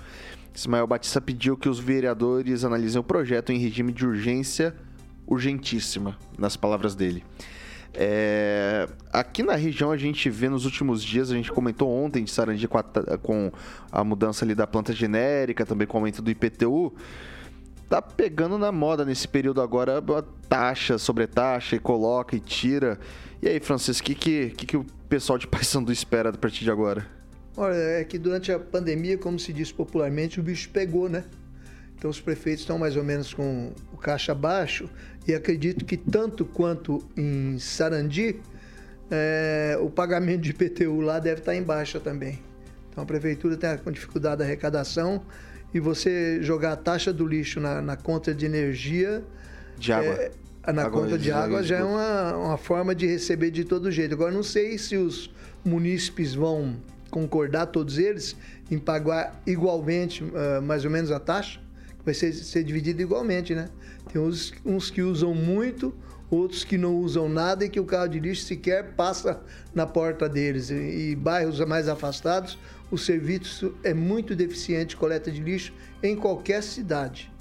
Ismael 0.54 0.86
Batista 0.86 1.20
pediu 1.20 1.58
que 1.58 1.68
os 1.68 1.80
vereadores 1.80 2.64
analisem 2.64 3.02
o 3.02 3.04
projeto 3.04 3.52
em 3.52 3.58
regime 3.58 3.92
de 3.92 4.06
urgência 4.06 4.76
urgentíssima, 5.26 6.20
nas 6.38 6.56
palavras 6.56 6.94
dele. 6.94 7.24
É, 7.96 8.88
aqui 9.12 9.44
na 9.44 9.54
região 9.54 9.92
a 9.92 9.98
gente 9.98 10.30
vê 10.30 10.50
nos 10.50 10.66
últimos 10.66 11.04
dias, 11.04 11.32
a 11.32 11.36
gente 11.36 11.52
comentou 11.52 11.90
ontem 11.92 12.24
de 12.24 12.32
Sarandi 12.32 12.68
com 12.68 12.78
a, 12.78 12.84
com 13.22 13.52
a 13.92 14.04
mudança 14.04 14.44
ali 14.44 14.56
da 14.56 14.66
planta 14.66 14.92
genérica, 14.94 15.66
também 15.66 15.86
com 15.86 15.98
o 15.98 16.00
aumento 16.00 16.22
do 16.22 16.32
IPTU. 16.32 16.94
Tá 17.88 18.02
pegando 18.02 18.58
na 18.58 18.72
moda 18.72 19.06
nesse 19.06 19.28
período 19.28 19.62
agora 19.62 20.00
a 20.00 20.22
taxa 20.50 20.98
sobre 20.98 21.28
taxa 21.28 21.76
e 21.76 21.80
coloca 21.80 22.36
e 22.36 22.40
tira. 22.40 23.00
E 23.40 23.48
aí, 23.48 23.60
Francisco, 23.60 24.12
o 24.12 24.16
que, 24.16 24.50
que, 24.50 24.66
que, 24.66 24.78
o 24.78 24.86
pessoal 25.08 25.38
de 25.38 25.46
Paysandu 25.46 25.92
espera 25.92 26.30
a 26.30 26.34
partir 26.34 26.64
de 26.64 26.72
agora? 26.72 27.06
Olha, 27.56 27.76
é 27.76 28.04
que 28.04 28.18
durante 28.18 28.52
a 28.52 28.58
pandemia, 28.58 29.16
como 29.18 29.38
se 29.38 29.54
diz 29.54 29.72
popularmente, 29.72 30.40
o 30.40 30.44
bicho 30.44 30.70
pegou, 30.72 31.08
né? 31.08 31.26
Então 31.96 32.10
os 32.10 32.20
prefeitos 32.20 32.62
estão 32.62 32.80
mais 32.80 32.98
ou 32.98 33.04
menos 33.04 33.34
com 33.34 33.72
o 33.94 33.98
caixa 33.98 34.34
baixo 34.34 34.90
e 35.28 35.34
acredito 35.34 35.86
que 35.86 35.98
tanto 35.98 36.46
quanto 36.46 37.04
em 37.16 37.58
Sarandi, 37.60 38.40
é, 39.10 39.78
o 39.82 39.90
pagamento 39.90 40.42
de 40.42 40.52
IPTU 40.52 41.02
lá 41.02 41.20
deve 41.20 41.40
estar 41.40 41.56
em 41.56 41.64
baixa 41.64 42.00
também. 42.00 42.40
Então 42.90 43.04
a 43.04 43.08
prefeitura 43.08 43.56
está 43.56 43.78
com 43.78 43.92
dificuldade 43.92 44.38
da 44.38 44.44
arrecadação 44.44 45.24
e 45.74 45.80
você 45.80 46.42
jogar 46.42 46.74
a 46.74 46.76
taxa 46.76 47.12
do 47.12 47.26
lixo 47.26 47.60
na, 47.60 47.82
na 47.82 47.96
conta 47.96 48.34
de 48.34 48.46
energia 48.46 49.24
De 49.78 49.92
água. 49.92 50.14
é, 50.14 50.32
na 50.72 50.90
conta 50.90 51.18
de 51.18 51.32
água 51.32 51.64
já 51.64 51.78
é 51.78 51.84
uma, 51.84 52.38
uma 52.38 52.58
forma 52.58 52.94
de 52.94 53.08
receber 53.08 53.52
de 53.52 53.66
todo 53.66 53.92
jeito. 53.92 54.14
Agora, 54.14 54.32
não 54.32 54.44
sei 54.44 54.78
se 54.78 54.96
os 54.96 55.30
munícipes 55.66 56.34
vão 56.34 56.76
concordar, 57.10 57.68
todos 57.68 57.98
eles, 57.98 58.36
em 58.72 58.78
pagar 58.78 59.42
igualmente, 59.46 60.24
ah, 60.36 60.62
mais 60.62 60.86
ou 60.86 60.92
menos, 60.92 61.12
a 61.12 61.20
taxa, 61.20 61.60
que 62.00 62.06
vai 62.06 62.14
ser, 62.14 62.34
ser 62.34 62.64
dividida 62.64 63.02
igualmente, 63.02 63.54
né? 63.54 63.70
Tem 64.12 64.22
uns, 64.22 64.54
uns 64.66 64.90
que 64.92 65.02
usam 65.02 65.34
muito, 65.34 65.94
outros 66.30 66.64
que 66.64 66.78
não 66.78 66.96
usam 66.98 67.30
nada 67.30 67.66
e 67.66 67.70
que 67.70 67.80
o 67.80 67.86
carro 67.86 68.08
de 68.08 68.20
lixo 68.20 68.44
sequer 68.46 68.94
passa 68.96 69.42
na 69.74 69.86
porta 69.86 70.28
deles. 70.28 70.70
E, 70.70 71.16
bairros 71.16 71.60
mais 71.62 71.88
afastados, 71.88 72.58
o 72.92 72.98
serviço 72.98 73.76
é 73.84 73.94
muito 73.94 74.36
deficiente 74.36 74.90
de 74.90 74.96
coleta 74.98 75.32
de 75.32 75.42
lixo 75.42 75.74
em 76.02 76.16
qualquer 76.16 76.62
cidade. 76.62 77.32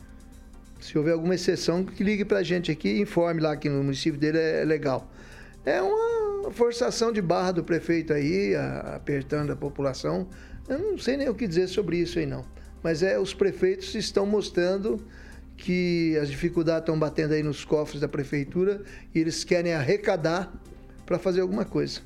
Se 0.81 0.97
houver 0.99 1.13
alguma 1.13 1.35
exceção, 1.35 1.85
que 1.85 2.03
ligue 2.03 2.25
pra 2.25 2.43
gente 2.43 2.71
aqui 2.71 2.89
e 2.89 3.01
informe 3.01 3.41
lá 3.41 3.57
que 3.57 3.69
no 3.69 3.83
município 3.83 4.19
dele 4.19 4.39
é 4.39 4.65
legal. 4.65 5.11
É 5.65 5.81
uma 5.81 6.51
forçação 6.51 7.13
de 7.13 7.23
barra 7.23 7.53
do 7.53 7.63
prefeito 7.63 8.13
aí, 8.13 8.55
a- 8.57 8.97
apertando 8.97 9.53
a 9.53 9.57
população. 9.57 10.27
Eu 10.69 10.79
não 10.79 10.99
sei 10.99 11.17
nem 11.17 11.29
o 11.29 11.35
que 11.35 11.47
dizer 11.47 11.69
sobre 11.69 11.99
isso 11.99 12.19
aí 12.19 12.27
não. 12.27 12.45
Mas 12.83 13.01
é 13.03 13.17
os 13.17 13.33
prefeitos 13.33 13.95
estão 13.95 14.27
mostrando 14.27 15.01
que 15.63 16.19
as 16.21 16.29
dificuldades 16.29 16.83
estão 16.83 16.99
batendo 16.99 17.33
aí 17.35 17.43
nos 17.43 17.65
cofres 17.65 18.01
da 18.01 18.09
prefeitura 18.09 18.83
e 19.15 19.21
eles 19.21 19.45
querem 19.45 19.73
arrecadar 19.73 20.53
para 21.07 21.21
fazer 21.21 21.41
alguma 21.41 21.65
coisa. 21.65 22.01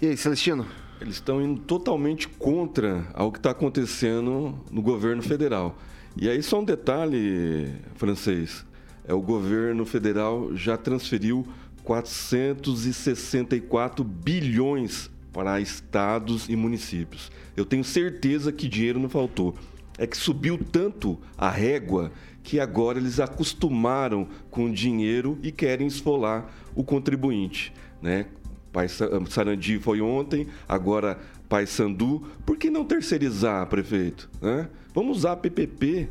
E 0.00 0.06
aí, 0.06 0.16
Celestino? 0.16 0.64
Eles 1.00 1.14
estão 1.14 1.40
indo 1.40 1.62
totalmente 1.62 2.28
contra 2.28 3.06
ao 3.14 3.32
que 3.32 3.38
está 3.38 3.52
acontecendo 3.52 4.54
no 4.70 4.82
governo 4.82 5.22
federal. 5.22 5.78
E 6.14 6.28
aí 6.28 6.42
só 6.42 6.60
um 6.60 6.64
detalhe, 6.64 7.72
francês. 7.96 8.66
É, 9.08 9.14
o 9.14 9.22
governo 9.22 9.86
federal 9.86 10.54
já 10.54 10.76
transferiu 10.76 11.46
464 11.84 14.04
bilhões 14.04 15.10
para 15.32 15.58
estados 15.58 16.50
e 16.50 16.54
municípios. 16.54 17.32
Eu 17.56 17.64
tenho 17.64 17.82
certeza 17.82 18.52
que 18.52 18.68
dinheiro 18.68 19.00
não 19.00 19.08
faltou. 19.08 19.54
É 19.96 20.06
que 20.06 20.16
subiu 20.16 20.58
tanto 20.58 21.18
a 21.36 21.50
régua 21.50 22.12
que 22.42 22.58
agora 22.58 22.98
eles 22.98 23.20
acostumaram 23.20 24.26
com 24.50 24.70
dinheiro 24.70 25.38
e 25.42 25.52
querem 25.52 25.86
esfolar 25.86 26.50
o 26.74 26.82
contribuinte, 26.82 27.72
né? 28.00 28.26
Pai 28.72 28.88
Sa- 28.88 29.08
Sarandi 29.28 29.78
foi 29.78 30.00
ontem, 30.00 30.46
agora 30.66 31.18
Paysandu, 31.48 32.22
por 32.46 32.56
que 32.56 32.70
não 32.70 32.84
terceirizar, 32.84 33.66
prefeito? 33.66 34.30
Né? 34.40 34.68
Vamos 34.94 35.18
usar 35.18 35.36
PPP, 35.36 36.08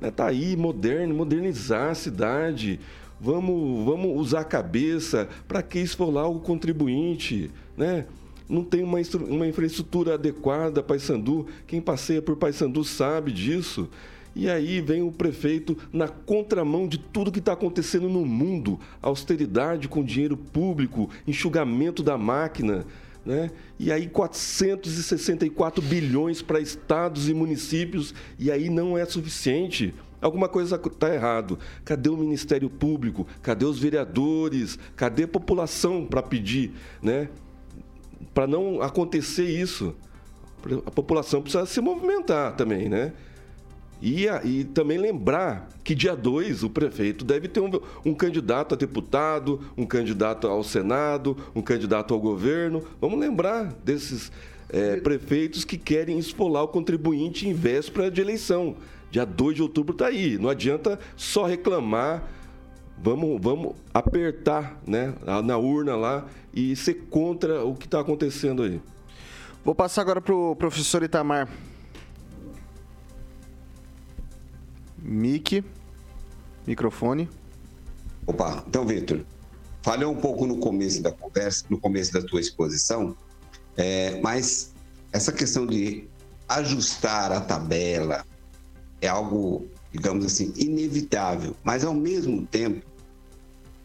né? 0.00 0.10
tá 0.10 0.26
aí, 0.26 0.56
moderno, 0.56 1.14
modernizar 1.14 1.90
a 1.90 1.94
cidade. 1.94 2.80
Vamos, 3.20 3.84
vamos 3.84 4.16
usar 4.18 4.40
a 4.40 4.44
cabeça 4.44 5.28
para 5.46 5.62
que 5.62 5.78
esfolar 5.78 6.30
o 6.30 6.40
contribuinte, 6.40 7.50
né? 7.76 8.06
Não 8.48 8.64
tem 8.64 8.82
uma, 8.82 8.98
uma 9.28 9.46
infraestrutura 9.46 10.14
adequada, 10.14 10.82
Paysandu. 10.82 11.46
Quem 11.66 11.82
passeia 11.82 12.22
por 12.22 12.36
Paysandu 12.36 12.82
sabe 12.82 13.30
disso. 13.30 13.90
E 14.34 14.48
aí 14.48 14.80
vem 14.80 15.02
o 15.02 15.10
prefeito 15.10 15.76
na 15.92 16.08
contramão 16.08 16.86
de 16.86 16.98
tudo 16.98 17.32
que 17.32 17.38
está 17.38 17.52
acontecendo 17.52 18.08
no 18.08 18.24
mundo: 18.24 18.78
austeridade 19.02 19.88
com 19.88 20.04
dinheiro 20.04 20.36
público, 20.36 21.10
enxugamento 21.26 22.02
da 22.02 22.16
máquina. 22.16 22.86
Né? 23.24 23.50
E 23.78 23.92
aí 23.92 24.08
464 24.08 25.82
bilhões 25.82 26.40
para 26.40 26.60
estados 26.60 27.28
e 27.28 27.34
municípios, 27.34 28.14
e 28.38 28.50
aí 28.50 28.70
não 28.70 28.96
é 28.96 29.04
suficiente. 29.04 29.94
Alguma 30.20 30.48
coisa 30.48 30.76
está 30.76 31.14
errado. 31.14 31.58
Cadê 31.84 32.08
o 32.08 32.16
Ministério 32.16 32.68
Público? 32.68 33.26
Cadê 33.42 33.64
os 33.64 33.78
vereadores? 33.78 34.78
Cadê 34.96 35.24
a 35.24 35.28
população 35.28 36.06
para 36.06 36.22
pedir, 36.22 36.72
né? 37.02 37.28
Para 38.34 38.46
não 38.46 38.82
acontecer 38.82 39.44
isso. 39.44 39.94
A 40.86 40.90
população 40.90 41.40
precisa 41.40 41.66
se 41.66 41.80
movimentar 41.80 42.56
também, 42.56 42.88
né? 42.88 43.12
E, 44.00 44.26
e 44.44 44.64
também 44.64 44.96
lembrar 44.96 45.68
que 45.82 45.94
dia 45.94 46.14
2 46.14 46.62
o 46.62 46.70
prefeito 46.70 47.24
deve 47.24 47.48
ter 47.48 47.60
um, 47.60 47.70
um, 48.04 48.14
candidato 48.14 48.74
a 48.74 48.78
deputado, 48.78 49.60
um 49.76 49.84
candidato 49.84 50.46
ao 50.46 50.62
Senado, 50.62 51.36
um 51.54 51.60
candidato 51.60 52.14
ao 52.14 52.20
governo. 52.20 52.82
Vamos 53.00 53.18
lembrar 53.18 53.72
desses 53.84 54.30
é, 54.68 54.96
prefeitos 54.96 55.64
que 55.64 55.76
querem 55.76 56.18
esfolar 56.18 56.62
o 56.62 56.68
contribuinte 56.68 57.48
em 57.48 57.52
véspera 57.52 58.10
de 58.10 58.20
eleição. 58.20 58.76
Dia 59.10 59.24
2 59.24 59.56
de 59.56 59.62
outubro 59.62 59.92
está 59.92 60.06
aí. 60.06 60.38
Não 60.38 60.48
adianta 60.48 60.98
só 61.16 61.44
reclamar. 61.44 62.22
Vamos, 63.00 63.40
vamos 63.40 63.74
apertar 63.94 64.80
né, 64.86 65.14
na 65.44 65.56
urna 65.56 65.96
lá 65.96 66.26
e 66.52 66.74
ser 66.74 67.06
contra 67.08 67.64
o 67.64 67.74
que 67.74 67.86
está 67.86 68.00
acontecendo 68.00 68.62
aí. 68.62 68.80
Vou 69.64 69.74
passar 69.74 70.02
agora 70.02 70.20
para 70.20 70.34
o 70.34 70.56
professor 70.56 71.02
Itamar. 71.02 71.48
Mic, 75.08 75.64
microfone. 76.66 77.28
Opa, 78.26 78.62
então, 78.68 78.86
Vitor, 78.86 79.24
falei 79.82 80.06
um 80.06 80.16
pouco 80.16 80.46
no 80.46 80.58
começo 80.58 81.02
da 81.02 81.10
conversa, 81.10 81.64
no 81.70 81.80
começo 81.80 82.12
da 82.12 82.20
tua 82.22 82.40
exposição, 82.40 83.16
é, 83.76 84.20
mas 84.20 84.74
essa 85.10 85.32
questão 85.32 85.66
de 85.66 86.06
ajustar 86.46 87.32
a 87.32 87.40
tabela 87.40 88.26
é 89.00 89.08
algo, 89.08 89.66
digamos 89.90 90.26
assim, 90.26 90.52
inevitável, 90.56 91.56
mas 91.64 91.84
ao 91.84 91.94
mesmo 91.94 92.46
tempo, 92.46 92.84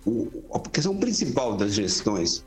o, 0.06 0.28
a 0.54 0.60
questão 0.60 0.98
principal 0.98 1.56
das 1.56 1.74
gestões 1.74 2.44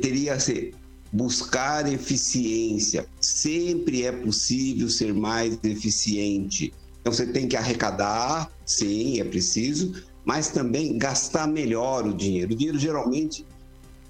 teria 0.00 0.34
a 0.34 0.38
ser 0.38 0.72
buscar 1.12 1.92
eficiência. 1.92 3.06
Sempre 3.20 4.04
é 4.04 4.12
possível 4.12 4.88
ser 4.88 5.12
mais 5.12 5.58
eficiente. 5.62 6.72
Então 7.02 7.12
você 7.12 7.26
tem 7.26 7.48
que 7.48 7.56
arrecadar, 7.56 8.50
sim, 8.64 9.20
é 9.20 9.24
preciso, 9.24 10.02
mas 10.24 10.50
também 10.50 10.96
gastar 10.96 11.48
melhor 11.48 12.06
o 12.06 12.14
dinheiro. 12.14 12.54
O 12.54 12.56
dinheiro 12.56 12.78
geralmente 12.78 13.44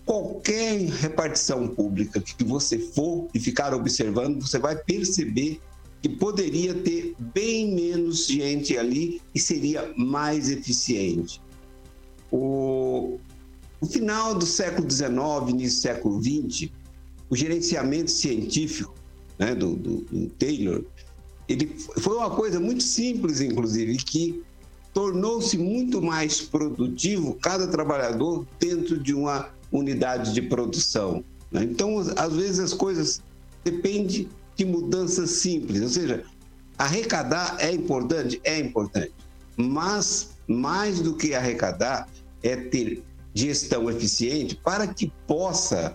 qualquer 0.05 0.79
repartição 0.79 1.67
pública 1.69 2.21
que 2.21 2.45
você 2.45 2.79
for 2.79 3.29
e 3.33 3.41
ficar 3.41 3.73
observando, 3.73 4.43
você 4.43 4.59
vai 4.59 4.77
perceber 4.77 5.61
que 6.03 6.09
poderia 6.09 6.75
ter 6.75 7.15
bem 7.19 7.75
menos 7.75 8.27
gente 8.27 8.77
ali 8.77 9.23
e 9.35 9.41
seria 9.41 9.95
mais 9.97 10.51
eficiente. 10.51 11.41
O, 12.31 13.19
no 13.81 13.89
final 13.89 14.35
do 14.35 14.45
século 14.45 14.91
XIX, 14.91 15.13
início 15.49 15.79
do 15.79 15.83
século 15.83 16.23
XX, 16.23 16.71
o 17.31 17.37
gerenciamento 17.37 18.11
científico 18.11 18.95
né, 19.39 19.55
do, 19.55 19.77
do, 19.77 19.97
do 20.03 20.29
Taylor 20.31 20.85
ele 21.49 21.67
foi 21.99 22.17
uma 22.17 22.31
coisa 22.31 22.61
muito 22.61 22.83
simples, 22.83 23.41
inclusive, 23.41 23.97
que 23.97 24.43
tornou-se 24.93 25.57
muito 25.57 26.03
mais 26.03 26.41
produtivo 26.41 27.35
cada 27.41 27.67
trabalhador 27.67 28.47
dentro 28.61 28.99
de 28.99 29.15
uma 29.15 29.49
unidade 29.71 30.33
de 30.33 30.43
produção. 30.43 31.25
Né? 31.51 31.65
Então, 31.65 31.99
às 31.99 32.35
vezes 32.35 32.59
as 32.59 32.75
coisas 32.75 33.23
dependem 33.65 34.29
de 34.57 34.65
mudanças 34.65 35.31
simples, 35.31 35.81
ou 35.81 35.89
seja, 35.89 36.25
arrecadar 36.77 37.57
é 37.59 37.73
importante, 37.73 38.41
é 38.45 38.59
importante, 38.59 39.15
mas 39.57 40.31
mais 40.47 41.01
do 41.01 41.15
que 41.15 41.35
arrecadar 41.35 42.09
é 42.43 42.57
ter 42.57 43.03
gestão 43.35 43.91
eficiente 43.91 44.57
para 44.57 44.87
que 44.87 45.11
possa, 45.27 45.95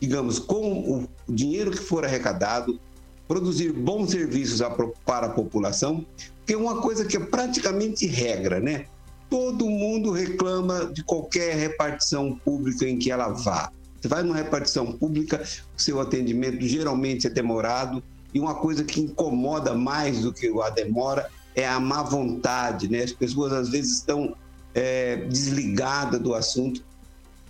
digamos, 0.00 0.38
com 0.38 0.80
o 0.80 1.08
dinheiro 1.28 1.70
que 1.70 1.78
for 1.78 2.04
arrecadado, 2.04 2.78
produzir 3.26 3.72
bons 3.72 4.10
serviços 4.10 4.60
para 5.04 5.26
a 5.26 5.30
população, 5.30 6.04
que 6.46 6.52
é 6.52 6.56
uma 6.56 6.80
coisa 6.80 7.04
que 7.04 7.16
é 7.16 7.20
praticamente 7.20 8.06
regra, 8.06 8.60
né? 8.60 8.86
Todo 9.28 9.68
mundo 9.68 10.12
reclama 10.12 10.86
de 10.86 11.02
qualquer 11.02 11.56
repartição 11.56 12.38
pública 12.44 12.88
em 12.88 12.98
que 12.98 13.10
ela 13.10 13.28
vá. 13.28 13.72
Você 14.00 14.08
vai 14.08 14.22
numa 14.22 14.36
repartição 14.36 14.92
pública, 14.92 15.42
o 15.76 15.80
seu 15.80 16.00
atendimento 16.00 16.64
geralmente 16.64 17.26
é 17.26 17.30
demorado, 17.30 18.02
e 18.32 18.38
uma 18.38 18.54
coisa 18.54 18.84
que 18.84 19.00
incomoda 19.00 19.74
mais 19.74 20.20
do 20.20 20.32
que 20.32 20.46
a 20.60 20.70
demora 20.70 21.28
é 21.54 21.66
a 21.66 21.80
má 21.80 22.02
vontade, 22.02 22.88
né? 22.88 23.02
As 23.02 23.12
pessoas 23.12 23.52
às 23.52 23.68
vezes 23.68 23.94
estão 23.94 24.36
é, 24.74 25.16
desligadas 25.16 26.20
do 26.20 26.34
assunto. 26.34 26.84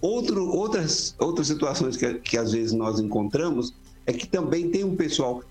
Outro, 0.00 0.48
outras, 0.48 1.14
outras 1.18 1.48
situações 1.48 1.96
que, 1.96 2.14
que 2.20 2.38
às 2.38 2.52
vezes 2.52 2.72
nós 2.72 3.00
encontramos 3.00 3.74
é 4.06 4.12
que 4.12 4.26
também 4.26 4.70
tem 4.70 4.84
um 4.84 4.94
pessoal 4.94 5.42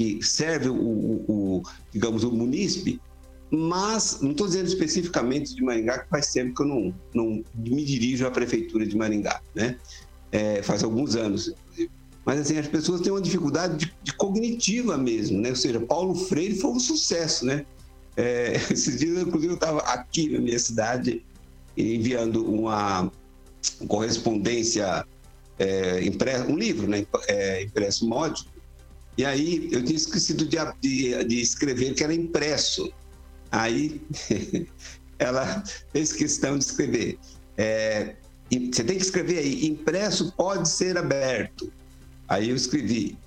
que 0.00 0.18
serve 0.22 0.70
o, 0.70 0.74
o, 1.28 1.62
digamos, 1.92 2.24
o 2.24 2.32
munícipe, 2.32 2.98
mas 3.50 4.22
não 4.22 4.30
estou 4.30 4.46
dizendo 4.46 4.66
especificamente 4.66 5.54
de 5.54 5.62
Maringá, 5.62 5.98
que 5.98 6.08
faz 6.08 6.32
tempo 6.32 6.54
que 6.54 6.62
eu 6.62 6.66
não, 6.66 6.94
não 7.12 7.44
me 7.54 7.84
dirijo 7.84 8.26
à 8.26 8.30
prefeitura 8.30 8.86
de 8.86 8.96
Maringá, 8.96 9.42
né? 9.54 9.76
É, 10.32 10.62
faz 10.62 10.82
alguns 10.82 11.16
anos. 11.16 11.52
Mas 12.24 12.40
assim, 12.40 12.56
as 12.56 12.66
pessoas 12.66 13.02
têm 13.02 13.12
uma 13.12 13.20
dificuldade 13.20 13.76
de, 13.76 13.94
de 14.02 14.14
cognitiva 14.14 14.96
mesmo, 14.96 15.38
né? 15.38 15.50
Ou 15.50 15.56
seja, 15.56 15.78
Paulo 15.80 16.14
Freire 16.14 16.54
foi 16.54 16.70
um 16.70 16.80
sucesso, 16.80 17.44
né? 17.44 17.66
É, 18.16 18.54
esses 18.72 19.00
dias, 19.00 19.20
inclusive, 19.20 19.52
eu 19.52 19.56
estava 19.56 19.80
aqui 19.80 20.30
na 20.30 20.38
minha 20.38 20.58
cidade 20.58 21.22
enviando 21.76 22.50
uma 22.50 23.12
correspondência 23.86 25.06
é, 25.58 26.02
impressa, 26.02 26.46
um 26.46 26.56
livro, 26.56 26.88
né? 26.88 27.04
É, 27.28 27.64
impresso 27.64 28.08
módico, 28.08 28.59
e 29.20 29.24
aí 29.26 29.68
eu 29.70 29.84
tinha 29.84 29.98
esquecido 29.98 30.46
de, 30.46 30.56
de, 30.80 31.24
de 31.24 31.40
escrever 31.42 31.92
que 31.92 32.02
era 32.02 32.14
impresso. 32.14 32.90
Aí 33.52 34.00
ela 35.18 35.62
fez 35.92 36.10
questão 36.10 36.56
de 36.56 36.64
escrever. 36.64 37.18
É, 37.58 38.16
você 38.50 38.82
tem 38.82 38.96
que 38.96 39.02
escrever 39.02 39.40
aí, 39.40 39.66
impresso 39.66 40.32
pode 40.32 40.70
ser 40.70 40.96
aberto. 40.96 41.70
Aí 42.26 42.48
eu 42.48 42.56
escrevi, 42.56 43.18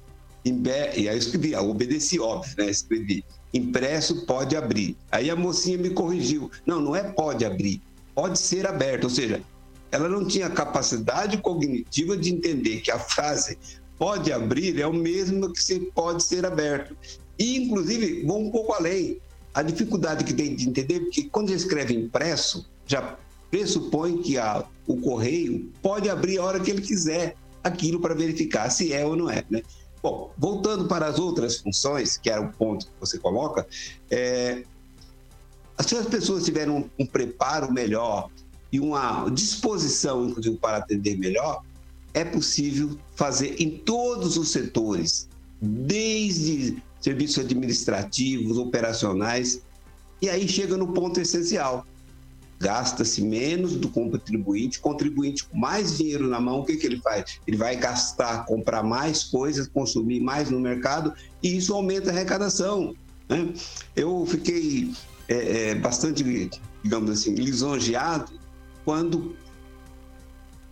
e 0.43 0.49
aí 0.67 1.06
eu 1.06 1.17
escrevi, 1.17 1.51
eu 1.51 1.69
obedeci, 1.69 2.19
óbvio, 2.19 2.56
né? 2.58 2.71
Escrevi, 2.71 3.23
impresso 3.53 4.25
pode 4.25 4.56
abrir. 4.56 4.97
Aí 5.12 5.29
a 5.29 5.36
mocinha 5.36 5.77
me 5.77 5.91
corrigiu, 5.91 6.49
não, 6.65 6.82
não 6.82 6.95
é 6.95 7.03
pode 7.03 7.45
abrir, 7.45 7.79
pode 8.15 8.39
ser 8.39 8.65
aberto. 8.65 9.03
Ou 9.03 9.12
seja, 9.12 9.43
ela 9.91 10.10
não 10.10 10.25
tinha 10.25 10.49
capacidade 10.49 11.38
cognitiva 11.38 12.17
de 12.17 12.34
entender 12.34 12.82
que 12.82 12.89
a 12.89 12.97
frase 12.97 13.60
pode 13.97 14.32
abrir 14.32 14.79
é 14.79 14.88
o 14.88 14.93
mesmo 14.93 15.51
que 15.51 15.62
se 15.62 15.79
pode 15.79 16.23
ser 16.23 16.45
aberto. 16.45 16.95
E, 17.38 17.58
inclusive, 17.58 18.23
vou 18.25 18.39
um 18.39 18.51
pouco 18.51 18.73
além. 18.73 19.19
A 19.53 19.62
dificuldade 19.62 20.23
que 20.23 20.34
tem 20.34 20.56
de 20.56 20.67
entender, 20.67 21.01
porque 21.01 21.23
quando 21.23 21.49
você 21.49 21.56
escreve 21.56 21.93
impresso, 21.93 22.67
já 22.88 23.17
pressupõe 23.51 24.17
que 24.17 24.38
a, 24.38 24.65
o 24.88 24.97
correio 24.97 25.71
pode 25.82 26.10
abrir 26.10 26.39
a 26.39 26.43
hora 26.43 26.60
que 26.60 26.71
ele 26.71 26.82
quiser 26.82 27.36
aquilo 27.63 27.99
para 27.99 28.15
verificar 28.15 28.69
se 28.69 28.91
é 28.91 29.06
ou 29.06 29.15
não 29.15 29.29
é. 29.29 29.45
Né? 29.49 29.62
Bom, 30.01 30.34
voltando 30.38 30.88
para 30.88 31.06
as 31.06 31.19
outras 31.19 31.58
funções, 31.58 32.17
que 32.17 32.29
era 32.29 32.41
o 32.41 32.51
ponto 32.51 32.88
que 32.88 32.91
você 32.99 33.19
coloca, 33.19 33.65
é, 34.10 34.63
se 35.79 35.95
as 35.95 36.08
pessoas 36.08 36.43
tiverem 36.43 36.73
um, 36.73 36.89
um 36.99 37.06
preparo 37.06 37.71
melhor 37.71 38.29
e 38.71 38.79
uma 38.79 39.29
disposição, 39.29 40.27
inclusive, 40.27 40.58
para 40.58 40.77
atender 40.77 41.17
melhor, 41.17 41.62
é 42.13 42.23
possível 42.23 42.97
fazer 43.15 43.56
em 43.60 43.69
todos 43.69 44.38
os 44.38 44.49
setores, 44.49 45.28
desde 45.62 46.78
serviços 47.02 47.43
administrativos, 47.43 48.58
operacionais, 48.58 49.62
e 50.21 50.30
aí 50.30 50.47
chega 50.47 50.78
no 50.78 50.93
ponto 50.93 51.19
essencial. 51.19 51.86
gasta-se 52.60 53.21
menos 53.21 53.76
do 53.76 53.89
contribuinte, 53.89 54.80
contribuinte 54.80 55.43
com 55.43 55.58
mais 55.58 55.97
dinheiro 55.97 56.30
na 56.30 56.39
mão, 56.39 56.62
o 56.62 56.65
que, 56.65 56.78
que 56.78 56.86
ele 56.86 57.02
faz? 57.02 57.39
Ele 57.45 57.58
vai 57.58 57.76
gastar, 57.76 58.45
comprar 58.45 58.82
mais 58.84 59.21
coisas, 59.26 59.67
consumir 59.67 60.21
mais 60.21 60.49
no 60.49 60.62
mercado 60.62 61.13
e 61.41 61.58
isso 61.58 61.73
aumenta 61.73 62.10
a 62.10 62.13
arrecadação. 62.13 62.95
Né? 63.28 63.54
Eu 63.93 64.26
fiquei 64.26 64.93
é, 65.28 65.71
é, 65.71 65.76
bastante, 65.76 66.23
digamos 66.82 67.12
assim, 67.12 67.36
lisonjeado 67.36 68.32
quando 68.86 69.36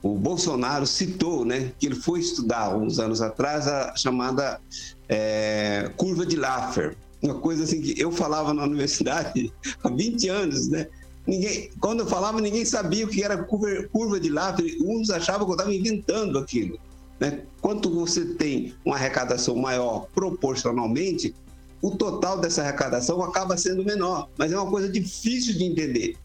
o 0.03 0.17
Bolsonaro 0.17 0.85
citou 0.87 1.45
né, 1.45 1.71
que 1.79 1.85
ele 1.85 1.95
foi 1.95 2.19
estudar 2.19 2.75
uns 2.75 2.97
anos 2.97 3.21
atrás 3.21 3.67
a 3.67 3.95
chamada 3.95 4.59
é, 5.07 5.91
curva 5.95 6.25
de 6.25 6.35
Laffer. 6.35 6.97
Uma 7.21 7.35
coisa 7.35 7.63
assim 7.63 7.81
que 7.81 7.99
eu 8.01 8.11
falava 8.11 8.53
na 8.53 8.63
universidade 8.63 9.53
há 9.83 9.89
20 9.89 10.27
anos, 10.29 10.67
né? 10.69 10.87
Ninguém, 11.27 11.69
quando 11.79 11.99
eu 11.99 12.07
falava, 12.07 12.41
ninguém 12.41 12.65
sabia 12.65 13.05
o 13.05 13.09
que 13.09 13.23
era 13.23 13.43
curva, 13.43 13.87
curva 13.91 14.19
de 14.19 14.29
Laffer. 14.29 14.75
Uns 14.81 15.11
achavam 15.11 15.45
que 15.45 15.51
eu 15.51 15.55
estava 15.55 15.73
inventando 15.73 16.39
aquilo. 16.39 16.79
Né? 17.19 17.43
Quanto 17.61 17.93
você 17.93 18.25
tem 18.25 18.73
uma 18.83 18.95
arrecadação 18.95 19.55
maior 19.55 20.07
proporcionalmente, 20.15 21.35
o 21.79 21.91
total 21.91 22.39
dessa 22.39 22.63
arrecadação 22.63 23.21
acaba 23.21 23.55
sendo 23.55 23.85
menor. 23.85 24.27
Mas 24.35 24.51
é 24.51 24.57
uma 24.57 24.69
coisa 24.69 24.89
difícil 24.89 25.53
de 25.53 25.63
entender. 25.63 26.15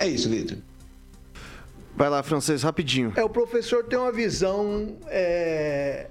É 0.00 0.08
isso, 0.08 0.28
Vitor. 0.28 0.58
Vai 2.02 2.10
lá, 2.10 2.20
francês, 2.20 2.64
rapidinho. 2.64 3.12
É, 3.14 3.22
o 3.22 3.30
professor 3.30 3.84
tem 3.84 3.96
uma 3.96 4.10
visão 4.10 4.96
é, 5.06 6.08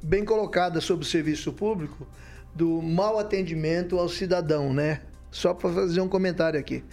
bem 0.00 0.24
colocada 0.24 0.80
sobre 0.80 1.04
o 1.04 1.08
serviço 1.08 1.52
público 1.52 2.06
do 2.54 2.80
mau 2.80 3.18
atendimento 3.18 3.98
ao 3.98 4.08
cidadão, 4.08 4.72
né? 4.72 5.00
Só 5.28 5.54
para 5.54 5.72
fazer 5.72 6.00
um 6.00 6.06
comentário 6.06 6.60
aqui. 6.60 6.84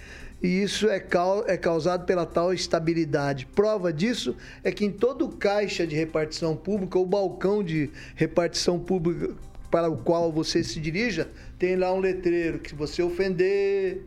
E 0.41 0.47
isso 0.47 0.89
é, 0.89 1.05
é 1.45 1.55
causado 1.55 2.07
pela 2.07 2.25
tal 2.25 2.51
estabilidade. 2.51 3.45
Prova 3.45 3.93
disso 3.93 4.35
é 4.63 4.71
que 4.71 4.85
em 4.85 4.91
todo 4.91 5.29
caixa 5.29 5.85
de 5.85 5.95
repartição 5.95 6.55
pública 6.55 6.97
ou 6.97 7.05
balcão 7.05 7.63
de 7.63 7.91
repartição 8.15 8.79
pública 8.79 9.35
para 9.69 9.87
o 9.87 9.97
qual 9.97 10.31
você 10.31 10.63
se 10.63 10.79
dirija, 10.79 11.29
tem 11.59 11.75
lá 11.75 11.93
um 11.93 11.99
letreiro 11.99 12.57
que 12.57 12.69
se 12.71 12.75
você 12.75 13.03
ofender 13.03 14.01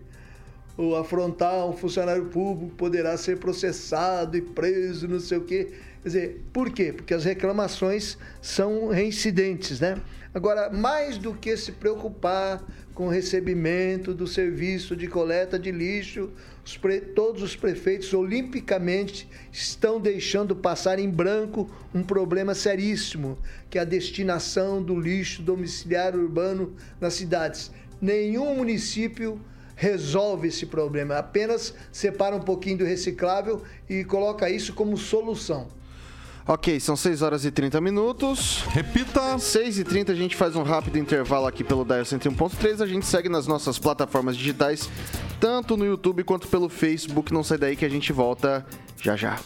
ou 0.77 0.97
afrontar 0.97 1.69
um 1.69 1.73
funcionário 1.73 2.27
público 2.27 2.75
poderá 2.77 3.17
ser 3.17 3.39
processado 3.39 4.37
e 4.37 4.41
preso, 4.41 5.07
não 5.07 5.21
sei 5.21 5.39
o 5.39 5.45
quê. 5.45 5.69
Quer 6.03 6.09
dizer, 6.09 6.43
por 6.53 6.71
quê? 6.71 6.93
Porque 6.93 7.15
as 7.15 7.25
reclamações 7.25 8.19
são 8.41 8.89
reincidentes, 8.89 9.79
né? 9.79 10.01
Agora, 10.35 10.71
mais 10.71 11.19
do 11.19 11.35
que 11.35 11.57
se 11.57 11.73
preocupar 11.73 12.65
com 12.95 13.07
o 13.07 13.11
recebimento 13.11 14.15
do 14.15 14.27
serviço 14.27 14.97
de 14.97 15.07
coleta 15.07 15.59
de 15.59 15.71
lixo, 15.71 16.31
os 16.65 16.77
pre... 16.77 17.01
todos 17.01 17.43
os 17.43 17.55
prefeitos 17.55 18.13
olimpicamente 18.15 19.29
estão 19.53 20.01
deixando 20.01 20.57
passar 20.57 20.99
em 20.99 21.09
branco 21.09 21.71
um 21.95 22.03
problema 22.03 22.55
seríssimo, 22.55 23.39
que 23.71 23.79
é 23.79 23.83
a 23.83 23.85
destinação 23.85 24.83
do 24.83 24.99
lixo 24.99 25.43
domiciliar 25.43 26.17
urbano 26.17 26.75
nas 27.01 27.15
cidades. 27.15 27.71
Nenhum 28.01 28.57
município 28.57 29.41
resolve 29.83 30.47
esse 30.47 30.65
problema, 30.65 31.17
apenas 31.17 31.75
separa 31.91 32.37
um 32.37 32.41
pouquinho 32.41 32.79
do 32.79 32.85
reciclável 32.85 33.63
e 33.91 34.05
coloca 34.05 34.49
isso 34.49 34.73
como 34.75 34.97
solução. 34.97 35.67
Ok, 36.47 36.79
são 36.79 36.95
6 36.95 37.21
horas 37.21 37.45
e 37.45 37.51
30 37.51 37.81
minutos. 37.81 38.63
Repita. 38.69 39.39
6 39.41 39.81
e 39.81 39.85
30 39.85 40.13
a 40.13 40.15
gente 40.15 40.37
faz 40.37 40.55
um 40.55 40.63
rápido 40.63 40.99
intervalo 40.99 41.47
aqui 41.47 41.65
pelo 41.65 41.85
Dial 41.85 42.03
101.3. 42.03 42.81
A 42.81 42.87
gente 42.87 43.07
segue 43.07 43.29
nas 43.29 43.49
nossas 43.49 43.77
plataformas 43.77 44.37
digitais, 44.37 44.89
tanto 45.41 45.77
no 45.77 45.85
YouTube 45.85 46.23
quanto 46.23 46.47
pelo 46.47 46.69
Facebook. 46.69 47.33
Não 47.33 47.43
sai 47.43 47.59
daí 47.59 47.77
que 47.77 47.85
a 47.85 47.89
gente 47.89 48.13
volta 48.13 48.65
já 49.01 49.17
já. 49.17 49.39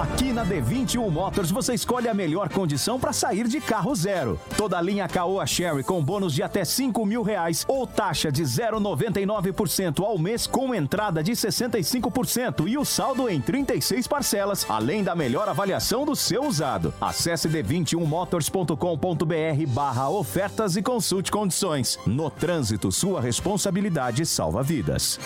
Aqui 0.00 0.32
na 0.32 0.46
D21 0.46 1.10
Motors 1.10 1.50
você 1.50 1.74
escolhe 1.74 2.08
a 2.08 2.14
melhor 2.14 2.48
condição 2.48 2.98
para 2.98 3.12
sair 3.12 3.46
de 3.46 3.60
carro 3.60 3.94
zero. 3.94 4.40
Toda 4.56 4.78
a 4.78 4.80
linha 4.80 5.06
Caoa 5.06 5.46
Sherry 5.46 5.84
com 5.84 6.02
bônus 6.02 6.32
de 6.32 6.42
até 6.42 6.64
5 6.64 7.04
mil 7.04 7.22
reais 7.22 7.66
ou 7.68 7.86
taxa 7.86 8.32
de 8.32 8.42
0,99% 8.42 10.02
ao 10.02 10.16
mês 10.16 10.46
com 10.46 10.74
entrada 10.74 11.22
de 11.22 11.32
65% 11.32 12.66
e 12.66 12.78
o 12.78 12.84
saldo 12.84 13.28
em 13.28 13.42
36 13.42 14.06
parcelas, 14.06 14.64
além 14.70 15.04
da 15.04 15.14
melhor 15.14 15.46
avaliação 15.50 16.06
do 16.06 16.16
seu 16.16 16.46
usado. 16.46 16.94
Acesse 16.98 17.46
d21motors.com.br 17.50 19.66
barra 19.68 20.08
ofertas 20.08 20.76
e 20.76 20.82
consulte 20.82 21.30
condições. 21.30 21.98
No 22.06 22.30
trânsito, 22.30 22.90
sua 22.90 23.20
responsabilidade 23.20 24.24
salva 24.24 24.62
vidas. 24.62 25.20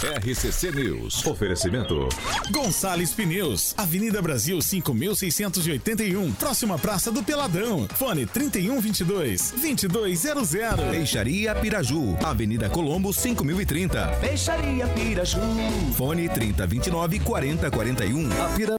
RCC 0.00 0.70
News. 0.70 1.26
Oferecimento. 1.26 2.08
Gonçalves 2.52 3.12
Pneus, 3.12 3.74
Avenida 3.98 4.22
Brasil 4.22 4.62
5681, 4.62 6.32
próxima 6.34 6.78
Praça 6.78 7.10
do 7.10 7.20
Peladão. 7.20 7.88
Fone 7.96 8.26
3122 8.26 9.50
2200. 9.50 10.50
Peixaria 10.88 11.52
Piraju, 11.56 12.16
Avenida 12.22 12.70
Colombo 12.70 13.12
5030. 13.12 14.06
Peixaria 14.20 14.86
Piraju. 14.86 15.40
Fone 15.96 16.28
3029 16.28 17.18
4041. 17.18 18.30
A 18.40 18.48
Pira... 18.50 18.77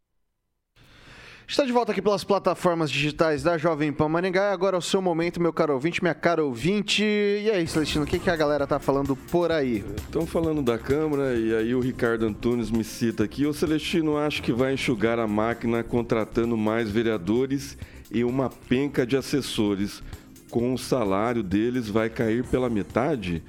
Está 1.49 1.65
de 1.65 1.71
volta 1.71 1.91
aqui 1.91 1.99
pelas 1.99 2.23
plataformas 2.23 2.91
digitais 2.91 3.41
da 3.41 3.57
Jovem 3.57 3.91
Pan 3.91 4.07
Maringá. 4.07 4.51
Agora 4.51 4.77
é 4.77 4.77
o 4.77 4.81
seu 4.83 5.01
momento, 5.01 5.41
meu 5.41 5.51
caro 5.51 5.73
ouvinte, 5.73 5.99
minha 5.99 6.13
cara 6.13 6.45
ouvinte. 6.45 7.03
E 7.03 7.49
aí, 7.49 7.65
Celestino, 7.65 8.03
o 8.03 8.07
que, 8.07 8.19
que 8.19 8.29
a 8.29 8.35
galera 8.35 8.67
tá 8.67 8.77
falando 8.77 9.15
por 9.15 9.51
aí? 9.51 9.83
Estão 9.97 10.27
falando 10.27 10.62
da 10.62 10.77
Câmara 10.77 11.33
e 11.33 11.55
aí 11.55 11.73
o 11.73 11.79
Ricardo 11.79 12.27
Antunes 12.27 12.69
me 12.69 12.83
cita 12.83 13.23
aqui. 13.23 13.47
O 13.47 13.53
Celestino 13.53 14.15
acha 14.15 14.43
que 14.43 14.53
vai 14.53 14.75
enxugar 14.75 15.17
a 15.17 15.25
máquina 15.25 15.83
contratando 15.83 16.55
mais 16.55 16.91
vereadores 16.91 17.75
e 18.12 18.23
uma 18.23 18.51
penca 18.51 19.03
de 19.03 19.17
assessores. 19.17 20.03
Com 20.51 20.71
o 20.75 20.77
salário 20.77 21.41
deles 21.41 21.89
vai 21.89 22.12
cair 22.12 22.43
pela 22.43 22.69
metade? 22.69 23.41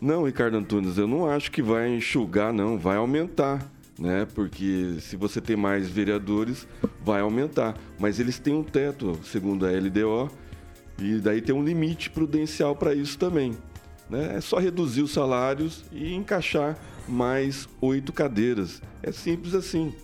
Não, 0.00 0.26
Ricardo 0.26 0.56
Antunes, 0.56 0.96
eu 0.96 1.08
não 1.08 1.28
acho 1.28 1.50
que 1.50 1.60
vai 1.60 1.88
enxugar, 1.88 2.52
não. 2.52 2.78
Vai 2.78 2.98
aumentar 2.98 3.68
né? 3.98 4.26
Porque 4.34 4.96
se 5.00 5.16
você 5.16 5.40
tem 5.40 5.56
mais 5.56 5.88
vereadores, 5.88 6.66
vai 7.02 7.20
aumentar. 7.20 7.76
Mas 7.98 8.20
eles 8.20 8.38
têm 8.38 8.54
um 8.54 8.62
teto, 8.62 9.18
segundo 9.24 9.66
a 9.66 9.70
LDO, 9.70 10.30
e 10.98 11.18
daí 11.18 11.40
tem 11.40 11.54
um 11.54 11.64
limite 11.64 12.10
prudencial 12.10 12.76
para 12.76 12.94
isso 12.94 13.18
também. 13.18 13.56
Né? 14.08 14.36
É 14.36 14.40
só 14.40 14.58
reduzir 14.58 15.02
os 15.02 15.12
salários 15.12 15.84
e 15.92 16.14
encaixar 16.14 16.78
mais 17.08 17.68
oito 17.80 18.12
cadeiras. 18.12 18.80
É 19.02 19.12
simples 19.12 19.54
assim. 19.54 19.94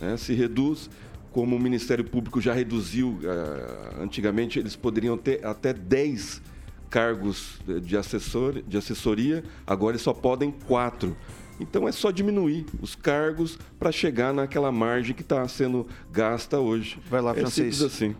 Né? 0.00 0.16
Se 0.16 0.32
reduz, 0.34 0.90
como 1.30 1.56
o 1.56 1.60
Ministério 1.60 2.04
Público 2.04 2.40
já 2.40 2.52
reduziu, 2.52 3.18
uh, 3.22 4.02
antigamente 4.02 4.58
eles 4.58 4.76
poderiam 4.76 5.16
ter 5.16 5.44
até 5.44 5.72
10 5.72 6.42
cargos 6.90 7.58
de, 7.82 7.96
assessor, 7.96 8.62
de 8.62 8.76
assessoria, 8.76 9.42
agora 9.66 9.92
eles 9.92 10.02
só 10.02 10.12
podem 10.12 10.50
quatro. 10.50 11.16
Então 11.62 11.86
é 11.88 11.92
só 11.92 12.10
diminuir 12.10 12.66
os 12.80 12.94
cargos 12.94 13.58
para 13.78 13.92
chegar 13.92 14.34
naquela 14.34 14.72
margem 14.72 15.14
que 15.14 15.22
está 15.22 15.46
sendo 15.46 15.86
gasta 16.10 16.58
hoje. 16.58 17.00
Vai 17.08 17.20
lá, 17.20 17.30
é 17.30 17.34
Francisco. 17.34 17.70
simples 17.70 17.82
assim. 17.82 18.16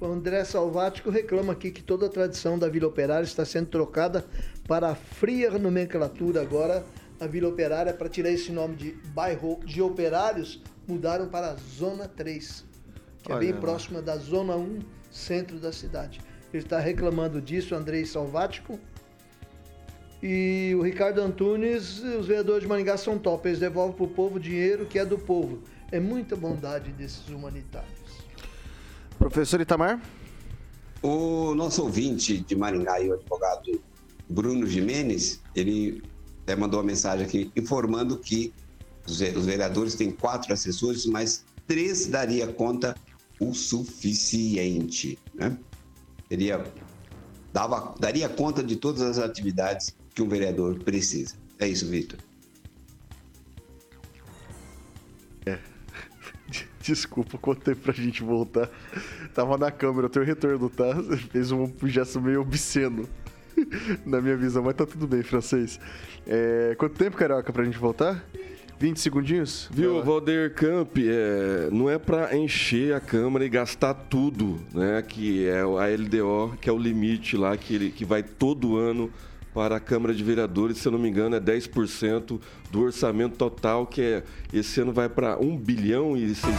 O 0.00 0.06
André 0.06 0.44
Salvático 0.44 1.10
reclama 1.10 1.52
aqui 1.52 1.70
que 1.70 1.82
toda 1.82 2.06
a 2.06 2.08
tradição 2.08 2.58
da 2.58 2.68
Vila 2.68 2.86
Operária 2.86 3.24
está 3.24 3.44
sendo 3.44 3.66
trocada 3.66 4.24
para 4.68 4.90
a 4.90 4.94
fria 4.94 5.50
nomenclatura. 5.58 6.42
Agora, 6.42 6.84
a 7.18 7.26
Vila 7.26 7.48
Operária, 7.48 7.92
para 7.94 8.08
tirar 8.08 8.30
esse 8.30 8.52
nome 8.52 8.76
de 8.76 8.92
bairro 9.14 9.58
de 9.64 9.80
operários, 9.80 10.62
mudaram 10.86 11.28
para 11.28 11.52
a 11.52 11.56
Zona 11.56 12.06
3, 12.06 12.64
que 13.22 13.32
Olha 13.32 13.38
é 13.38 13.40
bem 13.40 13.52
lá. 13.52 13.60
próxima 13.60 14.02
da 14.02 14.16
Zona 14.16 14.54
1, 14.54 14.80
centro 15.10 15.58
da 15.58 15.72
cidade. 15.72 16.20
Ele 16.52 16.62
está 16.62 16.78
reclamando 16.78 17.40
disso, 17.40 17.74
Andrei 17.74 18.04
Salvático. 18.04 18.78
E 20.22 20.74
o 20.74 20.82
Ricardo 20.82 21.20
Antunes, 21.20 21.98
os 21.98 22.26
vereadores 22.26 22.62
de 22.62 22.68
Maringá 22.68 22.96
são 22.96 23.18
top, 23.18 23.48
eles 23.48 23.60
devolvem 23.60 23.96
para 23.96 24.04
o 24.04 24.08
povo 24.08 24.36
o 24.36 24.40
dinheiro 24.40 24.86
que 24.86 24.98
é 24.98 25.04
do 25.04 25.18
povo. 25.18 25.60
É 25.92 26.00
muita 26.00 26.34
bondade 26.34 26.90
desses 26.92 27.28
humanitários. 27.28 27.90
Professor 29.18 29.60
Itamar? 29.60 30.00
O 31.02 31.54
nosso 31.54 31.82
ouvinte 31.82 32.38
de 32.38 32.56
Maringá 32.56 33.00
e 33.00 33.10
o 33.10 33.14
advogado 33.14 33.80
Bruno 34.28 34.66
Jimenez, 34.66 35.40
ele 35.54 36.02
até 36.42 36.56
mandou 36.56 36.80
uma 36.80 36.86
mensagem 36.86 37.26
aqui 37.26 37.52
informando 37.54 38.18
que 38.18 38.52
os 39.06 39.20
vereadores 39.46 39.94
têm 39.94 40.10
quatro 40.10 40.52
assessores, 40.52 41.06
mas 41.06 41.44
três 41.66 42.06
daria 42.06 42.46
conta 42.48 42.96
o 43.38 43.54
suficiente, 43.54 45.18
né? 45.34 45.56
Teria, 46.28 46.64
dava, 47.52 47.94
daria 48.00 48.28
conta 48.28 48.62
de 48.64 48.76
todas 48.76 49.02
as 49.02 49.18
atividades 49.18 49.94
que 50.16 50.22
um 50.22 50.28
vereador 50.28 50.82
precisa. 50.82 51.36
É 51.58 51.68
isso, 51.68 51.86
Vitor. 51.86 52.18
Desculpa, 56.80 57.36
quanto 57.36 57.60
tempo 57.60 57.82
pra 57.82 57.92
gente 57.92 58.22
voltar. 58.22 58.70
Tava 59.34 59.58
na 59.58 59.70
câmera, 59.70 60.06
eu 60.06 60.10
tenho 60.10 60.24
retorno, 60.24 60.70
tá? 60.70 60.94
Fez 61.30 61.52
um 61.52 61.70
gesto 61.84 62.18
meio 62.20 62.40
obsceno. 62.40 63.06
na 64.06 64.20
minha 64.20 64.36
visão, 64.36 64.62
mas 64.62 64.74
tá 64.74 64.86
tudo 64.86 65.06
bem, 65.06 65.22
francês. 65.22 65.78
É, 66.26 66.74
quanto 66.78 66.96
tempo, 66.96 67.16
Carioca, 67.16 67.52
pra 67.52 67.64
gente 67.64 67.78
voltar? 67.78 68.26
20 68.78 68.98
segundinhos? 69.00 69.68
Viu, 69.70 70.02
Valder 70.02 70.54
Camp, 70.54 70.96
é, 70.98 71.68
não 71.70 71.88
é 71.90 71.98
para 71.98 72.36
encher 72.36 72.94
a 72.94 73.00
Câmara 73.00 73.44
e 73.44 73.48
gastar 73.48 73.94
tudo, 73.94 74.60
né? 74.72 75.02
Que 75.02 75.46
é 75.46 75.60
a 75.60 75.86
LDO, 75.94 76.56
que 76.60 76.68
é 76.68 76.72
o 76.72 76.78
limite 76.78 77.36
lá, 77.36 77.56
que, 77.56 77.74
ele, 77.74 77.90
que 77.90 78.04
vai 78.04 78.22
todo 78.22 78.76
ano 78.76 79.10
para 79.56 79.76
a 79.76 79.80
Câmara 79.80 80.14
de 80.14 80.22
Vereadores, 80.22 80.76
se 80.76 80.86
eu 80.86 80.92
não 80.92 80.98
me 80.98 81.08
engano, 81.08 81.34
é 81.34 81.40
10% 81.40 82.38
do 82.70 82.82
orçamento 82.82 83.38
total, 83.38 83.86
que 83.86 84.02
é, 84.02 84.22
esse 84.52 84.82
ano 84.82 84.92
vai 84.92 85.08
para 85.08 85.38
1 85.38 85.56
bilhão 85.56 86.14
e 86.14 86.34
600 86.34 86.50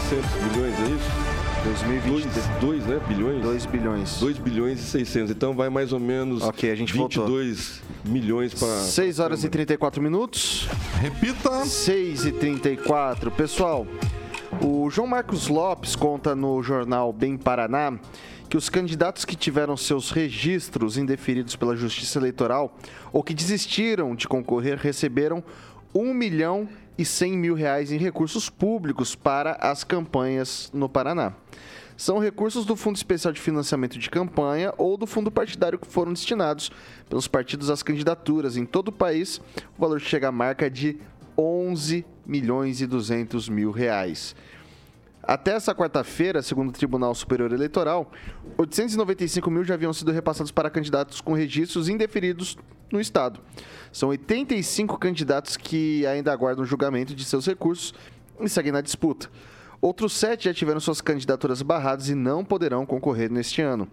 milhões, 0.42 0.74
é 0.80 0.96
isso? 0.96 1.38
2022, 1.64 2.88
né? 2.88 3.00
Bilhões? 3.08 3.44
2 3.44 3.66
bilhões. 3.68 4.20
2 4.20 4.38
bilhões 4.40 4.80
e 4.80 4.84
600. 4.84 5.30
Então 5.30 5.54
vai 5.54 5.70
mais 5.70 5.94
ou 5.94 6.00
menos 6.00 6.42
Ok, 6.42 6.72
a 6.72 6.76
gente 6.76 6.92
22 6.92 7.84
milhões 8.04 8.56
para 8.56 8.68
6 8.68 9.20
horas 9.20 9.44
e 9.44 9.50
34 9.50 10.02
minutos. 10.02 10.68
Repita. 11.00 11.66
6 11.66 12.26
e 12.26 12.32
34. 12.32 13.30
Pessoal, 13.30 13.86
o 14.60 14.90
João 14.90 15.08
Marcos 15.08 15.48
Lopes 15.48 15.96
conta 15.96 16.36
no 16.36 16.64
jornal 16.64 17.14
Bem 17.14 17.38
Paraná 17.38 17.94
que 18.50 18.58
os 18.58 18.70
candidatos 18.70 19.26
que 19.26 19.36
tiveram 19.36 19.76
seus 19.76 20.12
registros 20.12 20.98
indeferidos 20.98 21.56
pela 21.56 21.76
Justiça 21.76 22.18
Eleitoral 22.18 22.78
ou 23.12 23.22
que 23.22 23.34
desistiram 23.34 24.16
de 24.16 24.28
concorrer 24.28 24.78
receberam 24.78 25.44
1 25.94 26.14
milhão 26.14 26.68
e 26.98 27.06
100 27.06 27.38
mil 27.38 27.54
reais 27.54 27.92
em 27.92 27.98
recursos 27.98 28.50
públicos 28.50 29.16
para 29.16 29.54
as 29.54 29.84
campanhas 29.84 30.70
no 30.74 30.88
Paraná. 30.88 31.34
São 31.96 32.20
recursos 32.20 32.66
do 32.66 32.76
Fundo 32.76 32.96
Especial 32.96 33.34
de 33.34 33.42
Financiamento 33.42 33.98
de 33.98 34.10
Campanha 34.10 34.72
ou 34.78 34.96
do 34.98 35.08
fundo 35.08 35.32
partidário 35.32 35.80
que 35.80 35.88
foram 35.88 36.14
destinados 36.14 36.72
pelos 37.10 37.28
partidos 37.28 37.72
às 37.72 37.82
candidaturas. 37.82 38.56
Em 38.56 38.66
todo 38.66 38.90
o 38.90 38.92
país, 38.92 39.42
o 39.76 39.82
valor 39.82 40.00
chega 40.00 40.28
à 40.28 40.32
marca 40.32 40.70
de 40.70 40.98
11 41.36 42.06
milhões 42.26 42.82
e 42.82 42.88
200 42.88 43.50
mil 43.50 43.72
reais. 43.72 44.36
Até 45.28 45.52
essa 45.52 45.76
quarta-feira, 45.76 46.42
segundo 46.42 46.70
o 46.70 46.72
Tribunal 46.72 47.14
Superior 47.14 47.52
Eleitoral, 47.52 48.10
895 48.58 49.52
mil 49.52 49.66
já 49.66 49.74
haviam 49.74 49.92
sido 49.92 50.14
repassados 50.14 50.54
para 50.54 50.70
candidatos 50.70 51.20
com 51.20 51.34
registros 51.34 51.90
indeferidos 51.90 52.58
no 52.90 53.02
Estado. 53.02 53.42
São 53.92 54.08
85 54.08 54.98
candidatos 54.98 55.58
que 55.58 56.08
ainda 56.08 56.32
aguardam 56.32 56.64
julgamento 56.64 57.14
de 57.14 57.26
seus 57.26 57.46
recursos 57.46 57.94
e 58.40 58.48
seguem 58.48 58.72
na 58.72 58.80
disputa. 58.80 59.30
Outros 59.82 60.14
sete 60.14 60.46
já 60.46 60.54
tiveram 60.54 60.80
suas 60.80 61.02
candidaturas 61.02 61.62
barradas 61.62 62.08
e 62.08 62.16
não 62.16 62.46
poderão 62.46 62.86
concorrer 62.86 63.30
neste 63.30 63.62
ano. 63.62 63.86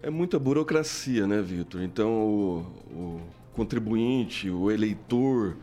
É 0.01 0.09
muita 0.09 0.39
burocracia, 0.39 1.27
né, 1.27 1.41
Vitor? 1.41 1.81
Então, 1.81 2.09
o, 2.09 2.59
o 2.91 3.21
contribuinte, 3.53 4.49
o 4.49 4.71
eleitor 4.71 5.57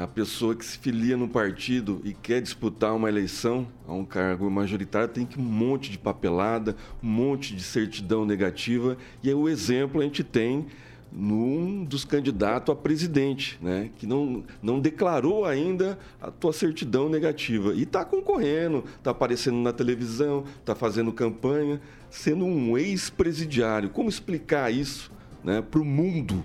a 0.00 0.06
pessoa 0.06 0.54
que 0.54 0.64
se 0.64 0.78
filia 0.78 1.16
no 1.16 1.28
partido 1.28 2.00
e 2.02 2.14
quer 2.14 2.40
disputar 2.40 2.94
uma 2.94 3.08
eleição 3.08 3.68
a 3.86 3.92
um 3.92 4.04
cargo 4.04 4.50
majoritário 4.50 5.08
tem 5.08 5.26
que 5.26 5.38
um 5.38 5.42
monte 5.42 5.90
de 5.90 5.98
papelada, 5.98 6.74
um 7.02 7.08
monte 7.08 7.54
de 7.54 7.62
certidão 7.62 8.24
negativa. 8.24 8.96
E 9.22 9.28
aí 9.28 9.34
o 9.34 9.48
exemplo 9.48 10.00
a 10.00 10.04
gente 10.04 10.24
tem 10.24 10.66
num 11.14 11.84
dos 11.84 12.06
candidatos 12.06 12.72
a 12.72 12.76
presidente, 12.76 13.58
né? 13.60 13.90
que 13.98 14.06
não, 14.06 14.42
não 14.62 14.80
declarou 14.80 15.44
ainda 15.44 15.98
a 16.20 16.30
tua 16.30 16.54
certidão 16.54 17.10
negativa. 17.10 17.74
E 17.74 17.82
está 17.82 18.02
concorrendo, 18.02 18.84
está 18.96 19.10
aparecendo 19.10 19.58
na 19.58 19.74
televisão, 19.74 20.44
está 20.58 20.74
fazendo 20.74 21.12
campanha, 21.12 21.80
sendo 22.08 22.46
um 22.46 22.78
ex-presidiário. 22.78 23.90
Como 23.90 24.08
explicar 24.08 24.72
isso 24.72 25.12
né, 25.44 25.60
para 25.60 25.80
o 25.80 25.84
mundo? 25.84 26.42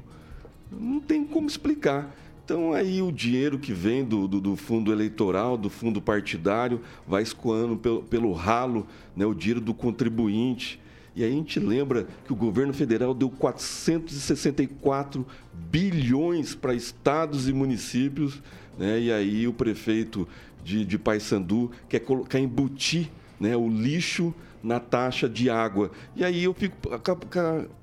Não 0.69 0.99
tem 0.99 1.23
como 1.23 1.47
explicar. 1.47 2.13
Então 2.47 2.71
aí 2.71 3.01
o 3.01 3.11
dinheiro 3.11 3.59
que 3.59 3.73
vem 3.73 4.05
do, 4.05 4.25
do, 4.25 4.39
do, 4.39 4.55
fundo 4.55 4.93
eleitoral, 4.93 5.57
do 5.57 5.69
fundo 5.69 6.01
partidário, 6.01 6.79
vai 7.05 7.21
escoando 7.21 7.75
pelo, 7.75 8.03
pelo 8.03 8.31
ralo, 8.31 8.87
né, 9.13 9.25
o 9.25 9.33
dinheiro 9.33 9.59
do 9.59 9.73
contribuinte. 9.73 10.79
E 11.13 11.25
aí 11.25 11.29
a 11.29 11.35
gente 11.35 11.59
lembra 11.59 12.07
que 12.25 12.31
o 12.31 12.35
governo 12.37 12.71
federal 12.71 13.13
deu 13.13 13.29
464 13.29 15.27
bilhões 15.69 16.55
para 16.55 16.73
estados 16.73 17.49
e 17.49 17.53
municípios, 17.53 18.41
né, 18.79 18.97
e 18.97 19.11
aí 19.11 19.45
o 19.45 19.51
prefeito 19.51 20.25
de, 20.63 20.85
de 20.85 20.97
Paysandu 20.97 21.69
quer, 21.89 22.01
quer 22.29 22.39
embutir 22.39 23.09
né, 23.37 23.57
o 23.57 23.67
lixo 23.67 24.33
na 24.67 24.81
taxa 24.81 25.29
de 25.29 25.49
água. 25.49 25.89
E 26.13 26.25
aí 26.25 26.43
eu 26.43 26.53
fico 26.53 26.75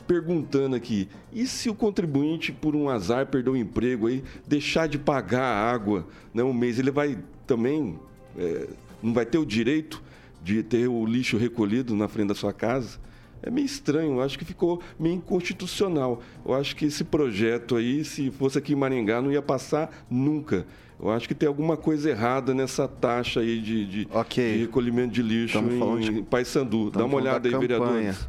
perguntando 0.06 0.76
aqui, 0.76 1.08
e 1.32 1.46
se 1.46 1.70
o 1.70 1.74
contribuinte, 1.74 2.52
por 2.52 2.76
um 2.76 2.90
azar, 2.90 3.26
perder 3.26 3.50
o 3.50 3.56
emprego 3.56 4.06
aí, 4.06 4.22
deixar 4.46 4.86
de 4.86 4.98
pagar 4.98 5.44
a 5.44 5.72
água 5.72 6.06
né, 6.34 6.42
um 6.42 6.52
mês, 6.52 6.78
ele 6.78 6.90
vai 6.90 7.18
também, 7.46 7.98
é, 8.36 8.68
não 9.02 9.14
vai 9.14 9.24
ter 9.24 9.38
o 9.38 9.46
direito 9.46 10.02
de 10.42 10.62
ter 10.62 10.86
o 10.86 11.06
lixo 11.06 11.38
recolhido 11.38 11.96
na 11.96 12.06
frente 12.06 12.28
da 12.28 12.34
sua 12.34 12.52
casa? 12.52 12.98
É 13.42 13.50
meio 13.50 13.64
estranho, 13.64 14.12
eu 14.12 14.22
acho 14.22 14.38
que 14.38 14.44
ficou 14.44 14.82
meio 14.98 15.16
inconstitucional. 15.16 16.22
Eu 16.44 16.52
acho 16.52 16.76
que 16.76 16.84
esse 16.84 17.02
projeto 17.02 17.76
aí, 17.76 18.04
se 18.04 18.30
fosse 18.30 18.58
aqui 18.58 18.74
em 18.74 18.76
Maringá, 18.76 19.22
não 19.22 19.32
ia 19.32 19.42
passar 19.42 20.04
nunca. 20.10 20.66
Eu 21.00 21.10
acho 21.10 21.26
que 21.26 21.34
tem 21.34 21.48
alguma 21.48 21.76
coisa 21.76 22.10
errada 22.10 22.54
nessa 22.54 22.86
taxa 22.86 23.40
aí 23.40 23.60
de, 23.60 23.86
de, 23.86 24.08
okay. 24.12 24.54
de 24.54 24.60
recolhimento 24.60 25.12
de 25.12 25.22
lixo 25.22 25.58
Estamos 25.58 26.08
em 26.08 26.14
de... 26.14 26.22
Paysandu. 26.22 26.90
Dá 26.90 27.04
uma 27.04 27.16
olhada 27.16 27.48
aí, 27.48 27.56
vereadores. 27.56 28.28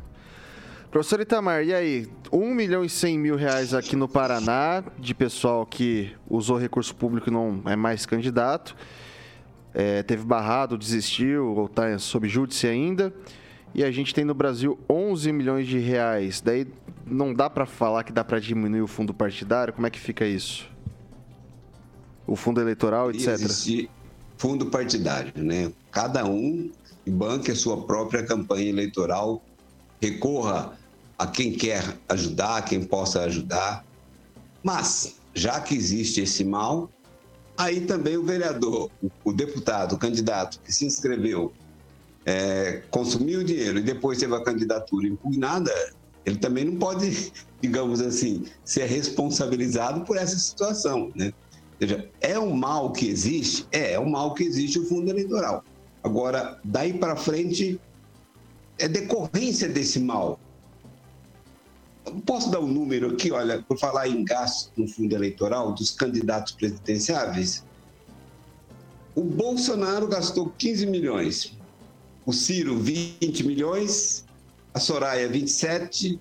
Professor 0.90 1.20
Itamar, 1.20 1.64
e 1.64 1.74
aí? 1.74 2.08
1 2.32 2.56
milhão 2.56 2.84
e 2.84 2.90
100 2.90 3.20
mil 3.20 3.36
reais 3.36 3.74
aqui 3.74 3.96
no 3.98 4.08
Paraná, 4.08 4.82
de 4.98 5.14
pessoal 5.14 5.66
que 5.66 6.14
usou 6.30 6.58
recurso 6.58 6.96
público 6.96 7.30
e 7.30 7.34
não 7.34 7.62
é 7.66 7.76
mais 7.76 8.06
candidato. 8.06 8.76
É, 9.74 10.04
teve 10.04 10.24
barrado, 10.24 10.78
desistiu, 10.78 11.54
ou 11.54 11.66
está 11.66 12.00
sob 12.00 12.30
júdice 12.30 12.66
ainda. 12.66 13.14
E 13.74 13.84
a 13.84 13.92
gente 13.92 14.14
tem 14.14 14.24
no 14.24 14.34
Brasil 14.34 14.80
11 14.90 15.34
milhões 15.34 15.68
de 15.68 15.80
reais. 15.80 16.40
Daí 16.40 16.66
não 17.06 17.34
dá 17.34 17.50
para 17.50 17.66
falar 17.66 18.06
que 18.06 18.14
dá 18.14 18.24
para 18.24 18.40
diminuir 18.40 18.82
o 18.82 18.88
fundo 18.88 19.14
partidário? 19.14 19.74
Como 19.74 19.86
é 19.86 19.90
que 19.90 20.00
fica 20.00 20.26
isso? 20.26 20.74
O 22.28 22.36
fundo 22.36 22.62
eleitoral, 22.62 23.12
etc. 23.12 23.30
Existe 23.30 23.90
fundo 24.38 24.68
partidário, 24.68 25.32
né? 25.44 25.72
Cada 25.92 26.26
um 26.26 26.70
banque 27.12 27.52
a 27.52 27.56
sua 27.56 27.84
própria 27.84 28.24
campanha 28.24 28.70
eleitoral, 28.70 29.44
recorra 30.02 30.78
a 31.18 31.28
quem 31.28 31.54
quer 31.54 31.98
ajudar, 32.10 32.58
a 32.58 32.62
quem 32.62 32.84
possa 32.84 33.22
ajudar. 33.22 33.86
Mas, 34.64 35.16
já 35.34 35.60
que 35.60 35.76
existe 35.76 36.22
esse 36.22 36.44
mal, 36.44 36.90
aí 37.58 37.82
também 37.82 38.18
o 38.18 38.24
vereador, 38.24 38.90
o 39.24 39.32
deputado, 39.32 39.94
o 39.94 39.98
candidato 39.98 40.60
que 40.62 40.74
se 40.74 40.86
inscreveu, 40.86 41.54
é, 42.26 42.82
consumiu 42.90 43.42
o 43.42 43.44
dinheiro 43.44 43.78
e 43.78 43.82
depois 43.82 44.18
teve 44.18 44.36
a 44.36 44.44
candidatura 44.44 45.08
impugnada, 45.08 45.72
ele 46.26 46.38
também 46.38 46.66
não 46.66 46.78
pode, 46.78 47.32
digamos 47.62 48.02
assim, 48.02 48.46
ser 48.64 48.86
responsabilizado 48.86 50.02
por 50.02 50.18
essa 50.18 50.38
situação, 50.38 51.12
né? 51.16 51.32
Seja, 51.80 52.10
é 52.22 52.40
um 52.40 52.56
mal 52.56 52.92
que 52.92 53.08
existe? 53.08 53.68
É, 53.72 53.94
é 53.94 54.00
um 54.00 54.10
mal 54.10 54.34
que 54.34 54.44
existe 54.44 54.80
o 54.80 54.86
fundo 54.86 55.10
eleitoral. 55.10 55.64
Agora, 56.04 56.60
daí 56.64 56.94
para 56.94 57.16
frente, 57.16 57.80
é 58.78 58.88
decorrência 58.88 59.68
desse 59.68 60.00
mal. 60.00 60.40
Posso 62.26 62.52
dar 62.52 62.60
um 62.60 62.68
número 62.68 63.12
aqui, 63.12 63.32
olha, 63.32 63.62
por 63.64 63.80
falar 63.80 64.08
em 64.08 64.24
gasto 64.24 64.72
no 64.78 64.88
fundo 64.88 65.14
eleitoral 65.16 65.74
dos 65.74 65.92
candidatos 65.92 66.54
presidenciáveis? 66.54 67.64
O 69.16 69.24
Bolsonaro 69.24 70.08
gastou 70.08 70.54
15 70.58 70.86
milhões, 70.86 71.58
o 72.26 72.34
Ciro 72.34 72.78
20 72.78 73.44
milhões, 73.46 74.26
a 74.74 74.80
Soraya 74.80 75.28
27, 75.28 76.20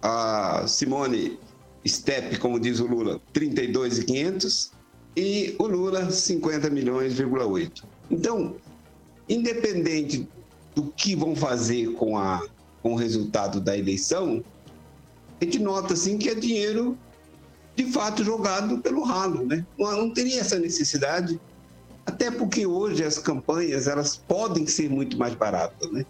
a 0.00 0.64
Simone 0.66 1.38
Step, 1.86 2.38
como 2.38 2.58
diz 2.58 2.80
o 2.80 2.86
Lula, 2.86 3.20
32,500 3.32 4.72
e 5.16 5.54
o 5.58 5.66
Lula 5.66 6.10
50 6.10 6.70
milhões,8. 6.70 7.84
Então, 8.10 8.56
independente 9.28 10.28
do 10.74 10.84
que 10.84 11.14
vão 11.14 11.36
fazer 11.36 11.92
com, 11.92 12.18
a, 12.18 12.44
com 12.82 12.94
o 12.94 12.96
resultado 12.96 13.60
da 13.60 13.76
eleição, 13.76 14.42
a 15.40 15.44
gente 15.44 15.58
nota 15.58 15.94
assim 15.94 16.18
que 16.18 16.28
é 16.28 16.34
dinheiro 16.34 16.98
de 17.76 17.84
fato 17.86 18.24
jogado 18.24 18.78
pelo 18.78 19.02
ralo, 19.02 19.44
né? 19.44 19.66
Não, 19.78 19.92
não 19.92 20.10
teria 20.10 20.40
essa 20.40 20.58
necessidade, 20.58 21.40
até 22.06 22.30
porque 22.30 22.66
hoje 22.66 23.04
as 23.04 23.18
campanhas 23.18 23.86
elas 23.86 24.16
podem 24.16 24.66
ser 24.66 24.88
muito 24.88 25.18
mais 25.18 25.34
baratas, 25.34 25.90
né? 25.90 26.04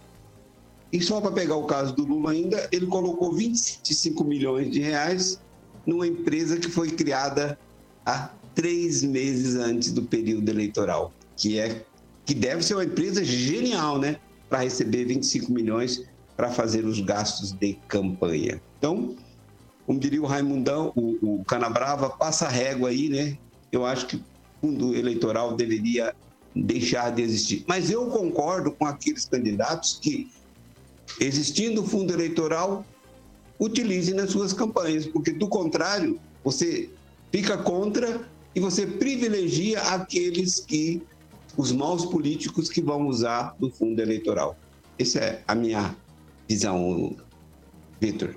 E 0.91 1.01
só 1.01 1.19
para 1.19 1.31
pegar 1.31 1.55
o 1.55 1.65
caso 1.65 1.93
do 1.93 2.05
Lula 2.05 2.31
ainda, 2.31 2.69
ele 2.71 2.85
colocou 2.85 3.33
25 3.33 4.23
milhões 4.23 4.71
de 4.71 4.79
reais 4.79 5.39
numa 5.85 6.07
empresa 6.07 6.57
que 6.57 6.69
foi 6.69 6.91
criada 6.91 7.57
há 8.05 8.29
três 8.53 9.03
meses 9.03 9.55
antes 9.55 9.91
do 9.91 10.03
período 10.03 10.49
eleitoral, 10.49 11.11
que 11.35 11.59
é 11.59 11.83
que 12.25 12.33
deve 12.33 12.63
ser 12.63 12.73
uma 12.73 12.83
empresa 12.83 13.23
genial, 13.23 13.99
né, 13.99 14.17
para 14.49 14.59
receber 14.59 15.05
25 15.05 15.51
milhões 15.51 16.03
para 16.35 16.49
fazer 16.49 16.85
os 16.85 16.99
gastos 16.99 17.51
de 17.51 17.75
campanha. 17.87 18.59
Então, 18.77 19.15
como 19.85 19.99
diria 19.99 20.21
o 20.21 20.25
Raimundão, 20.25 20.91
o, 20.95 21.39
o 21.39 21.45
Canabrava 21.45 22.09
passa 22.09 22.47
régua 22.47 22.89
aí, 22.89 23.09
né? 23.09 23.37
Eu 23.71 23.85
acho 23.85 24.07
que 24.07 24.15
o 24.15 24.21
fundo 24.59 24.95
eleitoral 24.95 25.55
deveria 25.55 26.15
deixar 26.55 27.11
de 27.11 27.21
existir. 27.21 27.63
Mas 27.67 27.91
eu 27.91 28.07
concordo 28.07 28.71
com 28.71 28.85
aqueles 28.85 29.25
candidatos 29.25 29.99
que, 30.01 30.31
existindo 31.19 31.83
o 31.83 31.87
fundo 31.87 32.11
eleitoral, 32.13 32.85
utilizem 33.59 34.13
nas 34.13 34.31
suas 34.31 34.53
campanhas, 34.53 35.05
porque 35.05 35.31
do 35.31 35.47
contrário, 35.47 36.19
você 36.43 36.89
fica 37.31 37.57
contra 37.57 38.21
e 38.53 38.59
você 38.59 38.85
privilegia 38.85 39.81
aqueles 39.81 40.59
que, 40.59 41.01
os 41.57 41.71
maus 41.71 42.05
políticos 42.05 42.69
que 42.69 42.81
vão 42.81 43.07
usar 43.07 43.55
do 43.59 43.69
fundo 43.69 44.01
eleitoral. 44.01 44.57
Essa 44.99 45.19
é 45.19 45.43
a 45.47 45.55
minha 45.55 45.95
visão, 46.47 47.15
Vitor. 47.99 48.35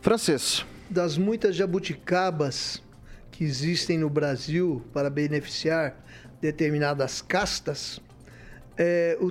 Francês. 0.00 0.64
Das 0.88 1.16
muitas 1.16 1.54
jabuticabas 1.54 2.82
que 3.30 3.44
existem 3.44 3.96
no 3.96 4.10
Brasil 4.10 4.82
para 4.92 5.08
beneficiar 5.08 6.04
determinadas 6.40 7.22
castas, 7.22 8.00
é, 8.76 9.16
o, 9.20 9.26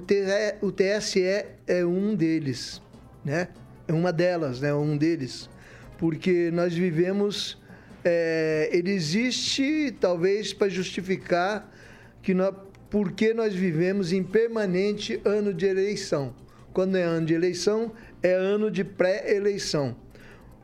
o 0.65 0.71
TSE 0.71 1.23
é 1.23 1.85
um 1.85 2.15
deles, 2.15 2.81
né? 3.25 3.49
É 3.89 3.91
uma 3.91 4.13
delas, 4.13 4.61
né? 4.61 4.71
Um 4.71 4.95
deles. 4.95 5.49
Porque 5.97 6.51
nós 6.51 6.75
vivemos 6.75 7.57
é, 8.05 8.69
ele 8.71 8.91
existe 8.91 9.91
talvez 9.99 10.53
para 10.53 10.69
justificar 10.69 11.73
que 12.21 12.35
nós, 12.35 12.53
porque 12.87 13.33
nós 13.33 13.55
vivemos 13.55 14.13
em 14.13 14.23
permanente 14.23 15.19
ano 15.25 15.51
de 15.51 15.65
eleição. 15.65 16.35
Quando 16.71 16.97
é 16.97 17.01
ano 17.01 17.25
de 17.25 17.33
eleição, 17.33 17.91
é 18.21 18.31
ano 18.31 18.69
de 18.69 18.83
pré-eleição. 18.83 19.95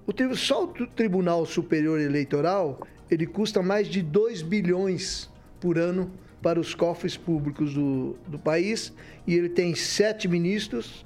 O, 0.05 0.35
só 0.35 0.65
o 0.65 0.67
Tribunal 0.67 1.47
Superior 1.47 1.99
Eleitoral 1.99 2.79
ele 3.09 3.25
custa 3.25 3.59
mais 3.63 3.87
de 3.87 4.03
2 4.03 4.43
bilhões 4.43 5.31
por 5.59 5.79
ano 5.79 6.11
para 6.43 6.59
os 6.59 6.75
cofres 6.75 7.17
públicos 7.17 7.73
do, 7.73 8.15
do 8.27 8.37
país 8.37 8.93
e 9.25 9.33
ele 9.33 9.49
tem 9.49 9.73
sete 9.73 10.27
ministros 10.27 11.03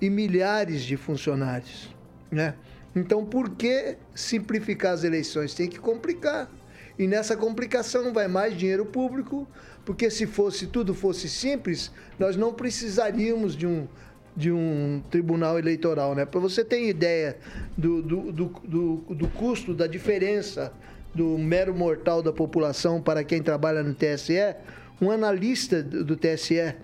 e 0.00 0.10
milhares 0.10 0.82
de 0.82 0.96
funcionários. 0.96 1.94
Né? 2.30 2.54
Então, 2.94 3.24
por 3.24 3.50
que 3.50 3.96
simplificar 4.14 4.92
as 4.92 5.04
eleições? 5.04 5.54
Tem 5.54 5.68
que 5.68 5.78
complicar. 5.78 6.50
E 6.98 7.06
nessa 7.06 7.36
complicação 7.36 8.12
vai 8.12 8.26
mais 8.26 8.56
dinheiro 8.56 8.86
público, 8.86 9.46
porque 9.84 10.10
se 10.10 10.26
fosse 10.26 10.66
tudo 10.66 10.94
fosse 10.94 11.28
simples, 11.28 11.92
nós 12.18 12.36
não 12.36 12.52
precisaríamos 12.54 13.54
de 13.54 13.66
um, 13.66 13.86
de 14.34 14.50
um 14.50 15.02
tribunal 15.10 15.58
eleitoral. 15.58 16.14
Né? 16.14 16.24
Para 16.24 16.40
você 16.40 16.64
ter 16.64 16.88
ideia 16.88 17.36
do, 17.76 18.02
do, 18.02 18.32
do, 18.32 18.44
do, 18.64 18.96
do 19.14 19.28
custo, 19.28 19.74
da 19.74 19.86
diferença 19.86 20.72
do 21.14 21.38
mero 21.38 21.74
mortal 21.74 22.22
da 22.22 22.32
população 22.32 23.00
para 23.00 23.24
quem 23.24 23.42
trabalha 23.42 23.82
no 23.82 23.94
TSE, 23.94 24.54
um 25.00 25.10
analista 25.10 25.82
do 25.82 26.16
TSE, 26.16 26.74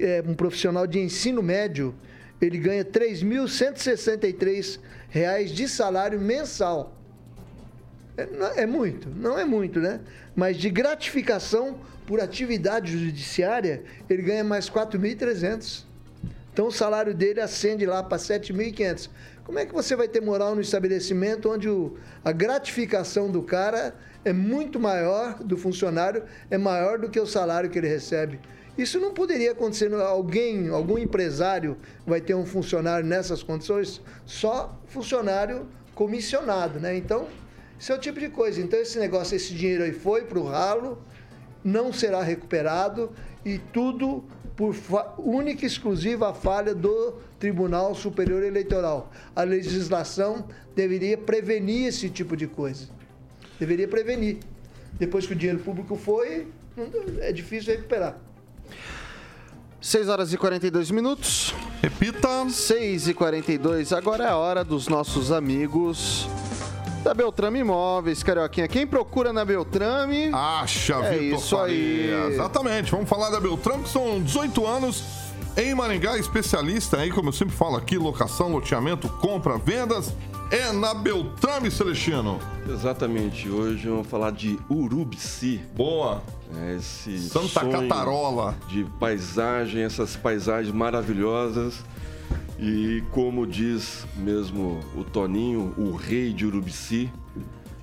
é 0.00 0.24
um 0.26 0.34
profissional 0.34 0.86
de 0.86 0.98
ensino 0.98 1.42
médio, 1.42 1.94
ele 2.44 2.58
ganha 2.58 2.82
R$ 2.82 2.90
3.163 2.90 4.78
de 5.52 5.68
salário 5.68 6.20
mensal. 6.20 6.96
É, 8.16 8.62
é, 8.62 8.66
muito, 8.66 9.08
não 9.10 9.38
é 9.38 9.44
muito, 9.44 9.80
né? 9.80 10.00
Mas 10.34 10.56
de 10.56 10.70
gratificação 10.70 11.78
por 12.06 12.20
atividade 12.20 12.92
judiciária, 12.92 13.82
ele 14.08 14.22
ganha 14.22 14.44
mais 14.44 14.70
4.300. 14.70 15.84
Então 16.52 16.68
o 16.68 16.72
salário 16.72 17.12
dele 17.14 17.40
ascende 17.40 17.84
lá 17.84 18.02
para 18.02 18.18
7.500. 18.18 19.10
Como 19.44 19.58
é 19.58 19.66
que 19.66 19.74
você 19.74 19.96
vai 19.96 20.06
ter 20.08 20.22
moral 20.22 20.54
no 20.54 20.60
estabelecimento 20.60 21.50
onde 21.50 21.68
o, 21.68 21.98
a 22.24 22.30
gratificação 22.32 23.30
do 23.30 23.42
cara 23.42 23.94
é 24.24 24.32
muito 24.32 24.78
maior, 24.78 25.42
do 25.42 25.56
funcionário, 25.56 26.22
é 26.50 26.56
maior 26.56 26.98
do 26.98 27.10
que 27.10 27.18
o 27.18 27.26
salário 27.26 27.68
que 27.68 27.78
ele 27.78 27.88
recebe? 27.88 28.38
Isso 28.76 28.98
não 28.98 29.12
poderia 29.14 29.52
acontecer. 29.52 29.92
Alguém, 29.94 30.68
algum 30.68 30.98
empresário 30.98 31.76
vai 32.06 32.20
ter 32.20 32.34
um 32.34 32.44
funcionário 32.44 33.06
nessas 33.06 33.42
condições? 33.42 34.00
Só 34.26 34.76
funcionário 34.86 35.66
comissionado, 35.94 36.80
né? 36.80 36.96
Então, 36.96 37.28
isso 37.78 37.92
é 37.92 37.94
o 37.94 37.98
tipo 37.98 38.18
de 38.18 38.28
coisa. 38.28 38.60
Então, 38.60 38.78
esse 38.78 38.98
negócio, 38.98 39.36
esse 39.36 39.54
dinheiro 39.54 39.84
aí 39.84 39.92
foi 39.92 40.22
para 40.22 40.38
o 40.38 40.44
ralo, 40.44 40.98
não 41.62 41.92
será 41.92 42.22
recuperado 42.22 43.12
e 43.44 43.58
tudo 43.58 44.24
por 44.56 44.74
única 45.18 45.64
e 45.64 45.66
exclusiva 45.66 46.32
falha 46.32 46.74
do 46.74 47.14
Tribunal 47.38 47.94
Superior 47.94 48.42
Eleitoral. 48.42 49.10
A 49.34 49.42
legislação 49.42 50.48
deveria 50.74 51.18
prevenir 51.18 51.88
esse 51.88 52.08
tipo 52.08 52.36
de 52.36 52.46
coisa. 52.46 52.88
Deveria 53.58 53.86
prevenir. 53.86 54.38
Depois 54.94 55.26
que 55.26 55.32
o 55.32 55.36
dinheiro 55.36 55.60
público 55.60 55.96
foi, 55.96 56.48
é 57.20 57.32
difícil 57.32 57.74
recuperar. 57.74 58.18
6 59.80 60.08
horas 60.08 60.32
e 60.32 60.38
42 60.38 60.90
minutos. 60.90 61.54
Repita. 61.82 62.48
6 62.48 63.08
e 63.08 63.14
42. 63.14 63.92
Agora 63.92 64.24
é 64.24 64.28
a 64.28 64.36
hora 64.36 64.64
dos 64.64 64.88
nossos 64.88 65.30
amigos 65.30 66.26
da 67.04 67.12
Beltrame 67.12 67.58
Imóveis, 67.58 68.22
Carioquinha. 68.22 68.66
Quem 68.66 68.86
procura 68.86 69.30
na 69.30 69.44
Beltrame... 69.44 70.30
Acha, 70.32 70.94
é 70.94 71.18
Vitor 71.18 71.38
isso 71.38 71.56
aí. 71.58 72.10
Exatamente. 72.30 72.90
Vamos 72.90 73.08
falar 73.08 73.28
da 73.28 73.38
Beltrame, 73.38 73.82
que 73.82 73.90
são 73.90 74.22
18 74.22 74.66
anos 74.66 75.04
em 75.56 75.74
Maringá, 75.74 76.16
especialista 76.16 76.96
aí, 76.96 77.10
como 77.10 77.28
eu 77.28 77.32
sempre 77.32 77.54
falo 77.54 77.76
aqui, 77.76 77.98
locação, 77.98 78.50
loteamento, 78.50 79.08
compra, 79.08 79.58
vendas. 79.58 80.14
É 80.54 80.70
na 80.70 80.94
Beltrame, 80.94 81.68
Celestino. 81.68 82.38
Exatamente. 82.68 83.48
Hoje 83.48 83.88
vamos 83.88 84.06
falar 84.06 84.30
de 84.30 84.56
Urubici. 84.70 85.60
Boa. 85.74 86.22
É 86.56 86.76
esse 86.76 87.18
Santa 87.28 87.66
Catarola. 87.68 88.54
De 88.68 88.84
paisagem, 89.00 89.82
essas 89.82 90.14
paisagens 90.14 90.72
maravilhosas. 90.72 91.82
E 92.56 93.02
como 93.10 93.48
diz 93.48 94.06
mesmo 94.16 94.78
o 94.94 95.02
Toninho, 95.02 95.74
o 95.76 95.96
rei 95.96 96.32
de 96.32 96.46
Urubici, 96.46 97.10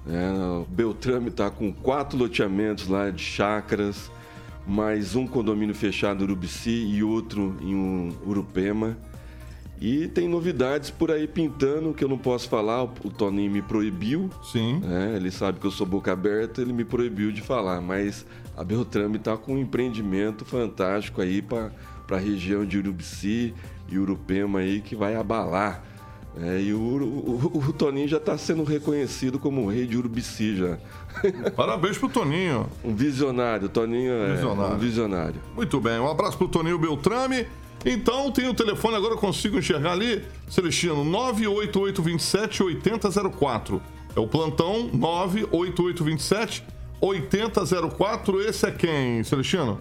né, 0.06 0.32
Beltrame 0.70 1.28
está 1.28 1.50
com 1.50 1.74
quatro 1.74 2.18
loteamentos 2.18 2.88
lá 2.88 3.10
de 3.10 3.22
chácaras, 3.22 4.10
mais 4.66 5.14
um 5.14 5.28
condomínio 5.28 5.76
fechado 5.76 6.22
em 6.22 6.24
Urubici 6.24 6.86
e 6.90 7.04
outro 7.04 7.54
em 7.60 7.76
um 7.76 8.16
Urupema. 8.26 8.96
E 9.82 10.08
tem 10.08 10.30
novidades 10.30 10.92
por 10.92 11.10
aí 11.10 11.28
pintando 11.28 11.92
que 11.92 12.04
eu 12.04 12.08
não 12.08 12.18
posso 12.18 12.48
falar, 12.48 12.84
o 12.84 13.10
Toninho 13.10 13.52
me 13.52 13.64
proibiu. 13.64 14.30
Sim. 14.44 14.80
Né? 14.80 15.14
Ele 15.16 15.32
sabe 15.32 15.60
que 15.60 15.66
eu 15.66 15.72
sou 15.72 15.88
boca 15.88 16.14
aberta, 16.14 16.62
ele 16.62 16.72
me 16.72 16.86
proibiu 16.86 17.32
de 17.32 17.42
falar. 17.42 17.82
Mas 17.82 18.24
a 18.56 18.64
Beltrame 18.64 19.18
está 19.18 19.36
com 19.36 19.56
um 19.56 19.58
empreendimento 19.58 20.46
fantástico 20.46 21.20
aí 21.20 21.42
para 21.42 21.72
a 22.12 22.18
região 22.18 22.64
de 22.64 22.78
Urubici 22.78 23.56
e 23.90 23.98
Urupema 23.98 24.60
aí 24.60 24.82
que 24.82 24.96
vai 24.96 25.16
abalar. 25.16 25.84
É, 26.40 26.62
e 26.62 26.74
o, 26.74 26.80
o, 26.80 27.64
o, 27.68 27.74
Toninho 27.74 28.08
já 28.08 28.16
está 28.18 28.38
sendo 28.38 28.64
reconhecido 28.64 29.38
como 29.38 29.64
o 29.64 29.70
rei 29.70 29.86
de 29.86 29.98
Urubici 29.98 30.56
já. 30.56 30.78
Parabéns 31.58 31.98
pro 31.98 32.08
Toninho. 32.08 32.70
Um 32.86 32.96
visionário, 32.96 33.68
Toninho 33.68 34.14
é 34.14 34.34
visionário. 34.36 34.76
um 34.76 34.80
visionário. 34.80 35.42
Muito 35.56 35.82
bem, 35.82 36.00
um 36.00 36.10
abraço 36.10 36.38
pro 36.38 36.48
Toninho 36.48 36.78
Beltrame. 36.78 37.48
Então 37.86 38.32
tem 38.32 38.48
o 38.48 38.54
telefone, 38.54 38.96
agora 38.96 39.14
eu 39.14 39.18
consigo 39.18 39.58
enxergar 39.58 39.94
ali, 39.94 40.24
Celestino, 40.48 41.04
98827 41.04 42.64
8004. 42.64 43.82
É 44.16 44.20
o 44.20 44.28
plantão 44.28 44.90
98827 44.94 46.64
8004. 47.00 48.42
Esse 48.42 48.68
é 48.68 48.72
quem, 48.72 49.24
Celestino? 49.24 49.80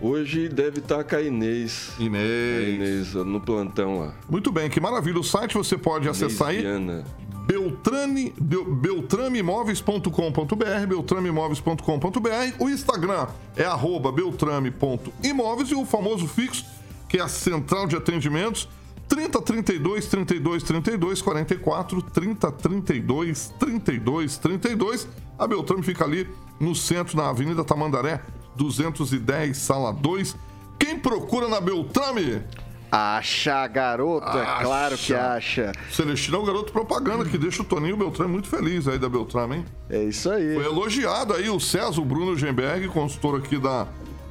Hoje 0.00 0.48
deve 0.48 0.80
estar 0.80 1.04
com 1.04 1.14
a 1.14 1.22
Inês. 1.22 1.92
Inês. 1.98 2.24
A 2.24 2.68
Inês 2.68 3.14
no 3.14 3.40
plantão 3.40 4.00
lá. 4.00 4.14
Muito 4.28 4.50
bem, 4.50 4.68
que 4.68 4.80
maravilha. 4.80 5.20
O 5.20 5.24
site 5.24 5.54
você 5.54 5.78
pode 5.78 6.06
Inês 6.06 6.20
acessar 6.20 6.48
aí. 6.48 6.62
Viana. 6.62 7.04
Beltrame, 7.46 8.34
beltrameimóveis.com.br, 8.40 10.86
beltrameimóveis.com.br. 10.88 12.56
O 12.58 12.68
Instagram 12.68 13.28
é 13.56 13.64
arroba 13.64 14.10
beltrame.imóveis 14.12 15.70
e 15.70 15.74
o 15.74 15.84
famoso 15.84 16.28
fixo, 16.28 16.64
que 17.12 17.18
é 17.18 17.20
a 17.20 17.28
central 17.28 17.86
de 17.86 17.94
atendimentos, 17.94 18.66
30 19.06 19.42
32 19.42 20.06
32 20.06 20.62
32 20.62 21.20
44 21.20 22.02
30 22.04 22.52
32 22.52 23.52
32 23.60 24.38
32. 24.38 25.08
A 25.38 25.46
Beltrame 25.46 25.82
fica 25.82 26.04
ali 26.04 26.26
no 26.58 26.74
centro, 26.74 27.18
na 27.18 27.28
Avenida 27.28 27.62
Tamandaré, 27.62 28.22
210, 28.56 29.54
sala 29.58 29.92
2. 29.92 30.34
Quem 30.78 30.98
procura 30.98 31.48
na 31.48 31.60
Beltrame? 31.60 32.42
Acha, 32.90 33.66
garoto, 33.66 34.38
é 34.38 34.62
claro 34.62 34.96
que 34.96 35.12
acha. 35.12 35.72
Celestino 35.90 36.38
é 36.38 36.40
o 36.40 36.44
garoto 36.46 36.72
propaganda 36.72 37.26
que 37.26 37.36
deixa 37.36 37.60
o 37.60 37.64
Toninho 37.66 37.96
Beltrame 37.98 38.32
muito 38.32 38.48
feliz 38.48 38.88
aí 38.88 38.98
da 38.98 39.10
Beltrame, 39.10 39.56
hein? 39.56 39.64
É 39.90 40.02
isso 40.02 40.30
aí. 40.30 40.54
Foi 40.54 40.64
elogiado 40.64 41.34
aí 41.34 41.50
o 41.50 41.60
César 41.60 42.00
o 42.00 42.06
Bruno 42.06 42.34
Gemberg, 42.38 42.88
consultor 42.88 43.38
aqui 43.38 43.58
da, 43.58 43.86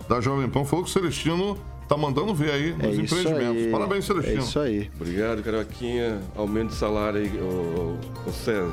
da 0.09 0.19
Jovem 0.19 0.49
Pan, 0.49 0.65
falou 0.65 0.83
que 0.83 0.89
o 0.89 0.93
Celestino 0.93 1.59
tá 1.95 1.97
mandando 1.97 2.33
ver 2.33 2.51
aí 2.51 2.71
nos 2.71 2.83
É 2.83 3.01
empreendimentos. 3.01 3.63
aí. 3.63 3.71
Parabéns, 3.71 4.03
É 4.05 4.07
Celestino. 4.07 4.41
isso 4.43 4.59
aí. 4.59 4.89
Obrigado, 4.95 5.43
Carioquinha. 5.43 6.21
Aumento 6.35 6.69
de 6.69 6.75
salário 6.75 7.19
aí, 7.19 7.31
ô, 7.41 7.97
ô 8.27 8.31
César. 8.31 8.71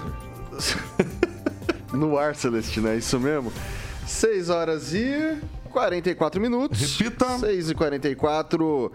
No 1.91 2.19
ar, 2.19 2.35
Celestino, 2.37 2.89
é 2.89 2.99
isso 2.99 3.19
mesmo? 3.19 3.51
6 4.07 4.51
horas 4.51 4.93
e 4.93 5.39
44 5.71 6.39
minutos. 6.39 6.99
Repita. 6.99 7.39
6 7.39 7.71
e 7.71 7.75
44. 7.75 8.93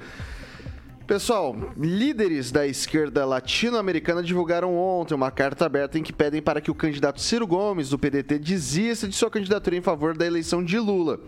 Pessoal, 1.07 1.55
líderes 1.75 2.51
da 2.51 2.67
esquerda 2.67 3.25
latino-americana 3.25 4.21
divulgaram 4.21 4.75
ontem 4.77 5.15
uma 5.15 5.31
carta 5.31 5.65
aberta 5.65 5.97
em 5.97 6.03
que 6.03 6.13
pedem 6.13 6.39
para 6.39 6.61
que 6.61 6.69
o 6.69 6.75
candidato 6.75 7.19
Ciro 7.19 7.47
Gomes, 7.47 7.89
do 7.89 7.97
PDT, 7.97 8.37
desista 8.37 9.07
de 9.07 9.15
sua 9.15 9.29
candidatura 9.31 9.75
em 9.75 9.81
favor 9.81 10.15
da 10.15 10.25
eleição 10.25 10.63
de 10.63 10.77
Lula. 10.77 11.19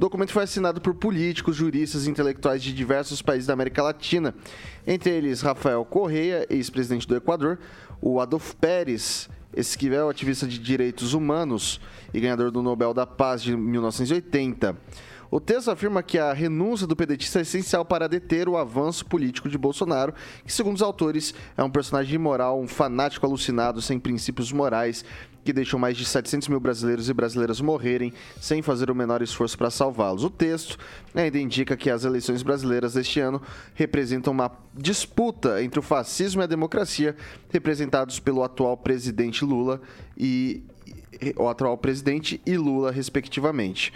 O 0.00 0.08
documento 0.08 0.32
foi 0.32 0.44
assinado 0.44 0.80
por 0.80 0.94
políticos, 0.94 1.54
juristas 1.54 2.06
e 2.06 2.10
intelectuais 2.10 2.62
de 2.62 2.72
diversos 2.72 3.20
países 3.20 3.46
da 3.46 3.52
América 3.52 3.82
Latina, 3.82 4.34
entre 4.86 5.10
eles 5.10 5.42
Rafael 5.42 5.84
Correia, 5.84 6.46
ex-presidente 6.48 7.06
do 7.06 7.14
Equador, 7.14 7.58
o 8.00 8.18
Adolfo 8.18 8.56
Pérez, 8.56 9.28
Esquivel, 9.54 10.08
ativista 10.08 10.46
de 10.46 10.58
direitos 10.58 11.12
humanos 11.12 11.82
e 12.14 12.20
ganhador 12.20 12.50
do 12.50 12.62
Nobel 12.62 12.94
da 12.94 13.06
Paz 13.06 13.42
de 13.42 13.54
1980. 13.54 14.74
O 15.30 15.38
texto 15.38 15.70
afirma 15.70 16.02
que 16.02 16.18
a 16.18 16.32
renúncia 16.32 16.88
do 16.88 16.96
pedetista 16.96 17.38
é 17.38 17.42
essencial 17.42 17.84
para 17.84 18.08
deter 18.08 18.48
o 18.48 18.56
avanço 18.56 19.06
político 19.06 19.48
de 19.48 19.56
Bolsonaro, 19.56 20.12
que, 20.44 20.52
segundo 20.52 20.74
os 20.74 20.82
autores, 20.82 21.32
é 21.56 21.62
um 21.62 21.70
personagem 21.70 22.16
imoral, 22.16 22.58
um 22.58 22.66
fanático 22.66 23.24
alucinado, 23.24 23.80
sem 23.80 24.00
princípios 24.00 24.50
morais, 24.50 25.04
que 25.44 25.52
deixou 25.52 25.78
mais 25.78 25.96
de 25.96 26.04
700 26.04 26.48
mil 26.48 26.60
brasileiros 26.60 27.08
e 27.08 27.14
brasileiras 27.14 27.60
morrerem 27.60 28.12
sem 28.40 28.62
fazer 28.62 28.90
o 28.90 28.94
menor 28.94 29.22
esforço 29.22 29.56
para 29.56 29.70
salvá-los. 29.70 30.24
O 30.24 30.30
texto 30.30 30.78
ainda 31.14 31.38
indica 31.38 31.76
que 31.76 31.90
as 31.90 32.04
eleições 32.04 32.42
brasileiras 32.42 32.94
deste 32.94 33.20
ano 33.20 33.40
representam 33.74 34.32
uma 34.32 34.50
disputa 34.74 35.62
entre 35.62 35.78
o 35.78 35.82
fascismo 35.82 36.42
e 36.42 36.44
a 36.44 36.46
democracia, 36.46 37.16
representados 37.50 38.20
pelo 38.20 38.42
atual 38.42 38.76
presidente 38.76 39.44
Lula 39.44 39.80
e 40.16 40.62
o 41.36 41.48
atual 41.48 41.76
presidente 41.76 42.40
e 42.46 42.56
Lula, 42.56 42.90
respectivamente. 42.90 43.92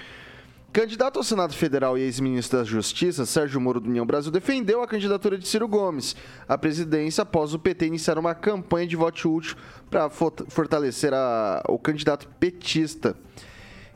Candidato 0.75 1.19
ao 1.21 1.23
Senado 1.23 1.55
Federal 1.55 1.97
e 1.97 2.03
ex-ministro 2.03 2.59
da 2.59 2.65
Justiça, 2.65 3.25
Sérgio 3.25 3.61
Moro 3.61 3.79
do 3.79 3.89
União 3.89 4.05
Brasil 4.05 4.33
defendeu 4.33 4.83
a 4.83 4.89
candidatura 4.89 5.39
de 5.39 5.47
Ciro 5.47 5.69
Gomes 5.69 6.17
à 6.49 6.59
presidência 6.59 7.23
após 7.23 7.55
o 7.55 7.61
PT 7.61 7.87
iniciar 7.87 8.19
uma 8.19 8.35
campanha 8.35 8.85
de 8.85 8.97
voto 8.97 9.33
útil 9.33 9.55
para 9.89 10.11
fortalecer 10.11 11.15
a- 11.15 11.63
o 11.69 11.79
candidato 11.79 12.27
petista. 12.41 13.17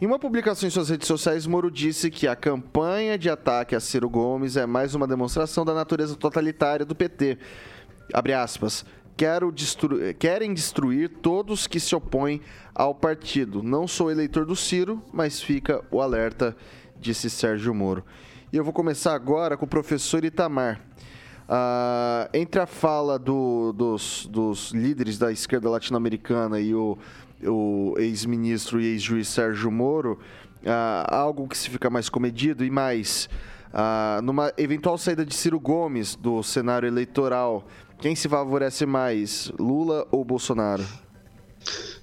Em 0.01 0.07
uma 0.07 0.21
publicação 0.21 0.69
em 0.69 0.71
suas 0.71 0.89
redes 0.89 1.09
sociais, 1.09 1.49
Moro 1.49 1.69
disse 1.69 2.13
que 2.13 2.29
a 2.29 2.37
campanha 2.37 3.19
de 3.19 3.29
ataque 3.29 3.75
a 3.75 3.81
Ciro 3.81 4.09
Gomes 4.09 4.57
é 4.57 4.65
mais 4.65 4.95
uma 4.95 5.09
demonstração 5.09 5.65
da 5.65 5.75
natureza 5.75 6.15
totalitária 6.15 6.87
do 6.87 6.95
PT. 6.95 7.39
Abre 8.15 8.35
aspas. 8.35 8.87
Quero 9.19 9.51
destru- 9.51 9.99
Querem 10.17 10.55
destruir 10.55 11.09
todos 11.09 11.67
que 11.67 11.81
se 11.81 11.93
opõem 11.97 12.41
ao 12.73 12.95
partido. 12.95 13.65
Não 13.65 13.89
sou 13.89 14.13
eleitor 14.13 14.47
do 14.47 14.55
Ciro, 14.55 15.03
mas 15.13 15.43
fica 15.43 15.85
o 15.91 16.01
alerta, 16.01 16.57
disse 17.01 17.29
Sérgio 17.29 17.75
Moro. 17.75 18.05
E 18.53 18.57
eu 18.57 18.63
vou 18.63 18.73
começar 18.73 19.15
agora 19.15 19.57
com 19.57 19.65
o 19.65 19.69
professor 19.69 20.25
Itamar. 20.25 20.81
Ah, 21.49 22.29
entre 22.33 22.61
a 22.61 22.67
fala 22.67 23.19
do- 23.19 23.73
dos, 23.73 24.27
dos 24.31 24.71
líderes 24.71 25.19
da 25.19 25.33
esquerda 25.33 25.69
latino-americana 25.69 26.61
e 26.61 26.73
o, 26.73 26.97
o 27.45 27.95
ex-ministro 27.99 28.81
e 28.81 28.87
ex-juiz 28.87 29.27
Sérgio 29.27 29.69
Moro, 29.73 30.21
há 30.65 31.17
algo 31.17 31.49
que 31.49 31.59
se 31.59 31.69
fica 31.69 31.91
mais 31.91 32.09
comedido 32.09 32.65
e 32.65 32.71
mais. 32.71 33.29
ah, 33.75 34.21
numa 34.23 34.53
eventual 34.57 34.97
saída 34.97 35.27
de 35.27 35.35
Ciro 35.35 35.59
Gomes 35.59 36.15
do 36.15 36.41
cenário 36.43 36.87
eleitoral, 36.87 37.67
quem 38.01 38.15
se 38.15 38.29
favorece 38.29 38.87
mais, 38.87 39.51
Lula 39.59 40.07
ou 40.11 40.25
Bolsonaro? 40.25 40.85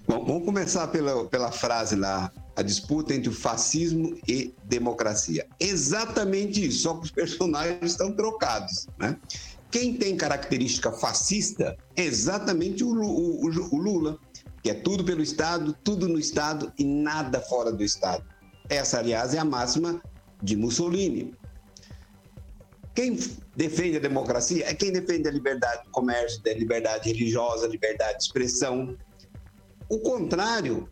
Bom, 0.07 0.23
vamos 0.25 0.45
começar 0.45 0.87
pela, 0.87 1.25
pela 1.25 1.51
frase 1.51 1.95
lá. 1.95 2.31
A 2.55 2.61
disputa 2.61 3.13
entre 3.13 3.27
o 3.29 3.33
fascismo 3.33 4.17
e 4.27 4.53
democracia. 4.63 5.45
Exatamente 5.59 6.65
isso, 6.65 6.83
só 6.83 6.93
que 6.95 7.05
os 7.05 7.11
personagens 7.11 7.91
estão 7.91 8.13
trocados. 8.13 8.87
Né? 8.97 9.17
Quem 9.69 9.95
tem 9.95 10.15
característica 10.15 10.89
fascista 10.91 11.75
é 11.97 12.03
exatamente 12.03 12.81
o, 12.83 12.89
o- 12.93 13.45
o- 13.45 13.75
o 13.75 13.77
Lula, 13.77 14.17
que 14.63 14.69
é 14.69 14.73
tudo 14.73 15.03
pelo 15.03 15.21
Estado, 15.21 15.75
tudo 15.83 16.07
no 16.07 16.17
Estado 16.17 16.71
e 16.79 16.85
nada 16.85 17.41
fora 17.41 17.73
do 17.73 17.83
Estado. 17.83 18.23
Essa, 18.69 18.99
aliás, 18.99 19.33
é 19.33 19.37
a 19.39 19.45
máxima 19.45 20.01
de 20.41 20.55
Mussolini. 20.55 21.33
Quem 22.95 23.19
defende 23.57 23.97
a 23.97 23.99
democracia 23.99 24.65
é 24.69 24.73
quem 24.73 24.91
defende 24.93 25.27
a 25.27 25.31
liberdade 25.31 25.83
do 25.83 25.91
comércio, 25.91 26.41
a 26.45 26.53
liberdade 26.53 27.11
religiosa, 27.11 27.67
liberdade 27.67 28.19
de 28.19 28.23
expressão. 28.23 28.97
O 29.89 29.99
contrário, 29.99 30.89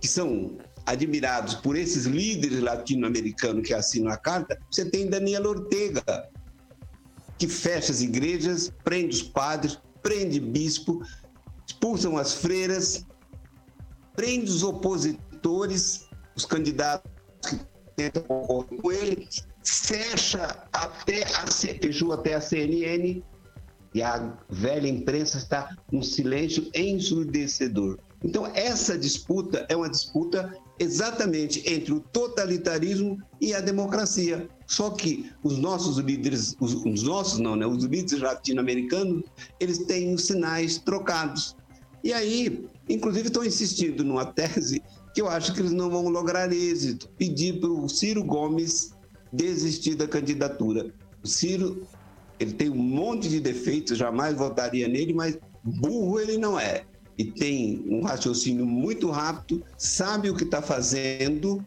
que 0.00 0.08
são 0.08 0.56
admirados 0.86 1.54
por 1.54 1.76
esses 1.76 2.06
líderes 2.06 2.60
latino-americanos 2.60 3.68
que 3.68 3.74
assinam 3.74 4.10
a 4.10 4.16
carta, 4.16 4.58
você 4.70 4.86
tem 4.86 5.08
Daniel 5.08 5.44
Ortega, 5.44 6.02
que 7.38 7.46
fecha 7.46 7.92
as 7.92 8.00
igrejas, 8.00 8.72
prende 8.82 9.14
os 9.14 9.22
padres, 9.22 9.78
prende 10.02 10.40
bispo, 10.40 11.02
expulsam 11.66 12.16
as 12.16 12.32
freiras, 12.32 13.04
prende 14.16 14.50
os 14.50 14.62
opositores, 14.62 16.08
os 16.34 16.46
candidatos 16.46 17.10
que 17.48 17.60
tentam 17.96 18.22
concorrer 18.22 18.80
com 18.80 18.92
ele, 18.92 19.28
fecha 19.64 20.66
até 20.72 21.24
a 21.24 21.46
CPJ, 21.46 22.12
até 22.12 22.34
a 22.34 22.40
CNN, 22.40 23.22
e 23.94 24.02
a 24.02 24.36
velha 24.48 24.88
imprensa 24.88 25.38
está 25.38 25.76
num 25.90 26.02
silêncio 26.02 26.70
ensurdecedor. 26.74 27.98
Então, 28.24 28.46
essa 28.54 28.96
disputa 28.96 29.66
é 29.68 29.76
uma 29.76 29.90
disputa 29.90 30.56
exatamente 30.78 31.62
entre 31.68 31.92
o 31.92 32.00
totalitarismo 32.00 33.20
e 33.40 33.52
a 33.52 33.60
democracia. 33.60 34.48
Só 34.66 34.90
que 34.90 35.30
os 35.42 35.58
nossos 35.58 35.98
líderes, 35.98 36.56
os, 36.60 36.74
os 36.74 37.02
nossos 37.02 37.38
não, 37.38 37.56
né? 37.56 37.66
Os 37.66 37.84
líderes 37.84 38.20
latino-americanos, 38.20 39.24
eles 39.60 39.78
têm 39.78 40.14
os 40.14 40.24
sinais 40.24 40.78
trocados. 40.78 41.56
E 42.02 42.12
aí, 42.12 42.66
inclusive, 42.88 43.28
estão 43.28 43.44
insistindo 43.44 44.04
numa 44.04 44.24
tese 44.24 44.82
que 45.14 45.20
eu 45.20 45.28
acho 45.28 45.52
que 45.52 45.60
eles 45.60 45.72
não 45.72 45.90
vão 45.90 46.08
lograr 46.08 46.52
êxito. 46.52 47.08
Pedir 47.18 47.60
para 47.60 47.70
o 47.70 47.88
Ciro 47.88 48.24
Gomes 48.24 48.92
desistir 49.32 49.94
da 49.94 50.06
candidatura. 50.06 50.92
O 51.22 51.26
Ciro, 51.26 51.86
ele 52.38 52.52
tem 52.52 52.68
um 52.68 52.76
monte 52.76 53.28
de 53.28 53.40
defeitos, 53.40 53.96
jamais 53.96 54.36
votaria 54.36 54.88
nele, 54.88 55.14
mas 55.14 55.38
burro 55.64 56.20
ele 56.20 56.36
não 56.36 56.58
é. 56.58 56.84
E 57.16 57.24
tem 57.24 57.84
um 57.88 58.02
raciocínio 58.02 58.66
muito 58.66 59.10
rápido, 59.10 59.62
sabe 59.76 60.30
o 60.30 60.34
que 60.34 60.44
está 60.44 60.60
fazendo 60.60 61.64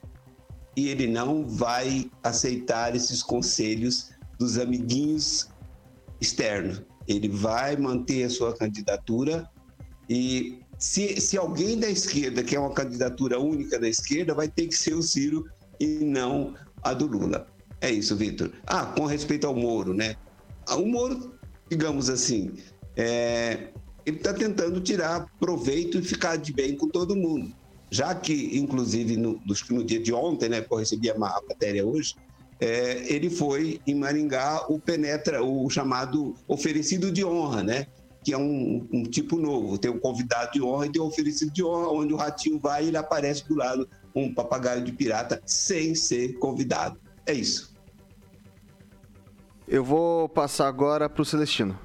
e 0.75 0.89
ele 0.89 1.07
não 1.07 1.45
vai 1.45 2.11
aceitar 2.21 2.95
esses 2.95 3.23
conselhos 3.23 4.11
dos 4.37 4.57
amiguinhos 4.57 5.49
externos. 6.19 6.81
Ele 7.07 7.29
vai 7.29 7.77
manter 7.77 8.23
a 8.23 8.29
sua 8.29 8.53
candidatura 8.55 9.49
e 10.09 10.59
se, 10.77 11.21
se 11.21 11.37
alguém 11.37 11.79
da 11.79 11.89
esquerda 11.89 12.43
quer 12.43 12.59
uma 12.59 12.73
candidatura 12.73 13.39
única 13.39 13.79
da 13.79 13.87
esquerda, 13.87 14.33
vai 14.33 14.49
ter 14.49 14.67
que 14.67 14.75
ser 14.75 14.93
o 14.93 15.01
Ciro 15.01 15.45
e 15.79 15.85
não 16.03 16.53
a 16.83 16.93
do 16.93 17.07
Lula. 17.07 17.47
É 17.85 17.91
isso, 17.91 18.15
Vitor. 18.15 18.51
Ah, 18.65 18.83
com 18.83 19.05
respeito 19.05 19.45
ao 19.45 19.55
Moro, 19.55 19.93
né? 19.93 20.15
Ah, 20.67 20.75
O 20.75 20.87
Moro, 20.87 21.35
digamos 21.69 22.09
assim, 22.09 22.51
é, 22.97 23.67
ele 24.03 24.17
está 24.17 24.33
tentando 24.33 24.81
tirar 24.81 25.27
proveito 25.39 25.99
e 25.99 26.01
ficar 26.01 26.35
de 26.35 26.51
bem 26.51 26.75
com 26.75 26.89
todo 26.89 27.15
mundo. 27.15 27.53
Já 27.91 28.15
que, 28.15 28.57
inclusive, 28.57 29.15
no, 29.17 29.39
no 29.69 29.83
dia 29.83 30.01
de 30.01 30.11
ontem, 30.11 30.49
né, 30.49 30.61
que 30.61 30.73
eu 30.73 30.79
recebi 30.79 31.11
a 31.11 31.17
ma- 31.19 31.29
a 31.29 31.41
matéria 31.47 31.85
hoje, 31.85 32.15
é, 32.59 33.05
ele 33.13 33.29
foi 33.29 33.79
em 33.85 33.93
Maringá 33.93 34.65
o 34.67 34.79
penetra, 34.79 35.43
o 35.43 35.69
chamado 35.69 36.33
oferecido 36.47 37.11
de 37.11 37.23
honra, 37.23 37.61
né? 37.61 37.85
que 38.23 38.33
é 38.33 38.37
um, 38.39 38.87
um, 38.91 39.03
tipo 39.03 39.37
novo. 39.37 39.77
Tem 39.77 39.91
um 39.91 39.99
convidado 39.99 40.53
de 40.53 40.59
honra 40.59 40.87
e 40.87 40.91
tem 40.91 40.99
um 40.99 41.05
oferecido 41.05 41.53
de 41.53 41.63
honra, 41.63 41.89
onde 41.89 42.11
o 42.11 42.17
ratinho 42.17 42.59
vai 42.59 42.83
e 42.83 42.87
ele 42.87 42.97
aparece 42.97 43.47
do 43.47 43.53
lado 43.53 43.87
um 44.15 44.33
papagaio 44.33 44.83
de 44.83 44.91
pirata 44.91 45.39
sem 45.45 45.93
ser 45.93 46.33
convidado. 46.39 46.99
É 47.27 47.33
isso. 47.33 47.74
Eu 49.67 49.83
vou 49.83 50.29
passar 50.29 50.67
agora 50.67 51.09
para 51.09 51.23
o 51.23 51.25
Celestino. 51.25 51.77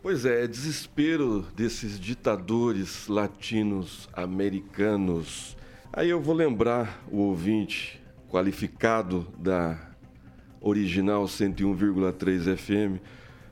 Pois 0.00 0.24
é, 0.24 0.44
é 0.44 0.46
desespero 0.46 1.44
desses 1.54 2.00
ditadores 2.00 3.06
latinos 3.06 4.08
americanos. 4.14 5.54
Aí 5.92 6.08
eu 6.08 6.22
vou 6.22 6.34
lembrar 6.34 7.04
o 7.12 7.18
ouvinte 7.18 8.02
qualificado 8.30 9.26
da 9.38 9.78
original 10.58 11.24
101,3 11.24 12.56
FM, 12.56 13.02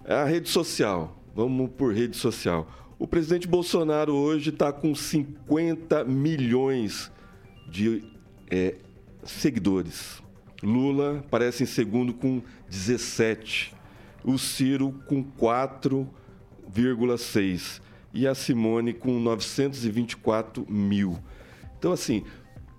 é 0.06 0.14
a 0.14 0.24
rede 0.24 0.48
social. 0.48 1.22
Vamos 1.34 1.70
por 1.76 1.92
rede 1.92 2.16
social. 2.16 2.66
O 2.98 3.06
presidente 3.06 3.46
Bolsonaro 3.46 4.14
hoje 4.14 4.48
está 4.48 4.72
com 4.72 4.94
50 4.94 6.02
milhões 6.04 7.12
de 7.68 8.02
é, 8.50 8.76
seguidores. 9.22 10.22
Lula 10.62 11.18
aparece 11.18 11.62
em 11.62 11.66
segundo 11.66 12.14
com 12.14 12.40
17. 12.68 13.74
O 14.24 14.38
Ciro 14.38 14.94
com 15.06 15.22
4,6. 15.24 17.82
E 18.12 18.26
a 18.26 18.34
Simone 18.34 18.92
com 18.94 19.20
924 19.20 20.66
mil. 20.68 21.18
Então, 21.78 21.92
assim, 21.92 22.24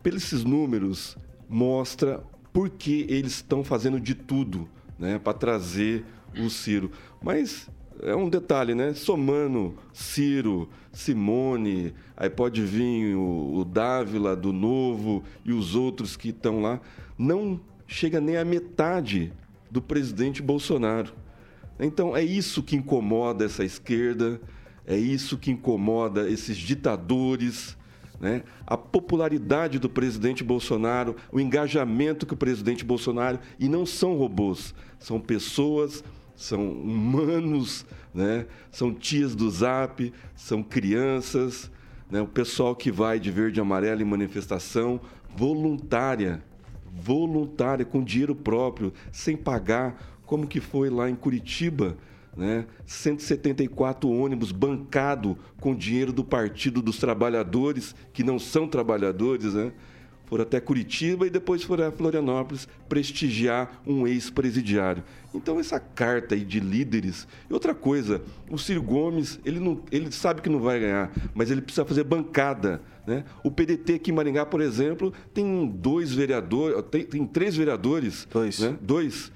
pelos 0.01 0.23
esses 0.23 0.43
números, 0.43 1.15
mostra 1.47 2.23
por 2.51 2.69
que 2.69 3.05
eles 3.07 3.33
estão 3.33 3.63
fazendo 3.63 3.99
de 3.99 4.15
tudo 4.15 4.67
né, 4.97 5.19
para 5.19 5.37
trazer 5.37 6.03
o 6.39 6.49
Ciro. 6.49 6.91
Mas 7.21 7.69
é 8.01 8.15
um 8.15 8.29
detalhe, 8.29 8.75
né? 8.75 8.93
Somando 8.93 9.75
Ciro, 9.93 10.69
Simone, 10.91 11.93
aí 12.15 12.29
pode 12.29 12.61
vir 12.61 13.15
o, 13.15 13.59
o 13.59 13.65
Dávila 13.65 14.35
do 14.35 14.53
Novo 14.53 15.23
e 15.45 15.53
os 15.53 15.75
outros 15.75 16.15
que 16.15 16.29
estão 16.29 16.61
lá, 16.61 16.79
não 17.17 17.59
chega 17.87 18.19
nem 18.19 18.37
a 18.37 18.45
metade 18.45 19.31
do 19.69 19.81
presidente 19.81 20.41
Bolsonaro. 20.41 21.13
Então 21.79 22.15
é 22.15 22.23
isso 22.23 22.63
que 22.63 22.75
incomoda 22.75 23.45
essa 23.45 23.63
esquerda, 23.63 24.41
é 24.85 24.97
isso 24.97 25.37
que 25.37 25.51
incomoda 25.51 26.29
esses 26.29 26.57
ditadores, 26.57 27.77
né? 28.19 28.43
a 28.65 28.75
popularidade 28.75 29.77
do 29.77 29.89
presidente 29.89 30.43
Bolsonaro, 30.43 31.15
o 31.31 31.39
engajamento 31.39 32.25
que 32.25 32.33
o 32.33 32.37
presidente 32.37 32.83
Bolsonaro, 32.83 33.39
e 33.59 33.69
não 33.69 33.85
são 33.85 34.17
robôs, 34.17 34.73
são 34.97 35.19
pessoas 35.19 36.03
são 36.37 36.71
humanos, 36.71 37.85
né? 38.13 38.45
são 38.71 38.93
tias 38.93 39.35
do 39.35 39.49
Zap, 39.49 40.13
são 40.35 40.61
crianças, 40.61 41.69
né? 42.09 42.21
o 42.21 42.27
pessoal 42.27 42.75
que 42.75 42.91
vai 42.91 43.19
de 43.19 43.31
verde 43.31 43.59
e 43.59 43.61
amarelo 43.61 44.01
em 44.01 44.05
manifestação 44.05 45.01
voluntária, 45.35 46.43
voluntária, 46.93 47.83
com 47.83 48.03
dinheiro 48.03 48.35
próprio, 48.35 48.93
sem 49.11 49.35
pagar, 49.35 50.19
como 50.25 50.47
que 50.47 50.61
foi 50.61 50.89
lá 50.89 51.09
em 51.09 51.15
Curitiba, 51.15 51.97
né? 52.35 52.67
174 52.85 54.07
ônibus 54.07 54.51
bancado 54.51 55.37
com 55.59 55.75
dinheiro 55.75 56.13
do 56.13 56.23
Partido 56.23 56.83
dos 56.83 56.97
Trabalhadores, 56.99 57.95
que 58.13 58.23
não 58.23 58.37
são 58.37 58.67
trabalhadores, 58.67 59.55
né? 59.55 59.71
Foram 60.27 60.43
até 60.43 60.59
Curitiba 60.59 61.25
e 61.25 61.29
depois 61.29 61.63
foram 61.63 61.87
a 61.87 61.91
Florianópolis 61.91 62.67
prestigiar 62.87 63.81
um 63.87 64.05
ex-presidiário. 64.05 65.03
Então 65.33 65.59
essa 65.59 65.79
carta 65.79 66.35
aí 66.35 66.43
de 66.43 66.59
líderes. 66.59 67.27
E 67.49 67.53
outra 67.53 67.73
coisa, 67.73 68.21
o 68.49 68.57
Ciro 68.57 68.83
Gomes, 68.83 69.39
ele, 69.45 69.59
não, 69.59 69.81
ele 69.91 70.11
sabe 70.11 70.41
que 70.41 70.49
não 70.49 70.59
vai 70.59 70.79
ganhar, 70.79 71.11
mas 71.33 71.49
ele 71.49 71.61
precisa 71.61 71.85
fazer 71.85 72.03
bancada. 72.03 72.81
Né? 73.05 73.23
O 73.41 73.49
PDT 73.49 73.93
aqui 73.93 74.11
em 74.11 74.13
Maringá, 74.13 74.45
por 74.45 74.59
exemplo, 74.59 75.13
tem 75.33 75.65
dois 75.65 76.13
vereadores, 76.13 76.83
tem, 76.91 77.05
tem 77.05 77.25
três 77.25 77.55
vereadores. 77.55 78.27
Dois. 78.29 78.59
Né? 78.59 78.77
Dois. 78.81 79.31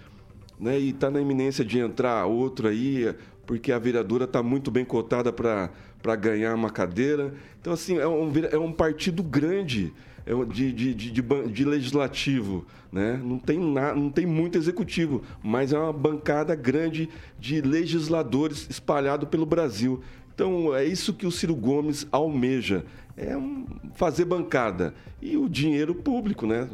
Né? 0.60 0.78
E 0.78 0.90
está 0.90 1.10
na 1.10 1.22
iminência 1.22 1.64
de 1.64 1.80
entrar 1.80 2.26
outro 2.26 2.68
aí, 2.68 3.16
porque 3.46 3.72
a 3.72 3.80
vereadora 3.80 4.26
está 4.26 4.44
muito 4.44 4.70
bem 4.70 4.84
cotada 4.84 5.32
para 5.32 6.16
ganhar 6.18 6.54
uma 6.54 6.70
cadeira. 6.70 7.34
Então, 7.62 7.72
assim, 7.72 7.98
é 7.98 8.08
um, 8.08 8.32
é 8.52 8.58
um 8.58 8.74
partido 8.74 9.24
grande. 9.24 9.94
É 10.26 10.34
de, 10.46 10.72
de, 10.72 10.94
de, 10.94 11.12
de, 11.12 11.66
legislativo, 11.66 12.66
né? 12.92 13.20
não, 13.24 13.40
tem 13.40 13.60
na, 13.60 13.96
não 13.96 14.10
tem 14.10 14.26
muito 14.26 14.58
executivo, 14.58 15.24
mas 15.44 15.74
é 15.74 15.80
uma 15.80 15.92
bancada 15.92 16.54
grande 16.56 17.10
de 17.40 17.60
legisladores 17.62 18.68
espalhado 18.70 19.26
pelo 19.28 19.46
Brasil. 19.46 20.02
Então 20.34 20.76
é 20.76 20.86
isso 20.86 21.14
que 21.14 21.26
o 21.26 21.32
Ciro 21.32 21.56
Gomes 21.56 22.08
almeja, 22.12 22.86
é 23.18 23.36
um, 23.36 23.66
fazer 23.96 24.26
bancada 24.26 24.94
e 25.22 25.38
o 25.38 25.50
dinheiro 25.50 25.94
público, 25.94 26.46
né? 26.48 26.70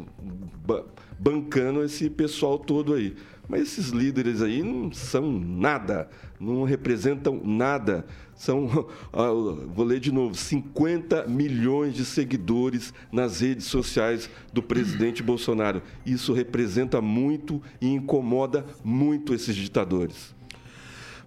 Ba 0.66 0.84
bancando 1.20 1.84
esse 1.84 2.12
pessoal 2.12 2.60
todo 2.60 2.94
aí. 2.94 3.16
Mas 3.48 3.62
esses 3.62 3.90
líderes 3.90 4.42
aí 4.42 4.62
não 4.62 4.92
são 4.92 5.32
nada, 5.32 6.10
não 6.40 6.64
representam 6.64 7.42
nada. 7.44 8.06
São, 8.36 8.90
ah, 9.14 9.32
vou 9.68 9.86
ler 9.86 10.00
de 10.00 10.12
novo, 10.12 10.36
50 10.36 11.28
milhões 11.28 11.94
de 11.94 12.04
seguidores 12.04 12.94
nas 13.12 13.40
redes 13.40 13.66
sociais 13.66 14.30
do 14.52 14.62
presidente 14.62 15.24
Bolsonaro. 15.24 15.82
Isso 16.06 16.34
representa 16.34 17.02
muito 17.02 17.62
e 17.80 17.88
incomoda 17.88 18.66
muito 18.84 19.34
esses 19.34 19.56
ditadores. 19.56 20.36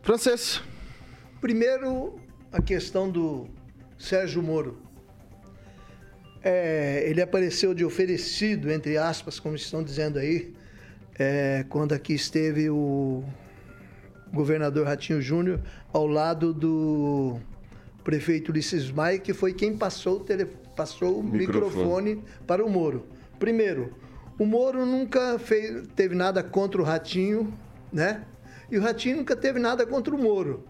Francês. 0.03 0.63
Primeiro, 1.41 2.21
a 2.53 2.61
questão 2.61 3.11
do 3.11 3.49
Sérgio 3.99 4.43
Moro. 4.43 4.79
É, 6.43 7.05
ele 7.07 7.21
apareceu 7.21 7.75
de 7.75 7.85
oferecido, 7.85 8.71
entre 8.71 8.97
aspas, 8.97 9.39
como 9.39 9.57
estão 9.57 9.83
dizendo 9.83 10.19
aí, 10.19 10.55
é, 11.21 11.67
quando 11.69 11.93
aqui 11.93 12.15
esteve 12.15 12.71
o 12.71 13.23
governador 14.33 14.87
Ratinho 14.87 15.21
Júnior 15.21 15.61
ao 15.93 16.07
lado 16.07 16.55
do 16.55 17.39
prefeito 18.03 18.51
Ulisses 18.51 18.91
Maia, 18.91 19.19
que 19.19 19.35
foi 19.35 19.53
quem 19.53 19.77
passou 19.77 20.17
o, 20.17 20.47
passou 20.75 21.21
o 21.21 21.23
microfone. 21.23 22.15
microfone 22.15 22.25
para 22.47 22.65
o 22.65 22.71
Moro. 22.71 23.05
Primeiro, 23.39 23.93
o 24.39 24.47
Moro 24.47 24.87
nunca 24.87 25.39
fez, 25.39 25.87
teve 25.95 26.15
nada 26.15 26.43
contra 26.43 26.81
o 26.81 26.85
Ratinho, 26.85 27.53
né? 27.93 28.25
E 28.71 28.79
o 28.79 28.81
Ratinho 28.81 29.19
nunca 29.19 29.37
teve 29.37 29.59
nada 29.59 29.85
contra 29.85 30.15
o 30.15 30.19
Moro. 30.19 30.65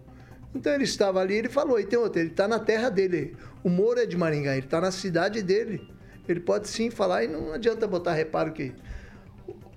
Então 0.52 0.74
ele 0.74 0.82
estava 0.82 1.20
ali, 1.20 1.34
ele 1.34 1.48
falou, 1.48 1.78
e 1.78 1.84
tem 1.84 1.96
outro, 1.96 2.18
ele 2.18 2.30
está 2.30 2.48
na 2.48 2.58
terra 2.58 2.88
dele. 2.88 3.36
O 3.62 3.68
Moro 3.68 4.00
é 4.00 4.06
de 4.06 4.16
Maringá, 4.16 4.56
ele 4.56 4.66
está 4.66 4.80
na 4.80 4.90
cidade 4.90 5.42
dele. 5.44 5.88
Ele 6.28 6.40
pode 6.40 6.68
sim 6.68 6.90
falar 6.90 7.22
e 7.22 7.28
não 7.28 7.52
adianta 7.52 7.86
botar 7.86 8.14
reparo 8.14 8.52
que 8.52 8.72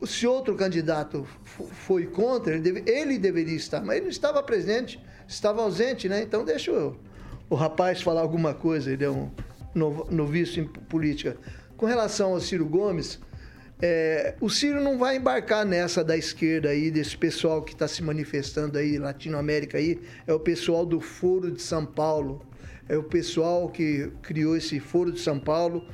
se 0.06 0.28
outro 0.28 0.56
candidato 0.56 1.26
foi 1.46 2.06
contra, 2.08 2.54
ele, 2.54 2.62
deve, 2.62 2.92
ele, 2.92 3.18
deveria 3.18 3.56
estar, 3.56 3.82
mas 3.82 3.98
ele 3.98 4.06
não 4.06 4.12
estava 4.12 4.42
presente, 4.44 5.00
estava 5.28 5.62
ausente, 5.62 6.10
né? 6.10 6.22
Então 6.22 6.44
deixa 6.44 6.72
eu, 6.72 6.98
o 7.50 7.56
rapaz 7.56 8.02
falar 8.02 8.22
alguma 8.22 8.54
coisa, 8.54 8.92
ele 8.92 9.04
é 9.04 9.10
um 9.10 9.30
noviço 9.76 10.60
em 10.60 10.66
política. 10.66 11.38
Com 11.78 11.86
relação 11.86 12.34
ao 12.34 12.40
Ciro 12.40 12.66
Gomes, 12.66 13.20
é, 13.82 14.36
o 14.40 14.50
Ciro 14.50 14.82
não 14.82 14.98
vai 14.98 15.18
embarcar 15.18 15.66
nessa 15.66 16.04
da 16.04 16.16
esquerda 16.16 16.70
aí, 16.70 16.90
desse 16.90 17.18
pessoal 17.18 17.62
que 17.62 17.74
está 17.74 17.88
se 17.88 18.02
manifestando 18.02 18.78
aí, 18.78 18.98
Latinoamérica 18.98 19.78
aí, 19.78 20.00
é 20.26 20.34
o 20.34 20.40
pessoal 20.40 20.86
do 20.86 21.02
Foro 21.02 21.52
de 21.52 21.62
São 21.62 21.86
Paulo, 21.86 22.42
é 22.88 22.98
o 22.98 23.04
pessoal 23.04 23.70
que 23.70 24.12
criou 24.22 24.56
esse 24.56 24.80
Foro 24.80 25.12
de 25.12 25.20
São 25.20 25.40
Paulo, 25.40 25.86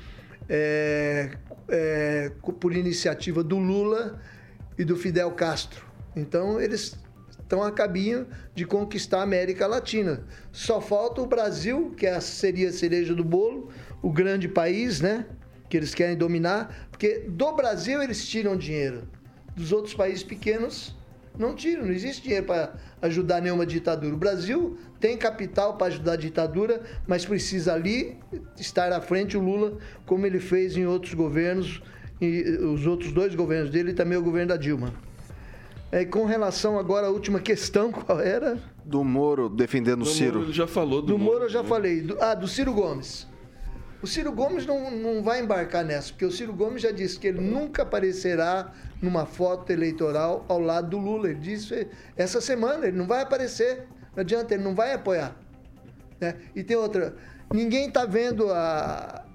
é, 0.50 1.32
é, 1.70 2.32
por 2.60 2.76
iniciativa 2.76 3.44
do 3.44 3.58
Lula 3.58 4.20
e 4.78 4.84
do 4.84 4.96
Fidel 4.96 5.32
Castro. 5.32 5.86
Então, 6.16 6.60
eles 6.60 6.98
estão 7.50 7.64
a 7.64 7.72
caminho 7.72 8.28
de 8.56 8.66
conquistar 8.66 9.20
a 9.20 9.24
América 9.24 9.68
Latina. 9.68 10.24
Só 10.52 10.82
falta 10.82 11.22
o 11.22 11.26
Brasil, 11.26 11.94
que 11.96 12.06
é 12.06 12.20
seria 12.20 12.70
a 12.70 12.74
cereja 12.74 13.14
do 13.14 13.24
bolo, 13.24 13.70
o 14.02 14.12
grande 14.12 14.48
país, 14.48 15.02
né? 15.02 15.26
Que 15.70 15.78
eles 15.78 15.94
querem 15.94 16.18
dominar, 16.18 16.88
porque 16.90 17.26
do 17.28 17.52
Brasil 17.52 18.02
eles 18.02 18.28
tiram 18.28 18.58
dinheiro. 18.58 19.08
Dos 19.56 19.72
outros 19.72 19.94
países 19.94 20.24
pequenos, 20.24 20.96
não 21.38 21.56
tiram, 21.56 21.86
não 21.86 21.92
existe 21.92 22.24
dinheiro 22.24 22.46
para 22.46 22.74
ajudar 23.02 23.42
nenhuma 23.42 23.66
ditadura. 23.66 24.14
O 24.14 24.18
Brasil 24.18 24.78
tem 25.00 25.18
capital 25.18 25.78
para 25.78 25.88
ajudar 25.88 26.14
a 26.14 26.18
ditadura, 26.18 26.82
mas 27.08 27.26
precisa 27.26 27.74
ali 27.74 28.18
estar 28.58 28.92
à 28.92 29.00
frente 29.00 29.38
o 29.38 29.42
Lula, 29.42 29.78
como 30.06 30.26
ele 30.26 30.40
fez 30.40 30.76
em 30.76 30.86
outros 30.86 31.14
governos, 31.14 31.82
e 32.22 32.42
os 32.62 32.86
outros 32.86 33.12
dois 33.12 33.34
governos 33.34 33.72
dele 33.72 33.92
e 33.92 33.94
também 33.94 34.18
o 34.18 34.22
governo 34.22 34.50
da 34.50 34.58
Dilma. 34.58 34.94
É, 35.92 36.06
com 36.06 36.26
relação 36.26 36.78
agora 36.78 37.08
à 37.08 37.10
última 37.10 37.40
questão, 37.40 37.92
qual 37.94 38.20
era? 38.20 38.60
Do 38.84 39.04
Moro 39.04 39.50
defendendo 39.50 40.02
o 40.02 40.06
Ciro. 40.06 40.40
Moro 40.40 40.54
já 40.54 40.68
falou 40.68 41.02
do, 41.02 41.08
do 41.08 41.18
Moro. 41.18 41.32
Moro 41.32 41.46
eu 41.46 41.50
já 41.50 41.64
né? 41.64 41.70
falei. 41.70 42.02
Do, 42.02 42.18
ah, 42.22 42.36
do 42.36 42.48
Ciro 42.48 42.74
Gomes. 42.74 43.28
O 44.02 44.08
Ciro 44.08 44.32
Gomes 44.32 44.66
não, 44.66 44.90
não 44.90 45.22
vai 45.22 45.42
embarcar 45.42 45.84
nessa, 45.84 46.10
porque 46.12 46.26
o 46.26 46.32
Ciro 46.32 46.54
Gomes 46.54 46.82
já 46.82 46.92
disse 46.92 47.20
que 47.20 47.28
ele 47.28 47.42
nunca 47.42 47.84
aparecerá 47.84 48.74
numa 49.02 49.26
foto 49.26 49.72
eleitoral 49.72 50.46
ao 50.48 50.60
lado 50.60 50.92
do 50.92 50.98
Lula. 50.98 51.30
Ele 51.30 51.40
disse 51.40 51.88
essa 52.16 52.40
semana, 52.40 52.88
ele 52.88 52.98
não 52.98 53.06
vai 53.06 53.22
aparecer. 53.22 53.88
Não 54.16 54.22
adianta, 54.22 54.54
ele 54.54 54.64
não 54.64 54.74
vai 54.74 54.94
apoiar. 54.94 55.36
Né? 56.20 56.36
E 56.56 56.64
tem 56.64 56.78
outra, 56.78 57.16
ninguém 57.54 57.90
está 57.90 58.06
vendo 58.06 58.50
a, 58.52 59.26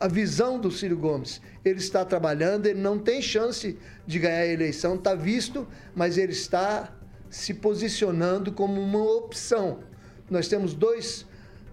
a 0.00 0.08
visão 0.08 0.58
do 0.58 0.70
Ciro 0.70 0.96
Gomes. 0.96 1.42
Ele 1.62 1.78
está 1.78 2.02
trabalhando, 2.04 2.66
ele 2.66 2.80
não 2.80 2.98
tem 2.98 3.20
chance 3.20 3.78
de 4.06 4.18
ganhar 4.18 4.40
a 4.40 4.46
eleição, 4.46 4.94
está 4.94 5.14
visto, 5.14 5.68
mas 5.94 6.16
ele 6.16 6.32
está 6.32 6.94
se 7.28 7.52
posicionando 7.52 8.52
como 8.52 8.80
uma 8.80 9.02
opção. 9.02 9.80
Nós 10.30 10.48
temos 10.48 10.74
dois, 10.74 11.26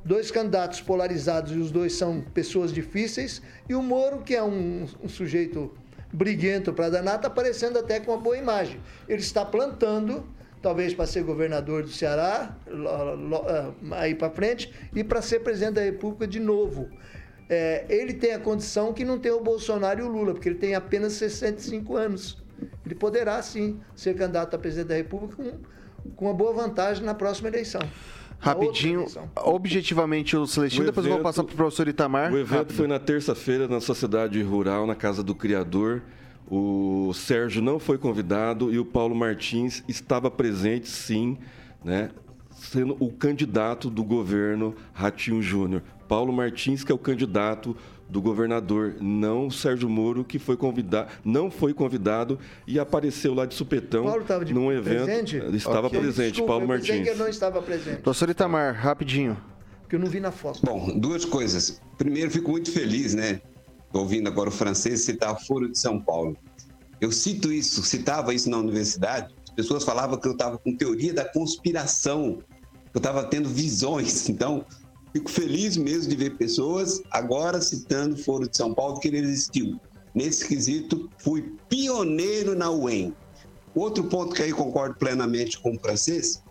dois 0.05 0.29
candidatos 0.29 0.79
polarizados 0.79 1.51
e 1.51 1.57
os 1.57 1.71
dois 1.71 1.93
são 1.93 2.21
pessoas 2.21 2.71
difíceis, 2.71 3.41
e 3.67 3.73
o 3.73 3.81
Moro, 3.81 4.21
que 4.21 4.35
é 4.35 4.43
um, 4.43 4.85
um 5.03 5.09
sujeito 5.09 5.75
briguento 6.13 6.71
para 6.71 6.89
danar, 6.89 7.15
está 7.15 7.27
aparecendo 7.27 7.79
até 7.79 7.99
com 7.99 8.11
uma 8.11 8.21
boa 8.21 8.37
imagem. 8.37 8.79
Ele 9.09 9.19
está 9.19 9.43
plantando, 9.43 10.23
talvez 10.61 10.93
para 10.93 11.07
ser 11.07 11.23
governador 11.23 11.81
do 11.81 11.89
Ceará, 11.89 12.55
ah, 12.67 13.73
aí 13.99 14.13
para 14.13 14.29
frente, 14.29 14.71
e 14.93 15.03
para 15.03 15.23
ser 15.23 15.39
presidente 15.39 15.73
da 15.73 15.81
República 15.81 16.27
de 16.27 16.39
novo. 16.39 16.87
É, 17.49 17.85
ele 17.89 18.13
tem 18.13 18.33
a 18.33 18.39
condição 18.39 18.93
que 18.93 19.03
não 19.03 19.19
tem 19.19 19.31
o 19.31 19.41
Bolsonaro 19.41 19.99
e 19.99 20.03
o 20.03 20.07
Lula, 20.07 20.33
porque 20.33 20.49
ele 20.49 20.57
tem 20.57 20.75
apenas 20.75 21.13
65 21.13 21.95
anos. 21.95 22.43
Ele 22.85 22.95
poderá, 22.95 23.41
sim, 23.41 23.79
ser 23.95 24.15
candidato 24.15 24.55
a 24.55 24.59
presidente 24.59 24.87
da 24.87 24.95
República 24.95 25.35
com, 25.35 25.51
com 26.15 26.25
uma 26.25 26.33
boa 26.33 26.53
vantagem 26.53 27.03
na 27.03 27.13
próxima 27.13 27.47
eleição. 27.49 27.81
Rapidinho, 28.45 29.05
objetivamente 29.35 30.37
o 30.37 30.45
Celestino, 30.45 30.83
O 30.83 30.85
depois 30.87 31.05
eu 31.05 31.11
vou 31.11 31.19
evento- 31.19 31.23
passar 31.23 31.43
pro 31.43 31.55
professor 31.55 31.87
Itamar. 31.87 32.31
O 32.31 32.37
evento 32.37 32.57
Rápido. 32.59 32.75
foi 32.75 32.87
na 32.87 32.99
terça-feira 32.99 33.67
na 33.67 33.81
Sociedade 33.81 34.41
Rural, 34.41 34.85
na 34.85 34.95
Casa 34.95 35.23
do 35.23 35.33
Criador. 35.33 36.01
O 36.49 37.11
Sérgio 37.13 37.61
não 37.61 37.79
foi 37.79 37.97
convidado 37.97 38.71
e 38.71 38.77
o 38.77 38.85
Paulo 38.85 39.15
Martins 39.15 39.83
estava 39.87 40.29
presente, 40.29 40.87
sim, 40.87 41.37
né, 41.83 42.11
sendo 42.51 42.95
o 42.99 43.11
candidato 43.11 43.89
do 43.89 44.03
governo 44.03 44.75
Ratinho 44.93 45.41
Júnior. 45.41 45.81
Paulo 46.07 46.31
Martins, 46.31 46.83
que 46.83 46.91
é 46.91 46.95
o 46.95 46.99
candidato 46.99 47.75
do 48.07 48.21
governador, 48.21 48.95
não 49.01 49.47
o 49.47 49.51
Sérgio 49.51 49.89
Moro, 49.89 50.23
que 50.23 50.37
foi 50.37 50.55
convidado, 50.55 51.09
não 51.23 51.49
foi 51.49 51.73
convidado 51.73 52.37
e 52.67 52.79
apareceu 52.79 53.33
lá 53.33 53.45
de 53.45 53.55
supetão 53.55 54.03
Paulo 54.05 54.21
estava 54.21 54.45
de 54.45 54.53
num 54.53 54.71
evento. 54.71 55.05
presente? 55.05 55.37
Ele 55.37 55.57
estava 55.57 55.87
Ok. 55.87 55.99
presente, 55.99 56.27
Desculpa, 56.33 56.51
Paulo 56.51 56.63
eu 56.63 56.67
Martins. 56.67 57.03
que 57.03 57.09
ele 57.09 57.19
não 57.19 57.27
estava 57.27 57.61
presente, 57.61 58.01
Professor 58.01 58.29
Itamar, 58.29 58.75
rapidinho. 58.75 59.35
porque 59.81 59.95
eu 59.95 59.99
não 59.99 60.07
vi 60.07 60.19
na 60.19 60.31
foto. 60.31 60.59
Bom, 60.63 60.97
duas 60.99 61.25
coisas. 61.25 61.81
Primeiro, 61.97 62.29
fico 62.31 62.51
muito 62.51 62.71
feliz, 62.71 63.13
né? 63.15 63.41
Ouvindo 63.93 64.27
agora 64.27 64.49
o 64.49 64.51
francês 64.51 65.01
citar 65.01 65.31
o 65.33 65.39
Foro 65.45 65.71
de 65.71 65.77
São 65.79 65.99
Paulo. 65.99 66.35
Eu 67.01 67.11
cito 67.11 67.51
isso, 67.51 67.83
citava 67.83 68.33
isso 68.33 68.49
na 68.49 68.57
universidade. 68.57 69.33
As 69.45 69.51
pessoas 69.55 69.83
falavam 69.83 70.17
que 70.19 70.27
eu 70.27 70.33
estava 70.33 70.57
com 70.57 70.75
teoria 70.75 71.13
da 71.13 71.23
conspiração, 71.25 72.39
que 72.91 72.95
eu 72.97 72.99
estava 72.99 73.23
tendo 73.23 73.47
visões. 73.49 74.29
Então, 74.29 74.65
fico 75.15 75.31
feliz 75.31 75.77
mesmo 75.77 76.09
de 76.09 76.15
ver 76.17 76.31
pessoas 76.31 77.01
agora 77.09 77.61
citando 77.61 78.15
o 78.15 78.17
Foro 78.17 78.49
de 78.49 78.57
São 78.57 78.73
Paulo, 78.73 78.99
que 78.99 79.07
ele 79.07 79.19
existiu. 79.19 79.79
Nesse 80.13 80.45
quesito, 80.45 81.09
fui 81.17 81.55
pioneiro 81.69 82.53
na 82.53 82.69
UEM. 82.69 83.15
Outro 83.73 84.03
ponto 84.03 84.35
que 84.35 84.43
aí 84.43 84.51
concordo 84.51 84.95
plenamente 84.95 85.57
com 85.59 85.73
o 85.73 85.79
francês 85.79 86.43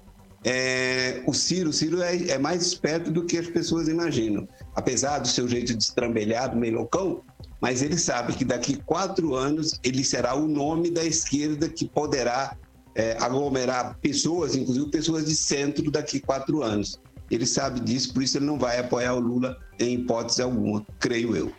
é, 0.44 1.22
o 1.26 1.32
Ciro, 1.32 1.70
o 1.70 1.72
Ciro 1.72 2.02
é, 2.02 2.28
é 2.28 2.38
mais 2.38 2.66
esperto 2.66 3.10
do 3.10 3.24
que 3.24 3.36
as 3.36 3.46
pessoas 3.46 3.86
imaginam. 3.86 4.46
Apesar 4.74 5.18
do 5.18 5.28
seu 5.28 5.46
jeito 5.46 5.74
destrambelhado, 5.74 6.56
meio 6.56 6.74
loucão, 6.74 7.22
mas 7.60 7.82
ele 7.82 7.98
sabe 7.98 8.34
que 8.34 8.44
daqui 8.44 8.76
quatro 8.84 9.34
anos 9.34 9.78
ele 9.82 10.04
será 10.04 10.34
o 10.34 10.46
nome 10.46 10.90
da 10.90 11.04
esquerda 11.04 11.68
que 11.68 11.86
poderá 11.86 12.56
é, 12.94 13.16
aglomerar 13.20 13.98
pessoas, 14.00 14.54
inclusive 14.54 14.90
pessoas 14.90 15.26
de 15.26 15.34
centro, 15.34 15.90
daqui 15.90 16.20
quatro 16.20 16.62
anos. 16.62 17.00
Ele 17.34 17.46
sabe 17.46 17.80
disso, 17.80 18.12
por 18.12 18.22
isso 18.22 18.38
ele 18.38 18.46
não 18.46 18.58
vai 18.58 18.78
apoiar 18.78 19.14
o 19.14 19.20
Lula 19.20 19.56
em 19.78 19.94
hipótese 19.94 20.40
alguma, 20.40 20.86
creio 21.00 21.36
eu. 21.36 21.52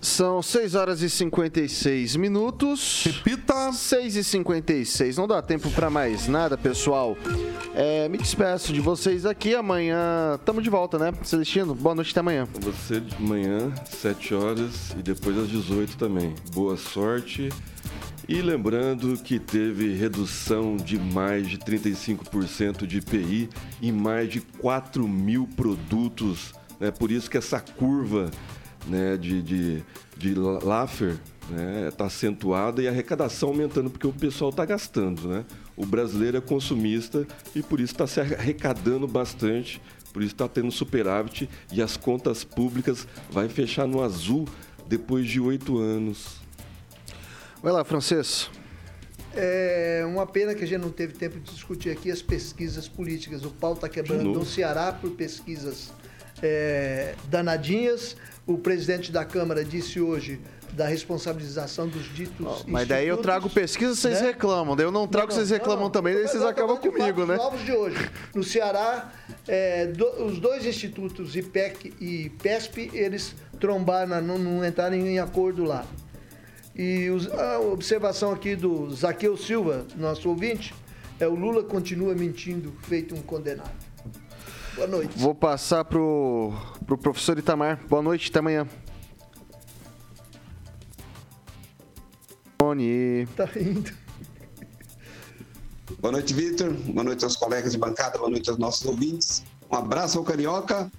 São 0.00 0.40
6 0.40 0.74
horas 0.74 1.02
e 1.02 1.10
56 1.10 2.14
minutos. 2.16 3.02
Repita. 3.04 3.72
6 3.72 4.16
e 4.16 4.22
56 4.22 5.16
Não 5.16 5.26
dá 5.26 5.42
tempo 5.42 5.70
pra 5.70 5.90
mais 5.90 6.28
nada, 6.28 6.56
pessoal. 6.56 7.16
É, 7.74 8.08
me 8.08 8.16
despeço 8.16 8.72
de 8.72 8.80
vocês 8.80 9.26
aqui. 9.26 9.54
Amanhã 9.54 10.36
estamos 10.36 10.62
de 10.62 10.70
volta, 10.70 10.98
né, 10.98 11.12
Celestino? 11.24 11.74
Boa 11.74 11.94
noite 11.94 12.12
até 12.12 12.20
amanhã. 12.20 12.46
Você 12.60 13.00
de 13.00 13.20
manhã, 13.20 13.72
7 13.84 14.34
horas 14.34 14.90
e 14.96 15.02
depois 15.02 15.36
às 15.38 15.48
18 15.48 15.96
também. 15.96 16.34
Boa 16.54 16.76
sorte. 16.76 17.48
E 18.28 18.42
lembrando 18.42 19.16
que 19.22 19.38
teve 19.38 19.94
redução 19.94 20.76
de 20.76 20.98
mais 20.98 21.48
de 21.48 21.58
35% 21.58 22.86
de 22.86 22.98
IPI 22.98 23.48
em 23.80 23.92
mais 23.92 24.28
de 24.28 24.40
4 24.40 25.06
mil 25.06 25.46
produtos. 25.46 26.52
Né? 26.80 26.90
Por 26.90 27.12
isso 27.12 27.30
que 27.30 27.38
essa 27.38 27.60
curva 27.60 28.30
né, 28.86 29.16
de, 29.16 29.42
de, 29.42 29.84
de 30.16 30.34
Laffer 30.34 31.16
está 31.88 32.06
acentuada 32.06 32.82
e 32.82 32.88
a 32.88 32.90
arrecadação 32.90 33.50
aumentando, 33.50 33.88
porque 33.88 34.08
o 34.08 34.12
pessoal 34.12 34.50
está 34.50 34.64
gastando. 34.64 35.28
Né? 35.28 35.44
O 35.76 35.86
brasileiro 35.86 36.36
é 36.36 36.40
consumista 36.40 37.24
e 37.54 37.62
por 37.62 37.78
isso 37.78 37.92
está 37.92 38.08
se 38.08 38.20
arrecadando 38.20 39.06
bastante 39.06 39.80
por 40.16 40.22
isso 40.22 40.32
está 40.32 40.48
tendo 40.48 40.72
superávit 40.72 41.46
e 41.70 41.82
as 41.82 41.94
contas 41.94 42.42
públicas 42.42 43.06
vai 43.30 43.50
fechar 43.50 43.86
no 43.86 44.02
azul 44.02 44.48
depois 44.88 45.28
de 45.28 45.38
oito 45.38 45.76
anos. 45.76 46.40
Vai 47.62 47.72
lá, 47.72 47.84
francês. 47.84 48.50
É 49.34 50.02
uma 50.06 50.26
pena 50.26 50.54
que 50.54 50.64
a 50.64 50.66
gente 50.66 50.80
não 50.80 50.90
teve 50.90 51.12
tempo 51.12 51.38
de 51.38 51.52
discutir 51.52 51.90
aqui 51.90 52.10
as 52.10 52.22
pesquisas 52.22 52.88
políticas. 52.88 53.44
O 53.44 53.50
pau 53.50 53.74
está 53.74 53.88
quebrando 53.88 54.24
no 54.24 54.44
Ceará 54.46 54.92
por 54.92 55.10
pesquisas 55.10 55.92
é, 56.42 57.14
danadinhas. 57.28 58.16
O 58.46 58.56
presidente 58.56 59.10
da 59.12 59.24
Câmara 59.24 59.64
disse 59.64 60.00
hoje 60.00 60.40
da 60.72 60.86
responsabilização 60.86 61.88
dos 61.88 62.04
ditos 62.14 62.64
Mas 62.66 62.86
daí 62.86 63.08
eu 63.08 63.16
trago 63.16 63.48
pesquisa, 63.48 63.94
vocês 63.94 64.20
né? 64.20 64.28
reclamam. 64.28 64.76
Daí 64.76 64.84
eu 64.86 64.92
não 64.92 65.06
trago, 65.08 65.28
Não, 65.28 65.34
vocês 65.36 65.50
não, 65.50 65.56
reclamam 65.58 65.84
não. 65.84 65.90
também, 65.90 66.14
daí 66.14 66.28
vocês 66.28 66.42
acabam 66.42 66.76
comigo, 66.76 67.24
né? 67.24 67.36
novos 67.36 67.64
de 67.64 67.72
hoje. 67.72 68.10
No 68.34 68.44
Ceará, 68.44 69.10
é, 69.48 69.86
do- 69.86 70.24
os 70.24 70.38
dois 70.38 70.64
institutos, 70.66 71.34
IPEC 71.34 71.94
e 72.00 72.30
PESP, 72.42 72.90
eles 72.92 73.34
trombaram, 73.58 74.20
não, 74.20 74.38
não 74.38 74.64
entraram 74.64 74.96
em 74.96 75.18
acordo 75.18 75.64
lá. 75.64 75.84
E 76.78 77.08
a 77.32 77.58
observação 77.58 78.32
aqui 78.32 78.54
do 78.54 78.94
Zaqueu 78.94 79.34
Silva, 79.34 79.86
nosso 79.96 80.28
ouvinte, 80.28 80.74
é 81.18 81.26
o 81.26 81.34
Lula 81.34 81.64
continua 81.64 82.14
mentindo, 82.14 82.70
feito 82.82 83.14
um 83.14 83.22
condenado. 83.22 83.70
Boa 84.74 84.86
noite. 84.86 85.18
Vou 85.18 85.34
passar 85.34 85.86
pro, 85.86 86.52
pro 86.84 86.98
professor 86.98 87.38
Itamar. 87.38 87.80
Boa 87.88 88.02
noite, 88.02 88.28
até 88.28 88.40
amanhã. 88.40 88.68
Tony. 92.58 93.26
Tá 93.34 93.48
indo. 93.58 93.90
Boa 95.98 96.12
noite, 96.12 96.34
Vitor. 96.34 96.74
Boa 96.74 97.04
noite 97.04 97.24
aos 97.24 97.36
colegas 97.36 97.72
de 97.72 97.78
bancada, 97.78 98.18
boa 98.18 98.28
noite 98.28 98.50
aos 98.50 98.58
nossos 98.58 98.84
ouvintes. 98.84 99.42
Um 99.70 99.76
abraço 99.76 100.18
ao 100.18 100.24
Carioca 100.24 100.92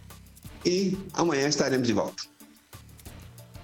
e 0.66 0.98
amanhã 1.14 1.48
estaremos 1.48 1.86
de 1.86 1.94
volta. 1.94 2.24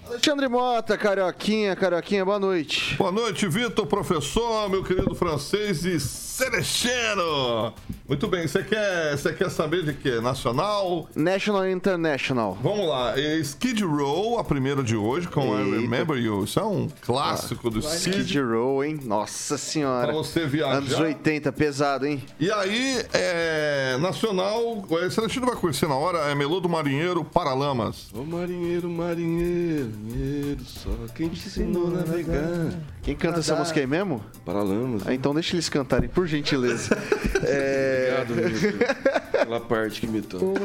Alexandre 0.06 0.50
Mota, 0.50 0.98
Carioquinha, 0.98 1.76
Carioquinha, 1.76 2.26
boa 2.26 2.38
noite. 2.38 2.96
Boa 2.98 3.12
noite, 3.12 3.48
Vitor, 3.48 3.88
professor, 3.88 4.70
meu 4.70 4.84
querido 4.84 5.16
francês 5.16 5.86
e 5.86 5.96
Celestino. 6.34 7.76
Muito 8.10 8.28
bem, 8.28 8.48
você 8.48 8.64
quer, 8.64 9.16
você 9.16 9.32
quer 9.34 9.52
saber 9.52 9.84
de 9.84 9.94
quê? 9.94 10.20
Nacional? 10.20 11.08
National 11.16 11.70
International. 11.70 12.58
Vamos 12.62 12.90
lá, 12.90 13.18
é 13.18 13.38
Skid 13.38 13.84
Row, 13.86 14.40
a 14.40 14.44
primeira 14.44 14.82
de 14.82 14.96
hoje, 14.96 15.28
com 15.28 15.56
I 15.56 15.62
Eita. 15.62 15.82
Remember 15.82 16.18
You. 16.18 16.44
Isso 16.44 16.60
é 16.60 16.64
um 16.64 16.90
clássico 17.02 17.70
do 17.70 17.80
Skid. 17.80 18.22
Skid 18.22 18.42
Row, 18.42 18.84
hein? 18.84 19.00
Nossa 19.04 19.60
senhora. 19.60 20.08
Pra 20.08 20.16
você 20.16 20.48
viajar. 20.48 20.78
Anos 20.78 21.00
80, 21.00 21.52
pesado, 21.52 22.08
hein? 22.08 22.24
E 22.40 22.52
aí, 22.52 23.06
é, 23.14 23.98
Nacional, 24.00 24.84
o 24.90 25.12
Celestino 25.12 25.46
vai 25.46 25.56
conhecer 25.56 25.88
na 25.88 25.96
hora, 25.96 26.18
é 26.32 26.34
Melô 26.34 26.60
do 26.60 26.68
Marinheiro 26.68 27.24
Paralamas. 27.24 28.08
Ô 28.12 28.24
marinheiro, 28.24 28.90
marinheiro, 28.90 29.92
marinheiro, 30.04 30.64
só 30.66 30.90
quem 31.14 31.30
te 31.30 31.48
ensinou 31.48 31.88
a 31.88 31.92
navegar. 31.92 32.74
Quem 33.04 33.16
canta 33.16 33.40
essa 33.40 33.56
música 33.56 33.80
aí 33.80 33.88
mesmo? 33.88 34.24
Paralamas. 34.44 35.04
Ah, 35.06 35.14
então 35.14 35.34
deixa 35.34 35.56
eles 35.56 35.70
cantarem, 35.70 36.10
por 36.10 36.23
gentileza. 36.28 36.98
é... 37.46 38.18
Obrigado, 38.22 38.54
Vitor. 38.54 38.88
Aquela 39.34 39.60
parte 39.60 40.02
que 40.02 40.08
imitou. 40.08 40.54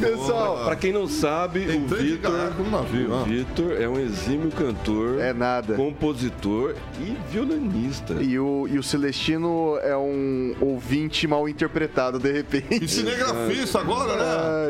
Pessoal, 0.00 0.64
Pra 0.64 0.76
quem 0.76 0.92
não 0.92 1.08
sabe, 1.08 1.60
o 1.60 1.88
três 1.88 2.02
de 2.04 2.10
Vitor, 2.12 2.32
navio, 2.70 3.12
o. 3.12 3.24
Vitor 3.24 3.72
é 3.80 3.88
um 3.88 3.98
exímio 3.98 4.50
cantor, 4.50 5.20
é 5.20 5.32
nada. 5.32 5.74
compositor 5.74 6.74
e 7.00 7.16
violinista. 7.30 8.14
E 8.20 8.38
o, 8.38 8.66
e 8.68 8.78
o 8.78 8.82
Celestino 8.82 9.78
é 9.82 9.96
um 9.96 10.54
ouvinte 10.60 11.26
mal 11.26 11.48
interpretado, 11.48 12.18
de 12.18 12.28
E 12.28 12.32
repente. 12.32 12.88
cinegrafista 12.88 13.80
agora, 13.80 14.16
né? 14.16 14.22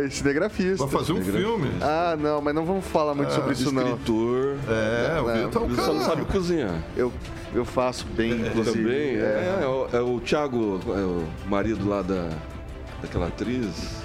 Ah, 0.07 0.11
cinegrafista. 0.11 0.87
Vai 0.87 0.89
fazer 1.01 1.12
um 1.12 1.22
filme. 1.22 1.70
Ah, 1.81 2.16
não, 2.18 2.41
mas 2.41 2.55
não 2.55 2.64
vamos 2.64 2.85
falar 2.87 3.14
muito 3.14 3.33
sobre 3.33 3.53
isso, 3.53 3.72
não. 3.72 3.83
Escritor. 3.83 4.57
É, 4.68 5.20
o 5.20 5.26
Não, 5.26 5.35
Vitor 5.47 5.62
é 5.62 5.64
um 5.64 5.68
Ele 5.68 5.76
só 5.76 5.87
não 5.93 6.01
cara. 6.01 6.11
sabe 6.11 6.24
cozinhar. 6.26 6.83
Eu, 6.97 7.12
eu 7.55 7.64
faço 7.64 8.07
bem. 8.16 8.33
inclusive. 8.33 8.79
Também. 8.83 9.16
É, 9.16 9.61
é 9.62 9.66
o, 9.66 9.89
é 9.93 10.01
o 10.01 10.20
Thiago, 10.20 10.81
é 10.89 11.01
o 11.01 11.24
marido 11.49 11.89
lá 11.89 12.03
da, 12.03 12.29
daquela 13.03 13.26
atriz. 13.29 13.99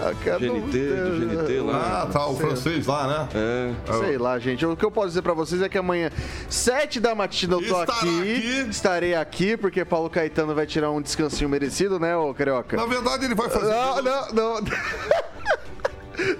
Ah, 0.00 0.12
GNT, 0.12 0.78
do 0.78 1.26
GNT 1.26 1.60
lá. 1.60 2.02
Ah, 2.02 2.06
tá, 2.12 2.26
o 2.26 2.36
francês 2.36 2.86
lá, 2.86 3.06
né? 3.06 3.28
É. 3.34 3.98
Sei 3.98 4.18
lá, 4.18 4.38
gente. 4.38 4.64
O 4.64 4.76
que 4.76 4.84
eu 4.84 4.90
posso 4.90 5.08
dizer 5.08 5.22
pra 5.22 5.34
vocês 5.34 5.60
é 5.62 5.68
que 5.68 5.78
amanhã, 5.78 6.10
7 6.48 7.00
da 7.00 7.14
matina, 7.14 7.54
eu 7.54 7.66
tô 7.66 7.76
aqui, 7.76 7.90
aqui. 7.92 8.66
Estarei 8.70 9.14
aqui, 9.14 9.56
porque 9.56 9.84
Paulo 9.84 10.08
Caetano 10.08 10.54
vai 10.54 10.66
tirar 10.66 10.90
um 10.90 11.02
descansinho 11.02 11.48
merecido, 11.48 11.98
né, 11.98 12.16
ô 12.16 12.32
Carioca? 12.32 12.76
Na 12.76 12.86
verdade, 12.86 13.24
ele 13.24 13.34
vai 13.34 13.48
fazer. 13.48 13.72
Não, 13.72 14.02
não, 14.02 14.32
não. 14.32 14.60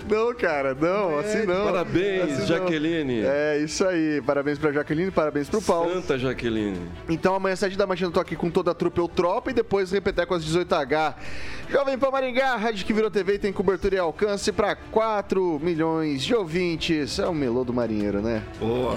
Não, 0.08 0.34
cara, 0.34 0.74
não, 0.74 1.18
assim 1.18 1.44
não. 1.44 1.66
Parabéns, 1.66 2.22
Assim 2.22 2.40
não. 2.40 2.46
Jaqueline. 2.46 3.22
É, 3.24 3.58
isso 3.58 3.84
aí. 3.86 4.20
Parabéns 4.22 4.58
pra 4.58 4.72
Jaqueline, 4.72 5.10
parabéns 5.10 5.48
pro 5.48 5.62
Paulo. 5.62 5.92
Santa 5.94 6.18
Jaqueline. 6.18 6.78
Então 7.08 7.34
amanhã, 7.34 7.54
7 7.56 7.76
da 7.76 7.86
manhã, 7.86 8.04
eu 8.06 8.10
tô 8.10 8.20
aqui 8.20 8.36
com 8.36 8.50
toda 8.50 8.70
a 8.70 8.74
trupe 8.74 9.00
ou 9.00 9.08
tropa 9.08 9.50
e 9.50 9.54
depois 9.54 9.90
repeteco 9.90 10.34
às 10.34 10.44
18h. 10.44 11.14
Jovem 11.70 11.98
Pan 11.98 12.10
Maringá, 12.10 12.56
rádio 12.56 12.84
que 12.84 12.92
virou 12.92 13.10
TV 13.10 13.38
tem 13.38 13.52
cobertura 13.52 13.94
e 13.94 13.98
alcance 13.98 14.50
pra 14.52 14.74
4 14.74 15.60
milhões 15.62 16.22
de 16.22 16.34
ouvintes. 16.34 17.18
É 17.18 17.26
o 17.26 17.34
melô 17.34 17.64
do 17.64 17.72
marinheiro, 17.72 18.20
né? 18.20 18.42
Boa. 18.58 18.96